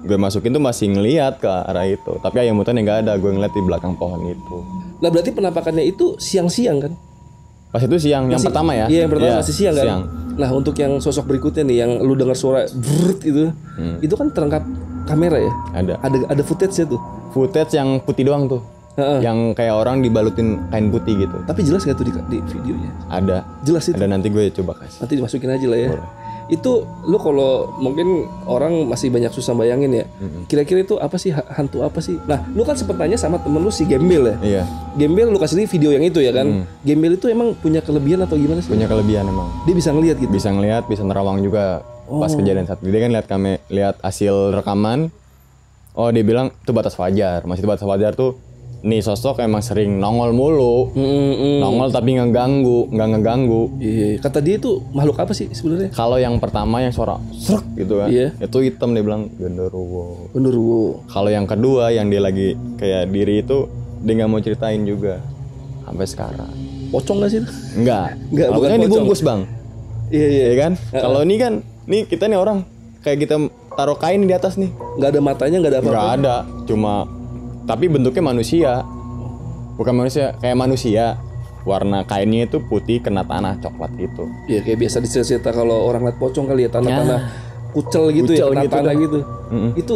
gue 0.03 0.19
masukin 0.19 0.51
tuh 0.51 0.63
masih 0.63 0.89
ngeliat 0.95 1.43
ke 1.43 1.51
arah 1.51 1.85
itu. 1.85 2.17
Tapi 2.23 2.37
ayam 2.43 2.57
hutan 2.59 2.79
yang 2.79 2.87
nggak 2.89 3.01
ada, 3.07 3.13
gue 3.19 3.31
ngeliat 3.31 3.53
di 3.53 3.63
belakang 3.63 3.99
pohon 3.99 4.25
itu. 4.31 4.57
Nah 5.03 5.09
berarti 5.11 5.31
penampakannya 5.35 5.85
itu 5.85 6.17
siang-siang 6.17 6.79
kan? 6.81 6.93
Pas 7.73 7.81
itu 7.81 7.97
siang, 7.97 8.29
yang 8.29 8.45
pertama 8.45 8.77
ya? 8.77 8.85
Iya 8.85 9.09
yang 9.09 9.11
pertama 9.11 9.31
Iya, 9.33 9.41
masih 9.41 9.55
siang 9.57 9.75
kan. 9.75 9.85
Siang. 9.89 10.03
Nah 10.37 10.51
untuk 10.53 10.77
yang 10.77 10.93
sosok 11.01 11.25
berikutnya 11.25 11.65
nih 11.65 11.77
yang 11.85 11.91
lu 12.05 12.13
dengar 12.13 12.37
suara 12.37 12.69
brrrt 12.69 13.21
itu, 13.25 13.49
itu 14.05 14.15
kan 14.15 14.29
terangkap 14.29 14.61
kamera 15.09 15.41
ya. 15.41 15.53
Ada. 15.73 15.95
Ada 16.05 16.17
ada 16.29 16.43
footage-nya 16.45 16.85
tuh. 16.85 17.01
Footage 17.33 17.73
yang 17.73 18.05
putih 18.05 18.29
doang 18.29 18.45
tuh. 18.45 18.61
Heeh. 19.01 19.25
Yang 19.25 19.57
kayak 19.57 19.73
orang 19.73 20.05
dibalutin 20.05 20.61
kain 20.69 20.93
putih 20.93 21.25
gitu. 21.25 21.37
Tapi 21.49 21.65
jelas 21.65 21.89
gak 21.89 21.97
tuh 21.97 22.05
di, 22.05 22.13
di 22.29 22.39
videonya? 22.45 22.93
Ada. 23.09 23.41
Jelas 23.65 23.89
itu. 23.89 23.97
Ada 23.97 24.05
nanti 24.05 24.29
gue 24.29 24.53
coba 24.53 24.77
kasih. 24.85 25.01
Nanti 25.01 25.15
dimasukin 25.17 25.49
aja 25.49 25.67
lah 25.73 25.79
ya. 25.81 25.89
Itu 26.47 26.73
lu 27.03 27.17
kalau 27.17 27.71
mungkin 27.77 28.07
orang 28.45 28.87
masih 28.87 29.09
banyak 29.09 29.31
susah 29.31 29.53
bayangin 29.53 29.93
ya. 29.93 30.05
Kira-kira 30.45 30.81
itu 30.81 30.97
apa 30.97 31.15
sih 31.15 31.31
ha- 31.31 31.47
hantu 31.53 31.81
apa 31.81 31.99
sih? 31.99 32.19
Nah, 32.25 32.43
lu 32.49 32.63
kan 32.63 32.75
sempet 32.75 32.97
tanya 32.97 33.15
sama 33.15 33.39
temen 33.39 33.59
lu 33.59 33.69
si 33.69 33.83
Gembel 33.83 34.27
ya. 34.27 34.37
Iya, 34.43 34.63
Gembel 34.95 35.29
lu 35.29 35.39
kasih 35.39 35.65
video 35.65 35.91
yang 35.91 36.03
itu 36.03 36.19
ya 36.19 36.31
kan. 36.31 36.67
Gembel 36.81 37.15
itu 37.15 37.27
emang 37.27 37.55
punya 37.55 37.79
kelebihan 37.79 38.23
atau 38.23 38.35
gimana 38.35 38.59
sih? 38.59 38.69
punya 38.69 38.87
kelebihan 38.87 39.25
emang. 39.25 39.49
Dia 39.63 39.75
bisa 39.75 39.91
ngelihat 39.91 40.17
gitu. 40.19 40.31
bisa 40.31 40.49
ngelihat 40.49 40.85
bisa 40.87 41.03
nerawang 41.03 41.39
juga 41.39 41.85
pas 42.05 42.29
Oh. 42.29 42.37
kejadian 42.37 42.67
saat 42.67 42.79
itu. 42.79 42.91
dia 42.91 43.01
kan 43.01 43.11
lihat 43.11 43.27
kami 43.27 43.53
lihat 43.69 43.97
hasil 44.01 44.53
rekaman 44.53 45.09
oh 45.93 46.09
dia 46.09 46.21
bilang 46.21 46.51
itu 46.53 46.71
batas 46.71 46.93
wajar 46.95 47.41
masih 47.43 47.65
batas 47.65 47.81
wajar 47.83 48.13
tuh 48.13 48.37
nih 48.83 48.99
sosok 48.99 49.39
emang 49.39 49.61
sering 49.61 49.97
nongol 49.97 50.31
mulu 50.31 50.91
Mm-mm. 50.91 51.59
nongol 51.59 51.89
tapi 51.89 52.15
ngeganggu 52.15 52.87
nggak 52.89 53.09
ngeganggu 53.11 53.63
Iya, 53.79 54.19
kata 54.19 54.39
dia 54.39 54.57
itu 54.57 54.83
makhluk 54.91 55.17
apa 55.17 55.31
sih 55.31 55.47
sebenarnya? 55.49 55.91
kalau 55.91 56.17
yang 56.17 56.35
pertama 56.37 56.79
yang 56.79 56.91
suara 56.91 57.23
serak 57.33 57.63
gitu 57.73 57.97
kan 57.97 58.09
Iya. 58.09 58.35
itu 58.37 58.59
hitam 58.61 58.91
dia 58.91 59.01
bilang 59.01 59.31
genderuwo 59.33 60.27
Genderuwo. 60.31 61.07
kalau 61.07 61.29
yang 61.29 61.47
kedua 61.47 61.89
yang 61.89 62.07
dia 62.07 62.19
lagi 62.19 62.59
kayak 62.75 63.07
diri 63.09 63.41
itu 63.41 63.71
dia 64.01 64.13
nggak 64.15 64.29
mau 64.29 64.39
ceritain 64.39 64.83
juga 64.83 65.23
sampai 65.83 66.05
sekarang 66.05 66.51
Pocong 66.91 67.19
gak 67.19 67.31
sih? 67.31 67.39
itu? 67.39 67.49
enggak 67.75 68.19
Nggak, 68.29 68.49
bukan 68.51 68.69
pocong. 68.69 68.83
dibungkus 68.85 69.23
bang 69.23 69.41
Iya 70.09 70.27
iya. 70.29 70.45
ya 70.45 70.57
kan? 70.59 70.73
Kalau 70.93 71.21
ini 71.23 71.35
kan, 71.37 71.53
nih 71.87 72.05
kita 72.05 72.29
nih 72.29 72.37
orang 72.37 72.69
kayak 73.01 73.19
kita 73.19 73.49
taruh 73.73 73.97
kain 73.97 74.21
di 74.21 74.35
atas 74.37 74.61
nih. 74.61 74.69
Nggak 74.93 75.09
ada 75.09 75.21
matanya, 75.23 75.57
nggak 75.57 75.73
ada 75.73 75.81
apa-apa. 75.81 75.97
Nggak 75.97 76.13
ada, 76.15 76.35
cuma 76.69 76.95
tapi 77.65 77.87
bentuknya 77.87 78.25
manusia. 78.25 78.83
Bukan 79.75 79.95
manusia, 79.97 80.37
kayak 80.39 80.57
manusia. 80.57 81.17
Warna 81.63 82.03
kainnya 82.03 82.51
itu 82.51 82.59
putih 82.59 82.99
kena 82.99 83.23
tanah 83.23 83.55
coklat 83.63 83.95
gitu. 83.95 84.27
Iya 84.51 84.67
kayak 84.67 84.79
biasa 84.83 84.99
dicerita 84.99 85.55
kalau 85.55 85.87
orang 85.87 86.11
lihat 86.11 86.19
pocong 86.19 86.51
kali 86.51 86.67
ya 86.67 86.71
tanah-tanah 86.75 87.21
kucel 87.71 88.11
gitu 88.11 88.35
Kucel 88.35 88.51
ya, 88.51 88.51
kena 88.51 88.63
gitu 88.67 88.75
tanah 88.75 88.95
gitu. 88.99 89.19
Itu 89.79 89.95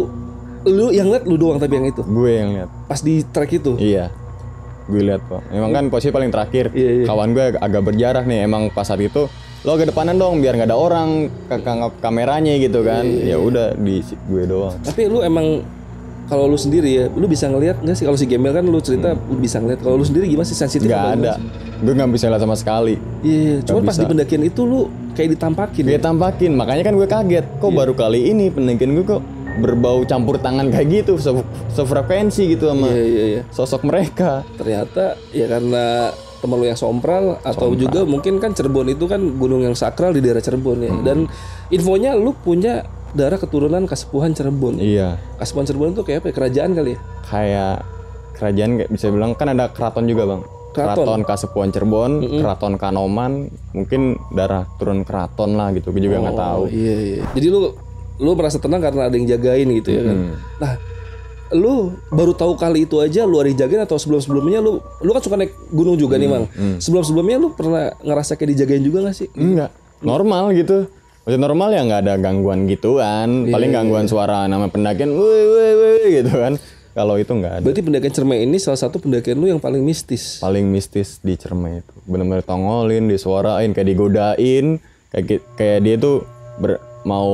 lu 0.66 0.94
yang 0.94 1.10
lihat 1.10 1.26
lu 1.26 1.34
doang 1.34 1.58
tapi 1.58 1.74
yang 1.82 1.86
itu. 1.90 2.06
Gue 2.06 2.38
yang 2.38 2.50
lihat. 2.54 2.70
Pas 2.86 3.02
di 3.02 3.22
track 3.26 3.50
itu. 3.50 3.74
Iya. 3.82 4.14
Gue 4.86 5.02
lihat 5.02 5.26
kok. 5.26 5.42
Emang 5.50 5.74
kan 5.74 5.84
posisi 5.90 6.14
paling 6.14 6.30
terakhir. 6.30 6.70
Iya, 6.70 7.02
iya. 7.02 7.04
Kawan 7.06 7.34
gue 7.34 7.44
ag- 7.50 7.58
agak 7.58 7.82
berjarak 7.82 8.24
nih. 8.30 8.46
Emang 8.46 8.70
pas 8.70 8.86
saat 8.86 9.02
itu 9.02 9.26
lo 9.66 9.74
ke 9.74 9.90
depanan 9.90 10.14
dong 10.14 10.38
biar 10.38 10.54
nggak 10.54 10.70
ada 10.70 10.78
orang 10.78 11.26
ke 11.50 11.56
kameranya 11.98 12.54
gitu 12.62 12.86
kan. 12.86 13.02
Iya, 13.02 13.34
Ya 13.34 13.36
udah 13.42 13.74
di 13.74 14.06
gue 14.06 14.44
doang. 14.46 14.78
Tapi 14.86 15.10
lu 15.10 15.26
emang 15.26 15.66
kalau 16.26 16.50
lu 16.50 16.58
sendiri 16.58 16.90
ya, 16.90 17.04
lu 17.08 17.26
bisa 17.26 17.46
ngelihat 17.46 17.78
nggak 17.80 17.94
sih 17.94 18.04
kalau 18.04 18.18
si 18.18 18.26
Gembel 18.26 18.50
kan 18.50 18.66
lu 18.66 18.78
cerita 18.82 19.14
lu 19.14 19.38
bisa 19.38 19.62
ngelihat. 19.62 19.80
Kalau 19.80 19.94
lu 19.94 20.02
sendiri 20.02 20.26
gimana 20.26 20.46
sih 20.46 20.58
sensitif? 20.58 20.90
Apa 20.90 21.14
ada. 21.14 21.32
Gue 21.78 21.92
nggak 21.94 22.10
bisa 22.10 22.26
lihat 22.26 22.42
sama 22.42 22.56
sekali. 22.58 22.98
Iya, 23.22 23.38
iya. 23.38 23.56
cuman 23.62 23.82
pas 23.84 23.94
di 23.94 24.06
pendakian 24.06 24.42
itu 24.42 24.66
lu 24.66 24.90
kayak 25.14 25.38
ditampakin. 25.38 25.82
Dia 25.86 25.96
ya? 25.96 26.00
tampakin. 26.02 26.50
Makanya 26.52 26.82
kan 26.82 26.94
gue 26.98 27.08
kaget. 27.08 27.44
Kok 27.62 27.70
Iya. 27.70 27.76
baru 27.78 27.92
kali 27.94 28.20
ini 28.26 28.44
pendakian 28.50 28.90
gue 28.96 29.06
kok 29.06 29.22
berbau 29.56 30.02
campur 30.02 30.36
tangan 30.36 30.66
kayak 30.68 31.04
gitu. 31.04 31.14
Se- 31.16 31.46
sefrekuensi 31.72 32.42
gitu 32.50 32.74
sama 32.74 32.90
Iya, 32.90 33.04
iya, 33.06 33.24
iya. 33.38 33.42
sosok 33.54 33.86
mereka. 33.86 34.42
Ternyata 34.58 35.14
ya 35.30 35.46
karena 35.46 36.10
teman 36.36 36.60
lu 36.60 36.66
yang 36.68 36.76
sompral 36.76 37.40
atau 37.40 37.72
juga 37.72 38.04
mungkin 38.04 38.36
kan 38.36 38.52
Cirebon 38.52 38.92
itu 38.92 39.08
kan 39.08 39.20
gunung 39.40 39.64
yang 39.64 39.72
sakral 39.72 40.10
di 40.10 40.20
daerah 40.20 40.42
Cirebon 40.42 40.78
ya. 40.82 40.92
Dan 41.06 41.30
infonya 41.70 42.18
lu 42.18 42.34
punya 42.34 42.84
darah 43.16 43.40
keturunan 43.40 43.88
Kasepuhan 43.88 44.36
Cirebon. 44.36 44.76
Iya. 44.76 45.16
Kasepuhan 45.40 45.64
Cirebon 45.64 45.96
itu 45.96 46.04
kayak 46.04 46.20
apa 46.20 46.26
ya? 46.28 46.34
Kerajaan 46.36 46.70
kali 46.76 46.90
ya? 46.94 46.98
kayak 47.26 47.76
kerajaan 48.36 48.70
bisa 48.86 49.10
bilang 49.10 49.34
kan 49.34 49.50
ada 49.50 49.72
keraton 49.72 50.06
juga 50.06 50.28
bang 50.28 50.42
Keraton. 50.70 51.24
Kasepuan 51.24 51.72
Cirebon 51.72 52.12
keraton 52.36 52.76
Kanoman 52.76 53.48
mungkin 53.72 54.20
darah 54.28 54.68
turun 54.76 55.02
keraton 55.02 55.56
lah 55.56 55.72
gitu 55.72 55.88
gue 55.88 56.04
juga 56.04 56.20
nggak 56.20 56.36
tahu 56.36 56.62
Oh, 56.62 56.70
iya 56.70 56.96
iya. 57.16 57.24
Jadi 57.32 57.46
lu 57.48 57.72
lu 58.16 58.30
merasa 58.36 58.60
tenang 58.60 58.84
karena 58.84 59.08
ada 59.08 59.16
yang 59.16 59.24
jagain 59.24 59.64
gitu 59.72 59.88
ya 59.88 60.02
kan. 60.04 60.16
Nah, 60.60 60.72
lu 61.56 61.96
baru 62.12 62.36
tahu 62.36 62.60
kali 62.60 62.84
itu 62.84 63.00
aja 63.00 63.24
lu 63.24 63.40
ada 63.40 63.48
jagain 63.48 63.82
atau 63.82 63.96
sebelum-sebelumnya 63.96 64.60
lu 64.60 64.76
lu 65.00 65.10
kan 65.16 65.22
suka 65.24 65.40
naik 65.40 65.56
gunung 65.72 65.96
juga 65.96 66.20
nih, 66.20 66.28
Mang. 66.28 66.44
Sebelum-sebelumnya 66.76 67.36
lu 67.40 67.56
pernah 67.56 67.96
ngerasa 68.04 68.36
kayak 68.36 68.50
dijagain 68.56 68.84
juga 68.84 69.08
gak 69.08 69.16
sih? 69.16 69.28
enggak 69.32 69.72
normal 70.04 70.52
gitu 70.52 70.92
Maksudnya 71.26 71.42
normal 71.42 71.68
ya 71.68 71.82
nggak 71.82 72.00
ada 72.00 72.14
gangguan 72.16 72.70
gituan 72.70 73.50
paling 73.50 73.74
gangguan 73.74 74.06
suara 74.06 74.46
nama 74.46 74.70
pendakian 74.70 75.10
woi 75.10 75.42
woi 75.44 75.70
woi 75.74 76.02
gitu 76.14 76.30
kan 76.30 76.54
kalau 76.92 77.18
itu 77.18 77.28
nggak 77.28 77.52
ada 77.52 77.64
Berarti 77.66 77.82
pendakian 77.82 78.14
Cermai 78.14 78.38
ini 78.40 78.56
salah 78.56 78.78
satu 78.78 78.96
pendakian 78.96 79.34
lu 79.34 79.46
yang 79.46 79.58
paling 79.58 79.82
mistis. 79.82 80.38
paling 80.38 80.62
mistis 80.64 81.18
di 81.18 81.34
Cermai 81.34 81.82
itu 81.82 81.94
bener-bener 82.06 82.40
tongolin 82.40 83.10
disuarain 83.10 83.68
kayak 83.68 83.90
digodain 83.90 84.78
kayak 85.10 85.26
kayak 85.58 85.78
dia 85.82 85.98
tuh 85.98 86.22
ber- 86.56 86.78
mau 87.02 87.26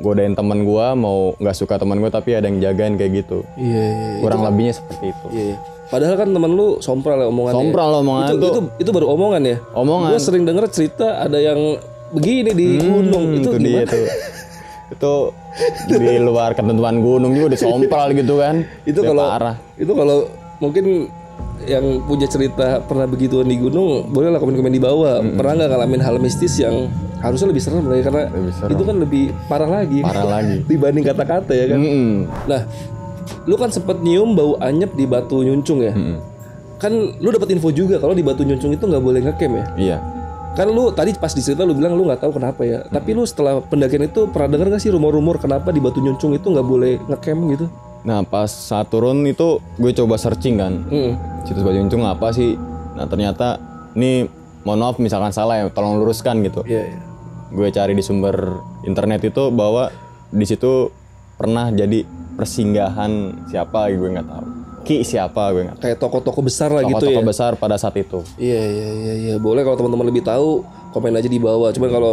godain 0.00 0.32
teman 0.32 0.64
gua 0.64 0.92
mau 0.92 1.36
nggak 1.36 1.52
suka 1.54 1.76
teman 1.76 1.96
gua 1.96 2.08
tapi 2.08 2.32
ada 2.32 2.44
yang 2.44 2.60
jagain 2.60 2.96
kayak 2.96 3.24
gitu 3.24 3.44
Iya, 3.54 3.76
iya, 3.76 3.84
iya. 3.92 4.20
kurang 4.20 4.40
lebihnya 4.42 4.72
seperti 4.72 5.04
itu 5.06 5.26
Iya, 5.30 5.44
iya. 5.46 5.56
Padahal 5.84 6.16
kan 6.16 6.28
temen 6.28 6.48
lu 6.50 6.80
sompral 6.80 7.20
ya 7.20 7.28
omongannya. 7.28 7.60
Sompral 7.60 7.90
omongan 8.00 8.24
itu, 8.26 8.36
tuh. 8.40 8.48
itu, 8.48 8.60
itu 8.80 8.90
baru 8.90 9.06
omongan 9.12 9.42
ya. 9.44 9.56
Omongan. 9.76 10.10
Gue 10.10 10.18
sering 10.18 10.42
denger 10.42 10.64
cerita 10.66 11.20
ada 11.20 11.36
yang 11.36 11.76
begini 12.14 12.50
di 12.50 12.66
gunung. 12.78 13.24
Hmm, 13.28 13.36
itu, 13.36 13.48
itu 13.50 13.58
dia 13.58 13.68
gimana? 13.82 13.90
tuh. 13.90 14.06
Itu 14.94 15.12
di 15.88 16.18
luar 16.18 16.50
ketentuan 16.52 16.96
gunung 16.98 17.32
juga 17.34 17.48
disompral 17.52 18.12
gitu 18.12 18.38
kan. 18.38 18.62
Itu 18.84 19.02
Udah 19.02 19.10
kalau 19.10 19.24
parah. 19.28 19.56
itu 19.74 19.92
kalau 19.92 20.16
mungkin 20.58 21.10
yang 21.64 22.04
punya 22.04 22.26
cerita 22.26 22.82
pernah 22.84 23.08
begituan 23.08 23.48
di 23.48 23.56
gunung 23.56 24.10
boleh 24.10 24.28
lah 24.28 24.38
komen-komen 24.38 24.70
di 24.70 24.82
bawah. 24.82 25.18
Pernah 25.20 25.52
nggak 25.56 25.70
ngalamin 25.70 26.02
hal 26.02 26.16
mistis 26.18 26.58
yang 26.58 26.90
harusnya 27.18 27.48
lebih 27.48 27.62
serem 27.62 27.80
ya 27.86 28.04
karena 28.04 28.22
Lebih 28.28 28.52
serem. 28.52 28.70
itu 28.70 28.82
kan 28.84 28.96
lebih 29.00 29.24
parah 29.48 29.70
lagi. 29.72 29.98
Parah 30.04 30.26
lagi. 30.30 30.56
Dibanding 30.70 31.04
kata-kata 31.04 31.52
ya 31.52 31.66
kan? 31.72 31.78
Mm-mm. 31.80 32.10
nah 32.44 32.62
lu 33.48 33.56
kan 33.56 33.68
sempet 33.68 34.00
nyium 34.00 34.36
bau 34.36 34.56
anyep 34.60 34.92
di 34.92 35.08
batu 35.08 35.40
nyuncung 35.40 35.80
ya? 35.80 35.92
Kan 36.76 36.92
lu 37.18 37.28
dapat 37.32 37.56
info 37.56 37.72
juga 37.72 37.96
kalau 37.96 38.12
di 38.12 38.20
batu 38.20 38.44
nyuncung 38.44 38.70
itu 38.70 38.84
nggak 38.84 39.00
boleh 39.00 39.20
ngecamp 39.24 39.54
ya? 39.56 39.64
Iya 39.74 39.98
kan 40.54 40.70
lu 40.70 40.94
tadi 40.94 41.10
pas 41.18 41.34
dicerita 41.34 41.66
lu 41.66 41.74
bilang 41.74 41.98
lu 41.98 42.06
nggak 42.06 42.22
tahu 42.22 42.38
kenapa 42.38 42.62
ya. 42.62 42.86
Tapi 42.86 43.10
lu 43.10 43.26
setelah 43.26 43.58
pendakian 43.60 44.06
itu 44.06 44.30
pernah 44.30 44.54
dengar 44.54 44.70
gak 44.70 44.82
sih 44.86 44.94
rumor-rumor 44.94 45.42
kenapa 45.42 45.74
di 45.74 45.82
batu 45.82 45.98
nyuncung 45.98 46.32
itu 46.32 46.46
nggak 46.46 46.66
boleh 46.66 47.02
ngecamp 47.10 47.40
gitu? 47.50 47.66
Nah 48.06 48.22
pas 48.22 48.46
saat 48.46 48.86
turun 48.88 49.26
itu 49.26 49.58
gue 49.76 49.92
coba 49.92 50.14
searching 50.14 50.56
kan. 50.62 50.72
Hmm. 50.86 51.12
situs 51.42 51.66
baju 51.66 51.78
uncung 51.82 52.06
apa 52.06 52.30
sih? 52.30 52.54
Nah 52.94 53.04
ternyata 53.10 53.58
ini 53.98 54.30
mohon 54.62 54.80
maaf 54.80 54.96
misalkan 55.02 55.34
salah 55.34 55.60
ya 55.60 55.66
tolong 55.74 56.00
luruskan 56.00 56.40
gitu. 56.46 56.62
Iya, 56.64 56.94
iya. 56.94 56.98
gue 57.54 57.68
cari 57.70 57.94
di 57.94 58.02
sumber 58.02 58.34
internet 58.82 59.30
itu 59.30 59.50
bahwa 59.54 59.90
di 60.34 60.42
situ 60.42 60.90
pernah 61.38 61.70
jadi 61.70 62.02
persinggahan 62.34 63.46
siapa 63.46 63.94
gue 63.94 64.10
nggak 64.10 64.26
tahu 64.26 64.63
ki 64.84 65.00
siapa 65.02 65.42
gue 65.50 65.62
nggak 65.66 65.78
kayak 65.80 65.96
toko-toko 65.96 66.40
besar 66.44 66.68
lah 66.68 66.84
gitu 66.84 67.00
ya 67.08 67.16
tokoh-tokoh 67.16 67.24
besar 67.24 67.50
pada 67.56 67.80
saat 67.80 67.96
itu 67.96 68.20
Iya 68.36 68.60
iya 68.60 68.88
iya 68.92 69.14
iya 69.16 69.34
boleh 69.40 69.64
kalau 69.64 69.76
teman-teman 69.80 70.06
lebih 70.12 70.22
tahu 70.22 70.62
komen 70.92 71.10
aja 71.16 71.26
di 71.26 71.40
bawah. 71.42 71.74
Cuman 71.74 71.90
kalau 71.90 72.12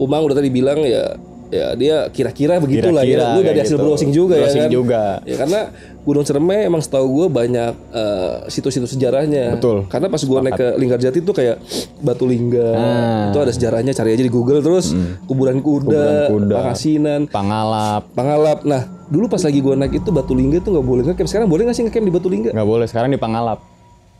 Umang 0.00 0.24
udah 0.24 0.36
tadi 0.40 0.48
bilang 0.48 0.80
ya 0.80 1.20
ya 1.52 1.76
dia 1.76 2.08
kira-kira 2.08 2.56
begitulah 2.56 3.04
Kira-kira 3.04 3.26
ya. 3.28 3.36
Lu 3.36 3.40
dari 3.44 3.58
hasil 3.60 3.76
gitu. 3.76 3.84
browsing 3.84 4.10
juga 4.10 4.40
Browsing 4.40 4.64
ya 4.64 4.68
kan. 4.68 4.72
juga. 4.72 5.02
Ya 5.28 5.36
karena 5.36 5.60
Gunung 6.02 6.22
Cermai 6.22 6.66
emang 6.66 6.78
setahu 6.78 7.06
gue 7.16 7.26
banyak 7.28 7.72
eh, 7.88 8.34
situs-situs 8.46 8.90
sejarahnya. 8.92 9.54
Betul. 9.54 9.86
Karena 9.86 10.06
pas 10.06 10.18
gue 10.18 10.38
naik 10.40 10.54
ke 10.54 10.68
Linggarjati 10.74 11.18
tuh 11.20 11.30
kayak 11.30 11.62
Batu 11.98 12.24
Lingga. 12.24 12.68
Ah. 12.68 13.22
Itu 13.30 13.38
ada 13.38 13.50
sejarahnya 13.50 13.92
cari 13.92 14.10
aja 14.12 14.20
di 14.20 14.28
Google 14.28 14.58
terus 14.58 14.90
kuburan 15.24 15.58
kuda, 15.58 15.86
Kuburan 15.86 16.14
kuda. 16.28 16.54
Pangasinan, 16.58 17.20
pangalap 17.26 18.02
Pangalap. 18.12 18.58
Nah, 18.62 18.82
dulu 19.06 19.26
pas 19.26 19.38
lagi 19.40 19.58
gue 19.58 19.74
naik 19.74 19.94
itu 19.96 20.10
Batu 20.10 20.34
Lingga 20.34 20.58
itu 20.58 20.68
nggak 20.68 20.82
boleh 20.84 21.02
ngecamp. 21.04 21.28
Sekarang 21.28 21.46
boleh 21.46 21.62
nggak 21.64 21.76
sih 21.76 21.84
ngecamp 21.86 22.02
di 22.02 22.12
Batu 22.12 22.26
Lingga? 22.26 22.50
nggak 22.50 22.66
boleh 22.66 22.86
sekarang 22.86 23.08
di 23.08 23.16
pangalap 23.16 23.58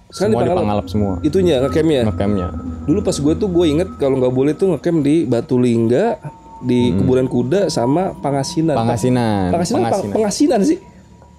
Sekarang 0.07 0.31
semua 0.31 0.45
di 0.45 0.51
Pangalap. 0.55 0.85
semua 0.87 1.13
Itunya 1.21 1.57
ngecampnya. 1.59 2.01
ngecampnya 2.07 2.47
Dulu 2.85 3.01
pas 3.01 3.17
gue 3.17 3.35
tuh 3.35 3.49
gue 3.49 3.67
inget 3.67 3.89
kalau 3.97 4.17
nggak 4.17 4.31
boleh 4.31 4.53
tuh 4.53 4.71
ngecamp 4.71 4.99
di 5.01 5.25
Batu 5.25 5.57
Lingga, 5.57 6.15
di 6.61 6.95
kuburan 6.95 7.27
kuda 7.27 7.67
sama 7.67 8.15
Pangasinan. 8.15 8.77
pangasinan 8.77 9.51
Pangasinan, 9.51 9.81
Pang- 9.81 9.91
pangasinan 9.91 10.13
Pengasinan 10.15 10.61
sih. 10.63 10.79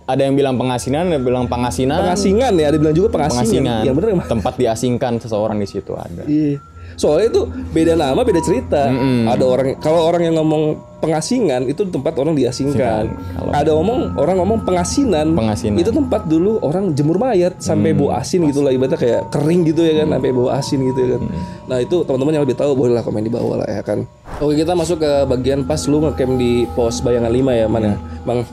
Ada 0.04 0.22
yang 0.22 0.34
bilang 0.34 0.56
pengasinan 0.56 1.08
ada 1.08 1.16
yang 1.16 1.26
bilang 1.26 1.46
pangasinan 1.46 2.00
Pengasingan 2.04 2.54
ya, 2.54 2.66
ada 2.68 2.76
yang 2.76 2.84
bilang 2.84 2.98
juga 2.98 3.10
pengasingan. 3.10 3.40
pengasingan 3.40 3.82
Yang 3.84 3.96
bener 3.96 4.10
tempat 4.28 4.54
diasingkan 4.56 5.14
seseorang 5.18 5.58
di 5.58 5.68
situ 5.68 5.92
ada 5.94 6.24
Iya. 6.26 6.60
Soalnya 6.94 7.26
itu 7.28 7.42
beda 7.74 7.98
nama, 7.98 8.22
beda 8.22 8.38
cerita. 8.38 8.86
Ada 9.26 9.42
orang 9.42 9.82
kalau 9.82 10.06
orang 10.06 10.30
yang 10.30 10.38
ngomong 10.38 10.78
pengasingan 11.02 11.66
itu 11.66 11.90
tempat 11.90 12.14
orang 12.16 12.38
diasingkan. 12.38 13.10
Kalau- 13.34 13.50
Ada 13.50 13.72
ngomong 13.74 14.14
orang 14.14 14.38
ngomong 14.38 14.60
pengasinan. 14.62 15.34
Pengasinan. 15.34 15.82
Itu 15.82 15.90
tempat 15.90 16.30
dulu 16.30 16.62
orang 16.62 16.94
jemur 16.94 17.18
mayat 17.18 17.58
sampai 17.58 17.98
bau 17.98 18.14
asin 18.14 18.46
gitu 18.46 18.62
lah 18.62 18.70
ibaratnya 18.70 19.02
kayak 19.02 19.22
kering 19.34 19.66
gitu 19.66 19.82
ya 19.82 20.06
kan, 20.06 20.14
sampai 20.14 20.32
bau 20.32 20.54
asin 20.54 20.80
gitu 20.86 21.00
ya 21.02 21.10
kan. 21.18 21.22
Nah, 21.66 21.78
itu 21.82 21.96
teman-teman 22.06 22.32
yang 22.32 22.44
lebih 22.46 22.56
tahu 22.56 22.72
boleh 22.78 22.94
lah 22.94 23.02
komen 23.02 23.26
di 23.26 23.34
bawah 23.34 23.56
lah 23.58 23.68
ya 23.68 23.82
kan. 23.82 24.06
Oke, 24.38 24.54
kita 24.54 24.78
masuk 24.78 25.02
ke 25.02 25.12
bagian 25.26 25.66
pas 25.66 25.82
lu 25.90 25.98
ngecamp 25.98 26.34
di 26.38 26.70
pos 26.72 27.02
bayangan 27.02 27.34
5 27.34 27.58
ya, 27.58 27.66
mana? 27.66 27.98
Bang 28.22 28.46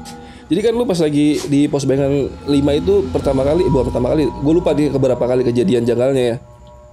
jadi 0.51 0.61
kan 0.61 0.72
lu 0.74 0.82
pas 0.82 0.98
lagi 0.98 1.38
di 1.46 1.70
pos 1.70 1.86
bayangan 1.86 2.26
5 2.44 2.51
itu 2.51 2.94
pertama 3.09 3.46
kali, 3.46 3.62
bukan 3.70 3.84
pertama 3.86 4.07
kali, 4.11 4.26
gue 4.26 4.53
lupa 4.53 4.74
di 4.74 4.90
beberapa 4.90 5.22
kali 5.22 5.46
kejadian 5.46 5.86
janggalnya 5.86 6.24
ya. 6.34 6.36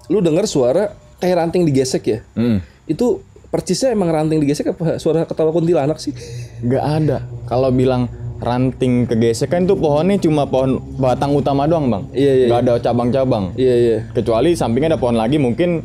Lu 0.08 0.22
dengar 0.22 0.46
suara 0.46 0.94
kayak 1.18 1.36
ranting 1.42 1.66
digesek 1.66 2.04
ya? 2.06 2.20
Hmm. 2.38 2.62
Itu 2.86 3.26
percisnya 3.48 3.96
emang 3.96 4.14
ranting 4.14 4.44
digesek 4.44 4.76
apa 4.76 5.02
suara 5.02 5.26
ketawa 5.26 5.50
kuntilanak 5.50 5.98
sih? 5.98 6.14
nggak 6.58 6.84
ada 6.84 7.18
kalau 7.48 7.72
bilang 7.72 8.12
ranting 8.38 9.08
kegesek 9.08 9.50
kan 9.50 9.66
itu 9.66 9.74
pohonnya 9.74 10.20
cuma 10.20 10.46
pohon 10.46 10.78
batang 11.00 11.34
utama 11.34 11.66
doang 11.66 11.90
bang 11.90 12.04
Iya, 12.14 12.32
iya, 12.34 12.46
nggak 12.50 12.60
ada 12.62 12.74
cabang-cabang 12.78 13.44
Iya 13.58 13.76
iya. 13.76 13.98
kecuali 14.14 14.54
sampingnya 14.54 14.94
ada 14.94 15.00
pohon 15.02 15.18
lagi 15.18 15.42
mungkin 15.42 15.82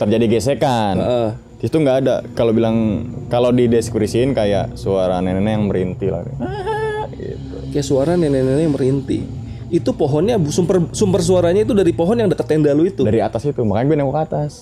terjadi 0.00 0.26
gesekan 0.26 0.98
Heeh. 0.98 1.28
di 1.60 1.64
situ 1.68 1.78
nggak 1.78 1.96
ada 2.02 2.14
kalau 2.34 2.50
bilang 2.50 3.06
kalau 3.30 3.54
dideskripsiin 3.54 4.34
kayak 4.34 4.74
suara 4.74 5.22
nenek 5.22 5.46
yang 5.46 5.64
merintih 5.70 6.10
lah 6.10 6.26
gitu. 7.24 7.56
Kayak 7.70 7.86
suara 7.86 8.12
nenek-nenek 8.14 8.68
merintih. 8.68 9.22
Itu 9.68 9.92
pohonnya 9.92 10.36
sumber 10.46 10.90
sumber 10.90 11.20
suaranya 11.20 11.62
itu 11.62 11.72
dari 11.72 11.90
pohon 11.90 12.14
yang 12.14 12.28
deket 12.28 12.44
tenda 12.46 12.70
lu 12.70 12.84
itu. 12.84 13.00
dari 13.02 13.18
atas 13.18 13.42
itu 13.42 13.62
makanya 13.62 13.86
gue 13.86 13.96
nengok 13.98 14.12
ke 14.12 14.22
atas 14.26 14.52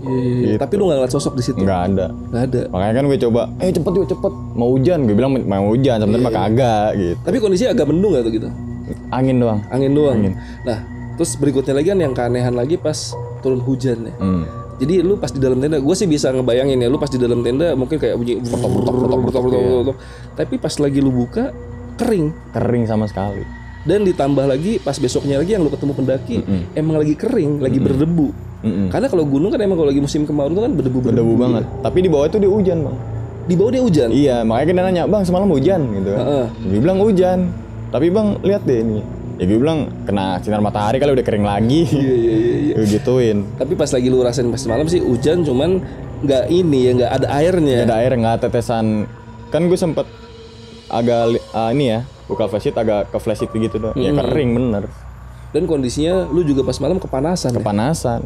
Iya, 0.00 0.16
iya, 0.16 0.36
iya. 0.46 0.56
Tapi 0.56 0.72
lu 0.74 0.88
gak 0.88 0.96
ngeliat 0.96 1.12
sosok 1.12 1.34
di 1.34 1.44
situ. 1.44 1.60
nggak 1.60 1.80
ada 1.92 2.06
Gak 2.32 2.42
ada. 2.46 2.60
makanya 2.70 2.92
kan 2.94 3.04
gue 3.04 3.18
coba 3.20 3.40
eh 3.58 3.68
cepet 3.68 3.92
yuk 3.92 4.06
cepet 4.08 4.32
mau 4.54 4.68
hujan 4.70 5.04
gue 5.04 5.12
bilang 5.12 5.36
mau 5.36 5.68
hujan 5.68 5.96
sebenarnya 5.98 6.24
mah 6.24 6.32
kagak 6.32 6.88
gitu 6.94 7.16
Tapi 7.20 7.36
kondisinya 7.36 7.70
agak 7.70 7.86
mendung 7.86 8.10
gak 8.14 8.24
tuh 8.24 8.32
gitu? 8.32 8.48
angin 9.10 9.36
doang 9.36 9.60
Angin 9.68 9.92
doang. 9.92 10.16
Nah, 10.62 10.78
terus 11.14 11.36
berikutnya 11.36 11.74
lagi 11.74 11.88
kan 11.90 12.00
yang 12.00 12.10
keanehan 12.10 12.54
lagi 12.54 12.74
pas 12.74 13.12
turun 13.38 13.60
hujan 13.60 14.08
ya. 14.08 14.14
hmm. 14.16 14.44
Jadi 14.80 15.04
lu 15.04 15.20
pas 15.20 15.28
di 15.28 15.36
dalam 15.36 15.60
tenda, 15.60 15.76
gue 15.76 15.94
sih 15.94 16.08
bisa 16.08 16.32
ngebayangin 16.32 16.80
ya, 16.80 16.88
lu 16.88 16.96
pas 16.96 17.12
di 17.12 17.20
dalam 17.20 17.44
tenda 17.44 17.76
mungkin 17.76 18.00
kayak 18.00 18.16
bunyi 18.16 18.40
protok 18.40 19.42
protok. 19.44 19.96
Tapi 20.34 20.54
pas 20.56 20.72
lagi 20.80 20.98
lu 21.04 21.12
buka 21.12 21.52
kering 22.00 22.32
Kering 22.56 22.84
sama 22.88 23.04
sekali. 23.04 23.44
dan 23.80 24.04
ditambah 24.04 24.44
lagi 24.44 24.76
pas 24.76 24.96
besoknya 24.96 25.40
lagi 25.40 25.56
yang 25.56 25.64
lu 25.64 25.72
ketemu 25.72 25.92
pendaki 25.96 26.36
emang 26.76 27.00
lagi 27.00 27.12
kering, 27.16 27.60
lagi 27.60 27.76
berdebu. 27.80 28.28
Mm-mm. 28.60 28.88
Karena 28.92 29.08
kalau 29.08 29.24
gunung 29.24 29.48
kan 29.48 29.60
emang 29.60 29.80
kalau 29.80 29.88
lagi 29.88 30.04
musim 30.04 30.28
kemarau 30.28 30.52
itu 30.52 30.60
kan 30.60 30.72
berdebu 30.76 30.98
Berdebu 31.00 31.32
banget. 31.36 31.64
Tapi 31.80 31.98
di 32.04 32.08
bawah 32.12 32.28
itu 32.28 32.36
dia 32.36 32.52
hujan 32.52 32.78
bang. 32.84 32.96
Di 33.48 33.54
bawah 33.56 33.70
dia 33.72 33.82
hujan. 33.82 34.08
Iya, 34.12 34.36
makanya 34.44 34.66
kita 34.68 34.80
nanya, 34.84 35.02
bang 35.08 35.22
semalam 35.24 35.48
hujan 35.48 35.80
gitu. 35.96 36.10
Heeh. 36.12 36.44
Dia 36.68 36.78
bilang 36.84 36.98
hujan. 37.00 37.38
Tapi 37.88 38.06
bang 38.12 38.36
lihat 38.44 38.62
deh 38.68 38.78
ini. 38.84 39.00
Ya 39.40 39.48
gue 39.48 39.56
bilang 39.56 39.88
kena 40.04 40.36
sinar 40.44 40.60
matahari 40.60 41.00
kali 41.00 41.16
udah 41.16 41.24
kering 41.24 41.48
lagi. 41.48 41.88
Iya 41.88 42.12
iya 42.12 42.34
iya. 42.36 42.56
iya. 42.60 42.74
Gue 42.76 42.86
gituin. 42.92 43.38
Tapi 43.56 43.72
pas 43.72 43.88
lagi 43.88 44.12
lu 44.12 44.20
rasain 44.20 44.44
pas 44.52 44.60
malam 44.68 44.84
sih 44.84 45.00
hujan 45.00 45.40
cuman 45.48 45.80
nggak 46.20 46.44
ini 46.52 46.78
ya 46.84 46.90
nggak 47.00 47.12
ada 47.16 47.26
airnya. 47.40 47.88
Ada 47.88 47.96
air 48.04 48.12
nggak 48.20 48.36
tetesan. 48.44 49.08
Kan 49.48 49.72
gue 49.72 49.80
sempet 49.80 50.04
agak 50.92 51.40
ah, 51.56 51.72
ini 51.72 51.88
ya 51.88 52.04
buka 52.28 52.52
flashit 52.52 52.76
agak 52.76 53.08
ke 53.08 53.16
flashit 53.16 53.48
gitu 53.48 53.80
doang. 53.80 53.96
Ya 53.96 54.12
kering 54.12 54.50
bener. 54.60 54.84
Dan 55.56 55.64
kondisinya 55.64 56.28
lu 56.28 56.44
juga 56.44 56.60
pas 56.60 56.76
malam 56.76 57.00
kepanasan. 57.00 57.56
ya? 57.56 57.64
Kepanasan. 57.64 58.20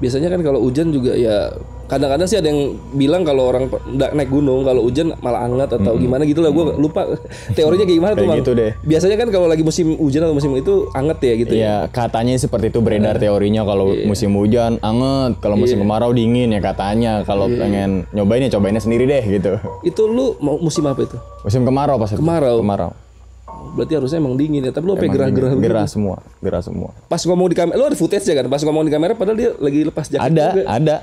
Biasanya 0.00 0.32
kan 0.32 0.40
kalau 0.40 0.64
hujan 0.64 0.88
juga 0.96 1.12
ya 1.12 1.52
kadang-kadang 1.84 2.26
sih 2.26 2.38
ada 2.40 2.48
yang 2.48 2.80
bilang 2.96 3.22
kalau 3.22 3.52
orang 3.52 3.68
naik 3.92 4.32
gunung 4.32 4.64
kalau 4.64 4.84
hujan 4.84 5.12
malah 5.20 5.44
hangat 5.44 5.76
atau 5.76 5.94
gimana 5.94 6.24
gitu 6.24 6.40
lah 6.40 6.50
gue 6.50 6.64
lupa 6.80 7.04
teorinya 7.58 7.84
kayak 7.84 7.98
gimana 8.00 8.12
tuh 8.16 8.24
Kayak 8.24 8.40
gitu 8.40 8.52
deh. 8.56 8.70
Biasanya 8.82 9.16
kan 9.20 9.28
kalau 9.28 9.46
lagi 9.46 9.60
musim 9.60 9.94
hujan 10.00 10.24
atau 10.24 10.32
musim 10.32 10.50
itu 10.56 10.88
hangat 10.96 11.18
ya 11.20 11.34
gitu. 11.36 11.52
ya. 11.52 11.60
Iya 11.60 11.76
katanya 11.92 12.32
seperti 12.40 12.72
itu 12.72 12.80
beredar 12.80 13.20
teorinya 13.20 13.62
kalau 13.68 13.92
musim 14.08 14.32
hujan 14.32 14.80
anget, 14.80 15.38
kalau 15.44 15.60
musim 15.60 15.76
kemarau 15.78 16.10
dingin 16.16 16.50
ya 16.50 16.60
katanya. 16.64 17.20
Kalau 17.22 17.46
pengen 17.46 18.08
nyobain 18.16 18.48
ya 18.48 18.50
cobainnya 18.56 18.80
sendiri 18.80 19.04
deh 19.04 19.22
gitu. 19.28 19.60
Itu 19.84 20.08
lu 20.08 20.40
mau 20.40 20.56
musim 20.56 20.88
apa 20.88 21.04
itu? 21.04 21.16
Musim 21.44 21.62
kemarau 21.68 22.00
pas. 22.00 22.10
Kemarau. 22.16 22.64
Kemarau. 22.64 22.90
Berarti 23.74 23.92
harusnya 23.98 24.18
emang 24.22 24.34
dingin 24.38 24.64
ya. 24.64 24.72
Tapi 24.72 24.84
lu 24.88 24.96
sampai 24.96 25.10
gerah-gerah 25.12 25.50
begitu. 25.52 25.68
Gerah 25.68 25.86
semua, 25.90 26.16
gerah 26.40 26.62
semua. 26.64 26.90
Pas 27.10 27.20
ngomong 27.20 27.48
di 27.50 27.56
kamera, 27.58 27.74
lu 27.76 27.84
ada 27.90 27.98
footage 27.98 28.24
ya 28.24 28.34
kan? 28.38 28.46
Pas 28.48 28.62
ngomong 28.62 28.84
di 28.86 28.92
kamera 28.92 29.12
padahal 29.12 29.36
dia 29.36 29.50
lagi 29.58 29.80
lepas 29.84 30.06
jaket 30.08 30.24
Ada, 30.32 30.46
juga. 30.54 30.64
ada. 30.70 30.96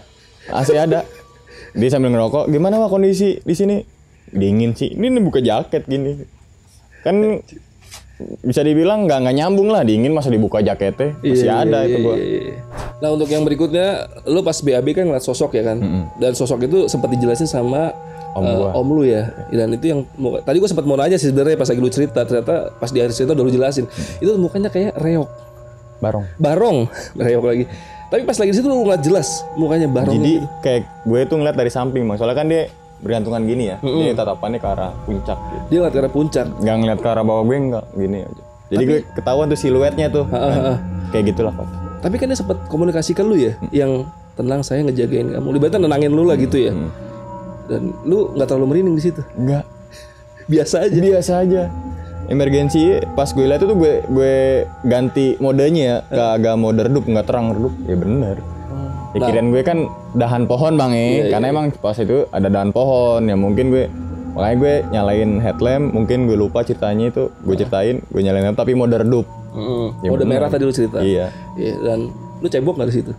Asli 0.50 0.80
ada. 0.82 1.06
Dia 1.72 1.90
sambil 1.94 2.12
ngerokok, 2.12 2.50
gimana 2.50 2.82
wah 2.82 2.90
kondisi 2.90 3.40
di 3.46 3.54
sini? 3.54 3.78
Dingin 4.32 4.74
sih. 4.74 4.96
Ini 4.96 5.08
nih 5.12 5.24
buka 5.24 5.40
jaket 5.40 5.86
gini. 5.86 6.18
Kan 7.06 7.44
bisa 8.42 8.62
dibilang 8.62 9.10
nggak 9.10 9.20
nggak 9.26 9.36
nyambung 9.36 9.70
lah 9.74 9.82
dingin 9.82 10.14
masa 10.14 10.30
dibuka 10.30 10.62
jaketnya 10.62 11.18
masih 11.26 11.48
Iya, 11.50 11.54
ada 11.66 11.80
iya, 11.84 11.88
itu 11.90 11.98
iya, 11.98 12.06
gua 12.06 12.16
iya, 12.16 12.26
iya. 12.30 12.56
Nah 13.02 13.10
untuk 13.18 13.30
yang 13.34 13.42
berikutnya, 13.42 13.88
lu 14.30 14.46
pas 14.46 14.54
BAB 14.62 14.88
kan 14.94 15.10
ngeliat 15.10 15.26
sosok 15.26 15.58
ya 15.58 15.74
kan, 15.74 15.82
dan 16.22 16.38
sosok 16.38 16.70
itu 16.70 16.86
sempat 16.86 17.10
dijelasin 17.10 17.50
sama 17.50 17.90
Om 18.32 18.46
gua. 18.48 18.70
om 18.80 18.88
lu 18.96 19.04
ya, 19.04 19.28
dan 19.52 19.76
itu 19.76 19.92
yang 19.92 20.08
tadi 20.48 20.64
gue 20.64 20.70
sempat 20.70 20.88
mau 20.88 20.96
nanya 20.96 21.20
sih 21.20 21.36
sebenarnya 21.36 21.60
pas 21.60 21.68
lagi 21.68 21.82
lu 21.84 21.92
cerita, 21.92 22.24
ternyata 22.24 22.72
pas 22.80 22.88
di 22.88 23.04
akhir 23.04 23.12
cerita 23.12 23.36
udah 23.36 23.44
lu 23.44 23.52
jelasin, 23.52 23.92
itu 24.24 24.32
mukanya 24.40 24.72
kayak 24.72 24.96
reok, 24.96 25.28
barong 26.00 26.24
barong, 26.40 26.78
reok 27.28 27.44
lagi. 27.44 27.66
Tapi 28.12 28.28
pas 28.28 28.36
lagi 28.36 28.52
di 28.52 28.58
situ 28.60 28.68
lu 28.68 28.84
ngeliat 28.84 29.00
jelas 29.00 29.48
mukanya 29.56 29.88
barong. 29.88 30.20
jadi 30.20 30.34
kayak 30.60 30.82
gue 31.08 31.20
tuh 31.32 31.40
ngeliat 31.40 31.56
dari 31.56 31.72
samping 31.72 32.04
bang. 32.04 32.20
Soalnya 32.20 32.38
kan 32.44 32.48
dia 32.52 32.68
bergantungan 33.00 33.40
gini 33.48 33.72
ya. 33.72 33.80
Dia 33.80 34.12
tatapannya 34.12 34.60
ke 34.60 34.68
arah 34.68 34.92
puncak 35.08 35.40
gitu. 35.40 35.64
Dia 35.72 35.78
ngeliat 35.80 35.94
ke 35.96 36.00
arah 36.04 36.12
puncak. 36.12 36.46
nggak 36.60 36.76
ngeliat 36.84 37.00
ke 37.00 37.08
arah 37.08 37.24
bawah 37.24 37.44
gue 37.48 37.58
nggak. 37.72 37.86
Gini 37.96 38.18
aja. 38.28 38.44
Jadi 38.68 38.84
gue 38.84 39.00
ketahuan 39.16 39.48
tuh 39.48 39.60
siluetnya 39.60 40.12
tuh. 40.12 40.28
Kayak 41.16 41.24
gitulah 41.32 41.56
pak. 41.56 41.68
Tapi 42.04 42.16
kan 42.20 42.28
dia 42.28 42.38
sempat 42.40 42.58
komunikasi 42.68 43.16
ke 43.16 43.24
lu 43.24 43.38
ya, 43.38 43.54
yang 43.72 44.04
tenang 44.36 44.60
saya 44.60 44.84
ngejagain 44.84 45.32
kamu. 45.32 45.48
Libatnya 45.56 45.88
nenangin 45.88 46.12
lu 46.12 46.28
lah 46.28 46.36
gitu 46.36 46.60
ya. 46.60 46.76
Dan 47.72 47.96
lu 48.04 48.36
nggak 48.36 48.48
terlalu 48.52 48.76
merinding 48.76 48.96
di 49.00 49.04
situ. 49.08 49.24
nggak. 49.40 49.64
Biasa 50.52 50.84
aja. 50.84 51.00
biasa 51.00 51.34
aja 51.48 51.64
emergensi 52.32 52.82
pas 53.12 53.28
gue 53.28 53.44
lihat 53.44 53.60
itu 53.60 53.76
gue 53.76 53.94
gue 54.08 54.34
ganti 54.84 55.36
modenya 55.38 55.84
ya. 55.84 55.98
Ke 56.08 56.24
agak 56.36 56.56
mode 56.56 56.80
redup 56.80 57.04
nggak 57.04 57.28
terang 57.28 57.52
redup 57.52 57.74
ya 57.84 57.96
bener. 57.96 58.38
Ya 59.12 59.20
kirain 59.22 59.52
gue 59.52 59.62
kan 59.62 59.78
dahan 60.14 60.48
pohon 60.48 60.74
bang 60.74 60.92
ya 60.92 61.04
karena 61.30 61.52
emang 61.52 61.66
pas 61.76 61.94
itu 61.94 62.24
ada 62.30 62.48
dahan 62.48 62.72
pohon 62.72 63.22
ya 63.22 63.36
mungkin 63.36 63.68
gue 63.70 63.92
makanya 64.32 64.56
gue 64.56 64.74
nyalain 64.90 65.32
headlamp 65.38 65.92
mungkin 65.92 66.26
gue 66.26 66.36
lupa 66.36 66.64
ceritanya 66.64 67.12
itu. 67.12 67.28
Gue 67.44 67.56
ceritain 67.56 68.00
gue 68.02 68.22
nyalain 68.22 68.56
tapi 68.56 68.72
mode 68.72 68.96
redup 68.96 69.28
Mm. 69.52 70.00
Ya 70.00 70.10
Mode 70.10 70.24
bener. 70.24 70.32
merah 70.32 70.48
tadi 70.48 70.64
lu 70.64 70.72
cerita. 70.72 71.04
iya. 71.04 71.28
Iya, 71.60 71.76
dan 71.84 72.08
lu 72.40 72.48
cebok 72.48 72.80
nggak 72.80 72.88
di 72.88 72.96
situ? 72.96 73.12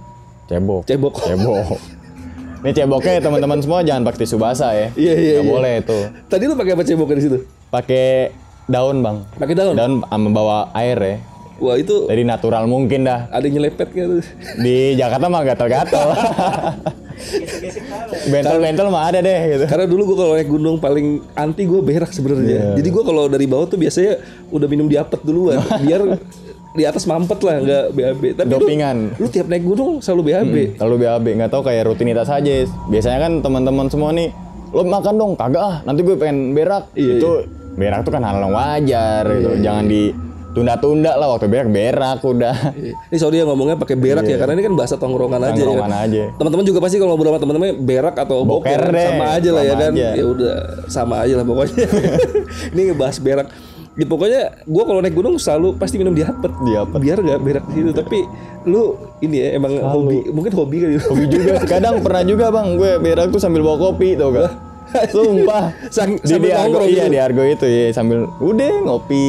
cebok. 0.48 0.88
Cebok. 0.88 1.12
cebok. 1.20 1.76
Ini 2.64 2.72
ceboknya 2.72 3.20
teman-teman 3.20 3.60
semua 3.60 3.84
jangan 3.84 4.00
pakai 4.00 4.24
tisu 4.24 4.40
basah 4.40 4.72
ya. 4.72 4.88
Iya, 4.94 5.12
iya, 5.12 5.32
Nggak 5.34 5.44
iya. 5.44 5.52
boleh 5.52 5.72
itu. 5.84 5.98
Tadi 6.24 6.42
lu 6.46 6.56
pakai 6.56 6.72
apa 6.72 6.82
cebok 6.82 7.12
di 7.12 7.20
situ? 7.20 7.38
pakai 7.68 8.32
daun 8.64 9.00
bang 9.00 9.16
Pakai 9.34 9.54
daun. 9.54 9.74
daun 9.74 9.92
sama 10.02 10.28
bawa 10.28 10.56
air 10.74 10.98
ya 10.98 11.16
Wah, 11.58 11.78
itu 11.78 11.94
Jadi 12.04 12.22
natural 12.22 12.66
mungkin 12.66 13.06
dah. 13.06 13.30
ada 13.30 13.46
nyelepet 13.46 13.86
gitu. 13.88 14.18
Di 14.58 14.98
Jakarta 14.98 15.30
mah 15.30 15.46
gatal-gatal. 15.46 16.10
Bentol-bentol 18.24 18.88
mah 18.88 19.06
ada 19.06 19.18
deh 19.20 19.40
gitu. 19.48 19.64
Karena 19.66 19.86
dulu 19.86 20.02
gua 20.04 20.16
kalau 20.18 20.32
naik 20.34 20.48
gunung 20.48 20.76
paling 20.78 21.06
anti 21.34 21.62
gua 21.64 21.78
berak 21.80 22.10
Iya. 22.10 22.16
sebenarnya. 22.16 22.60
Jadi 22.74 22.88
gua 22.90 23.02
kalau 23.04 23.24
dari 23.26 23.46
bawah 23.46 23.66
tuh 23.66 23.78
biasanya 23.78 24.18
udah 24.48 24.66
minum 24.66 24.86
diapet 24.86 25.22
duluan 25.22 25.62
biar 25.80 26.18
di 26.72 26.82
atas 26.82 27.04
mampet 27.04 27.38
lah 27.38 27.54
nggak 27.60 27.84
BAB. 27.92 28.22
Tapi 28.34 28.48
lu- 28.48 28.52
Dopingan. 28.56 28.96
Lu, 29.14 29.26
tiap 29.28 29.46
naik 29.46 29.62
gunung 29.62 30.00
selalu 30.00 30.22
BAB. 30.24 30.54
Kalau 30.76 30.96
BAB 30.96 31.26
nggak 31.36 31.50
tahu 31.52 31.62
kayak 31.62 31.82
rutinitas 31.86 32.26
aja. 32.26 32.52
Biasanya 32.88 33.18
kan 33.20 33.32
teman-teman 33.38 33.86
semua 33.86 34.10
nih, 34.10 34.34
lo 34.72 34.82
makan 34.82 35.14
dong, 35.14 35.32
kagak 35.36 35.62
ah. 35.62 35.76
Nanti 35.84 36.00
gue 36.00 36.16
pengen 36.16 36.50
berak. 36.50 36.90
itu 36.96 37.61
berak 37.72 38.04
tuh 38.04 38.12
kan 38.12 38.22
hal 38.22 38.36
yang 38.38 38.52
wajar 38.52 39.22
gitu. 39.32 39.50
Jangan 39.60 39.84
ditunda-tunda 39.88 41.12
lah 41.16 41.26
waktu 41.32 41.48
berak 41.48 41.68
berak 41.72 42.18
udah. 42.20 42.56
Ini 43.08 43.16
sorry 43.16 43.40
ya 43.40 43.44
ngomongnya 43.48 43.80
pakai 43.80 43.96
berak 43.96 44.24
ya 44.28 44.36
karena 44.36 44.52
ini 44.60 44.64
kan 44.68 44.74
bahasa 44.76 44.94
tongkrongan 45.00 45.40
aja 45.40 45.52
ya. 45.52 45.56
Iya. 45.56 45.64
Tongkrongan 45.64 45.94
aja. 45.96 46.22
Teman-teman 46.36 46.64
juga 46.68 46.78
pasti 46.84 46.96
kalau 47.00 47.16
ngobrol 47.16 47.32
sama 47.32 47.40
teman-teman 47.40 47.68
berak 47.80 48.14
atau 48.16 48.44
boker, 48.44 48.68
Boker 48.76 48.82
deh, 48.92 49.06
sama 49.08 49.26
aja 49.32 49.50
lah 49.50 49.62
ya 49.64 49.72
sama 49.72 49.82
kan. 49.82 49.92
aja. 49.92 50.08
Ya 50.12 50.24
udah 50.28 50.54
sama 50.92 51.14
aja 51.24 51.34
lah 51.40 51.44
pokoknya. 51.48 51.86
ini 52.76 52.80
ngebahas 52.92 53.18
berak. 53.20 53.48
Ya, 53.92 54.08
pokoknya 54.08 54.42
gue 54.64 54.84
kalau 54.88 55.00
naik 55.04 55.12
gunung 55.12 55.36
selalu 55.36 55.76
pasti 55.76 56.00
minum 56.00 56.16
diapet. 56.16 56.48
Diapet. 56.64 56.96
Biar 56.96 57.20
gak 57.20 57.40
berak 57.44 57.64
di 57.68 57.84
situ. 57.84 57.92
Tapi 57.92 58.24
lu 58.64 58.96
ini 59.20 59.36
ya 59.36 59.60
emang 59.60 59.76
hobi, 59.84 60.32
mungkin 60.32 60.52
hobi 60.56 60.76
kan 60.80 60.88
Hobi 61.12 61.24
juga. 61.28 61.60
Kadang 61.68 62.00
pernah 62.00 62.24
juga 62.24 62.48
bang, 62.48 62.72
gue 62.80 62.96
berak 63.04 63.28
tuh 63.28 63.36
sambil 63.36 63.60
bawa 63.60 63.76
kopi 63.92 64.16
tau 64.16 64.32
gak? 64.32 64.71
Sumpah. 65.08 65.64
Sang- 65.88 66.16
di, 66.16 66.26
sambil 66.26 66.48
di 66.48 66.52
Argo, 66.52 66.78
iya 66.82 67.04
gitu. 67.04 67.12
di 67.12 67.18
Argo 67.18 67.42
itu 67.42 67.66
ya 67.66 67.84
sambil 67.90 68.28
udah 68.38 68.72
ngopi 68.84 69.26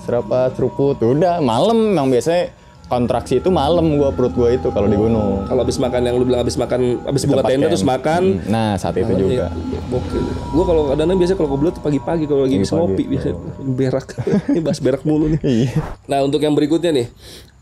serapat 0.00 0.54
seruput 0.54 0.96
udah 0.96 1.38
malam 1.38 1.92
emang 1.92 2.08
biasanya 2.08 2.50
kontraksi 2.86 3.38
itu 3.38 3.46
malam 3.48 3.94
gua 3.94 4.10
perut 4.10 4.34
gua 4.34 4.50
itu 4.50 4.66
kalau 4.68 4.90
di 4.90 4.98
gunung 4.98 5.46
Kalau 5.46 5.62
habis 5.62 5.78
makan 5.78 6.00
yang 6.02 6.18
lu 6.18 6.26
bilang 6.26 6.42
habis 6.42 6.58
makan 6.58 6.98
habis 7.06 7.22
buka 7.22 7.46
tenda 7.46 7.70
terus 7.70 7.86
makan. 7.86 8.42
nah 8.50 8.74
saat 8.74 8.98
itu 8.98 9.12
juga 9.14 9.54
Bokil. 9.86 10.22
Gue 10.54 10.64
kalau 10.64 10.82
kadang-kadang 10.86 11.18
biasa 11.18 11.32
kalau 11.34 11.50
goblok 11.50 11.74
tuh 11.74 11.82
pagi-pagi 11.82 12.24
kalau 12.26 12.46
lagi 12.46 12.58
bisa 12.58 12.78
ngopi 12.78 13.10
biasa 13.10 13.34
berak. 13.60 14.06
Ini 14.54 14.60
bahas 14.62 14.78
berak 14.78 15.02
mulu 15.02 15.34
nih. 15.34 15.40
iya 15.42 15.70
Nah 16.06 16.22
untuk 16.22 16.38
yang 16.38 16.54
berikutnya 16.54 16.94
nih, 16.94 17.06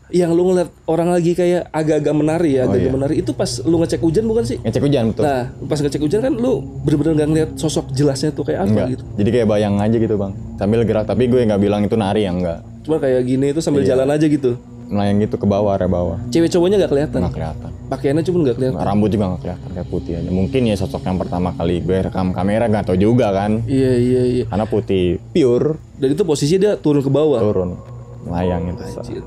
yang 0.09 0.31
lu 0.31 0.41
ngeliat 0.43 0.69
orang 0.83 1.09
lagi 1.09 1.31
kayak 1.31 1.69
agak-agak 1.69 2.11
menari 2.11 2.51
ya, 2.51 2.65
agak-agak 2.65 2.91
menari 2.91 3.15
itu 3.17 3.31
pas 3.31 3.61
lu 3.61 3.77
ngecek 3.77 3.99
hujan 3.99 4.25
bukan 4.25 4.43
sih? 4.43 4.57
ngecek 4.59 4.81
hujan 4.81 5.03
betul 5.07 5.21
Nah 5.21 5.41
pas 5.63 5.77
ngecek 5.77 6.01
hujan 6.01 6.19
kan 6.19 6.33
lu 6.33 6.53
bener-bener 6.81 7.13
nggak 7.15 7.29
ngeliat 7.29 7.49
sosok 7.55 7.89
jelasnya 7.91 8.29
tuh 8.29 8.41
kayak 8.43 8.59
apa 8.59 8.69
enggak 8.69 8.87
gitu. 8.91 9.03
jadi 9.15 9.29
kayak 9.31 9.47
bayang 9.47 9.75
aja 9.77 9.95
gitu 9.95 10.15
bang 10.15 10.31
sambil 10.55 10.81
gerak 10.81 11.05
tapi 11.05 11.23
gue 11.25 11.39
nggak 11.43 11.59
bilang 11.59 11.81
itu 11.81 11.93
nari 11.93 12.23
ya 12.23 12.31
enggak 12.31 12.59
Cuma 12.81 12.97
kayak 12.97 13.21
gini 13.21 13.45
itu 13.47 13.59
sambil 13.59 13.83
jalan 13.83 14.07
aja 14.07 14.25
gitu. 14.25 14.57
melayang 14.85 15.17
gitu 15.19 15.35
ke 15.35 15.45
bawah 15.45 15.71
area 15.71 15.85
bawah 15.85 16.17
Cewek 16.27 16.49
cowoknya 16.49 16.75
nggak 16.79 16.89
kelihatan. 16.89 17.19
nggak 17.19 17.35
kelihatan 17.35 17.69
Pakaiannya 17.85 18.23
cuma 18.23 18.37
nggak 18.41 18.57
kelihatan. 18.57 18.81
rambut 18.81 19.09
juga 19.09 19.25
nggak 19.27 19.41
kelihatan 19.43 19.69
kayak 19.71 19.87
putih 19.87 20.13
aja 20.15 20.29
mungkin 20.31 20.61
ya 20.63 20.75
sosok 20.75 21.01
yang 21.03 21.17
pertama 21.17 21.49
kali 21.51 21.75
gue 21.79 21.97
rekam 22.01 22.27
kamera 22.31 22.65
nggak 22.65 22.83
tahu 22.83 22.97
juga 22.97 23.29
kan 23.29 23.61
Iya 23.63 23.93
iya 23.95 24.21
iya. 24.25 24.43
karena 24.47 24.65
putih 24.65 25.21
pure 25.29 25.77
Dan 25.95 26.09
itu 26.09 26.23
posisinya 26.23 26.59
dia 26.59 26.73
turun 26.75 26.99
ke 26.99 27.11
bawah. 27.11 27.37
turun 27.37 27.77
melayang 28.21 28.65
itu 28.67 28.81
Anjir. 28.81 29.21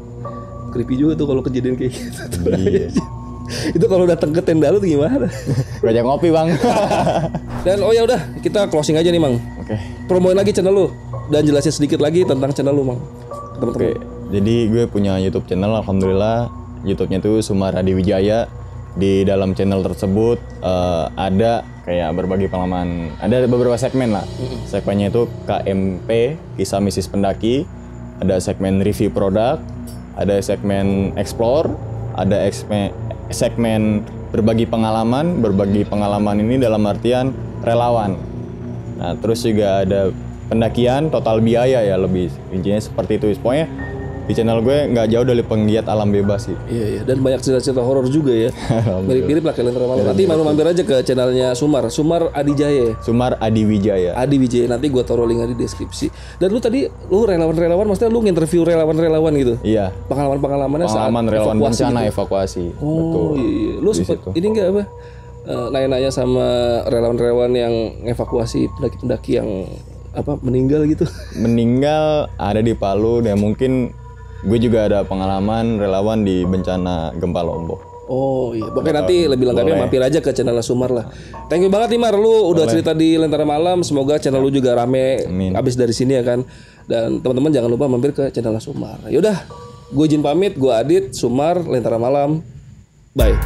Creepy 0.72 0.96
juga 0.96 1.12
tuh 1.14 1.28
kalau 1.28 1.44
kejadian 1.44 1.76
kayak 1.76 1.92
gitu. 1.92 2.38
Iya. 2.48 2.88
itu 3.76 3.86
kalau 3.86 4.04
datang 4.08 4.32
ke 4.32 4.40
tenda 4.40 4.72
lu 4.72 4.78
tuh 4.80 4.88
gimana? 4.88 5.28
ajak 5.84 6.02
ngopi 6.06 6.28
bang 6.32 6.48
Dan 7.66 7.78
oh 7.84 7.94
ya 7.94 8.02
udah, 8.02 8.20
kita 8.42 8.66
closing 8.66 8.98
aja 8.98 9.06
nih, 9.06 9.22
Mang. 9.22 9.38
oke 9.38 9.76
Promoin 10.10 10.34
lagi 10.34 10.50
channel 10.50 10.74
lu 10.74 10.86
dan 11.30 11.46
jelasin 11.46 11.70
sedikit 11.70 12.02
lagi 12.02 12.26
tentang 12.26 12.50
channel 12.50 12.74
lu, 12.74 12.82
Mang. 12.82 12.98
Teman-teman. 13.62 13.78
Oke, 13.78 13.90
jadi 14.34 14.54
gue 14.66 14.84
punya 14.90 15.20
YouTube 15.22 15.46
channel, 15.46 15.70
alhamdulillah. 15.78 16.50
YouTube-nya 16.82 17.22
itu 17.22 17.38
Sumara 17.46 17.78
di 17.84 17.94
Wijaya. 17.94 18.50
Di 18.92 19.24
dalam 19.24 19.56
channel 19.56 19.80
tersebut 19.80 20.36
eh, 20.60 21.04
ada 21.16 21.64
kayak 21.86 22.12
berbagi 22.12 22.50
pengalaman, 22.50 23.14
ada 23.22 23.46
beberapa 23.48 23.78
segmen 23.78 24.12
lah. 24.12 24.26
Segmennya 24.66 25.08
itu 25.08 25.30
KMP, 25.46 26.36
kisah 26.58 26.82
misis 26.82 27.06
pendaki. 27.06 27.64
Ada 28.18 28.38
segmen 28.38 28.82
review 28.82 29.10
produk, 29.10 29.58
ada 30.16 30.36
segmen 30.42 31.16
explore, 31.16 31.72
ada 32.16 32.48
segmen 33.32 34.04
berbagi 34.32 34.64
pengalaman, 34.64 35.40
berbagi 35.40 35.84
pengalaman 35.84 36.40
ini 36.40 36.56
dalam 36.60 36.84
artian 36.88 37.32
relawan. 37.64 38.16
Nah, 38.96 39.12
terus 39.20 39.44
juga 39.44 39.84
ada 39.84 40.12
pendakian 40.48 41.08
total 41.08 41.40
biaya 41.40 41.80
ya 41.84 41.96
lebih 41.96 42.28
intinya 42.52 42.80
seperti 42.80 43.20
itu. 43.20 43.26
Pokoknya 43.40 43.68
di 44.22 44.32
channel 44.38 44.62
gue 44.62 44.86
nggak 44.94 45.06
jauh 45.10 45.26
dari 45.26 45.42
penggiat 45.42 45.86
alam 45.90 46.14
bebas 46.14 46.46
sih. 46.46 46.56
Iya 46.70 46.86
iya 46.98 47.00
dan 47.02 47.18
banyak 47.18 47.42
cerita-cerita 47.42 47.82
horor 47.82 48.06
juga 48.06 48.30
ya. 48.30 48.50
Mirip-mirip 49.08 49.42
lah 49.42 49.54
Lentera 49.58 49.86
Malam. 49.90 50.04
Nanti 50.14 50.22
malu 50.30 50.42
mampir 50.46 50.66
aja 50.66 50.82
ke 50.86 51.02
channelnya 51.02 51.58
Sumar, 51.58 51.90
Sumar 51.90 52.30
Adi 52.30 52.52
Jaya. 52.54 52.94
Sumar 53.02 53.34
Adi 53.42 53.62
Wijaya. 53.66 54.14
Adi 54.14 54.36
Wijaya 54.38 54.66
nanti 54.70 54.86
gua 54.88 55.02
taruh 55.02 55.26
linknya 55.26 55.50
di 55.50 55.58
deskripsi. 55.58 56.38
Dan 56.38 56.54
lu 56.54 56.62
tadi 56.62 56.86
lu 57.10 57.26
relawan-relawan 57.26 57.84
maksudnya 57.86 58.10
lu 58.14 58.22
nginterview 58.22 58.62
relawan-relawan 58.62 59.32
gitu. 59.34 59.54
Iya. 59.66 59.90
Pengalaman-pengalamannya 60.06 60.86
saat 60.86 61.10
Pengalaman 61.10 61.24
relawan 61.26 61.56
evakuasi 61.58 61.82
bencana 61.82 62.00
gitu. 62.00 62.12
evakuasi. 62.14 62.64
Oh 62.78 62.94
Betul. 62.94 63.30
iya, 63.38 63.50
iya. 63.50 63.74
Lu 63.82 63.90
sempet 63.90 64.18
ini 64.38 64.46
enggak 64.54 64.68
apa? 64.70 64.82
eh, 65.46 65.66
nanya-nanya 65.74 66.10
sama 66.14 66.46
relawan-relawan 66.86 67.50
yang 67.54 67.74
evakuasi 68.06 68.70
pendaki-pendaki 68.78 69.42
yang 69.42 69.66
apa 70.12 70.36
meninggal 70.44 70.84
gitu. 70.84 71.08
Meninggal 71.44 72.28
ada 72.36 72.60
di 72.60 72.76
Palu 72.76 73.24
dan 73.24 73.40
mungkin 73.40 73.96
gue 74.42 74.58
juga 74.58 74.90
ada 74.90 74.98
pengalaman 75.06 75.78
relawan 75.78 76.26
di 76.26 76.42
bencana 76.42 77.14
gempa 77.14 77.42
Lombok. 77.46 77.80
Oh 78.10 78.50
iya, 78.52 78.66
pokoknya 78.68 79.06
nanti 79.06 79.24
lebih 79.30 79.46
lengkapnya 79.48 79.76
mampir 79.78 80.02
aja 80.02 80.18
ke 80.18 80.34
channel 80.34 80.58
Sumar 80.60 80.90
lah. 80.90 81.06
Thank 81.46 81.64
you 81.64 81.70
banget 81.70 81.96
nih 81.96 82.00
Mar, 82.02 82.18
lu 82.18 82.50
udah 82.50 82.66
cerita 82.66 82.92
di 82.92 83.14
Lentera 83.14 83.46
Malam. 83.46 83.86
Semoga 83.86 84.18
channel 84.18 84.42
lu 84.42 84.50
juga 84.50 84.74
rame 84.74 85.22
abis 85.54 85.78
dari 85.78 85.94
sini 85.94 86.18
ya 86.18 86.24
kan. 86.26 86.42
Dan 86.82 87.22
teman-teman 87.22 87.54
jangan 87.54 87.70
lupa 87.70 87.86
mampir 87.86 88.10
ke 88.10 88.34
channel 88.34 88.58
Sumar. 88.58 88.98
Yaudah, 89.06 89.46
gue 89.94 90.04
izin 90.04 90.20
pamit, 90.20 90.58
gue 90.58 90.72
Adit, 90.74 91.14
Sumar, 91.14 91.62
Lentera 91.62 91.96
Malam. 91.96 92.42
Bye. 93.14 93.38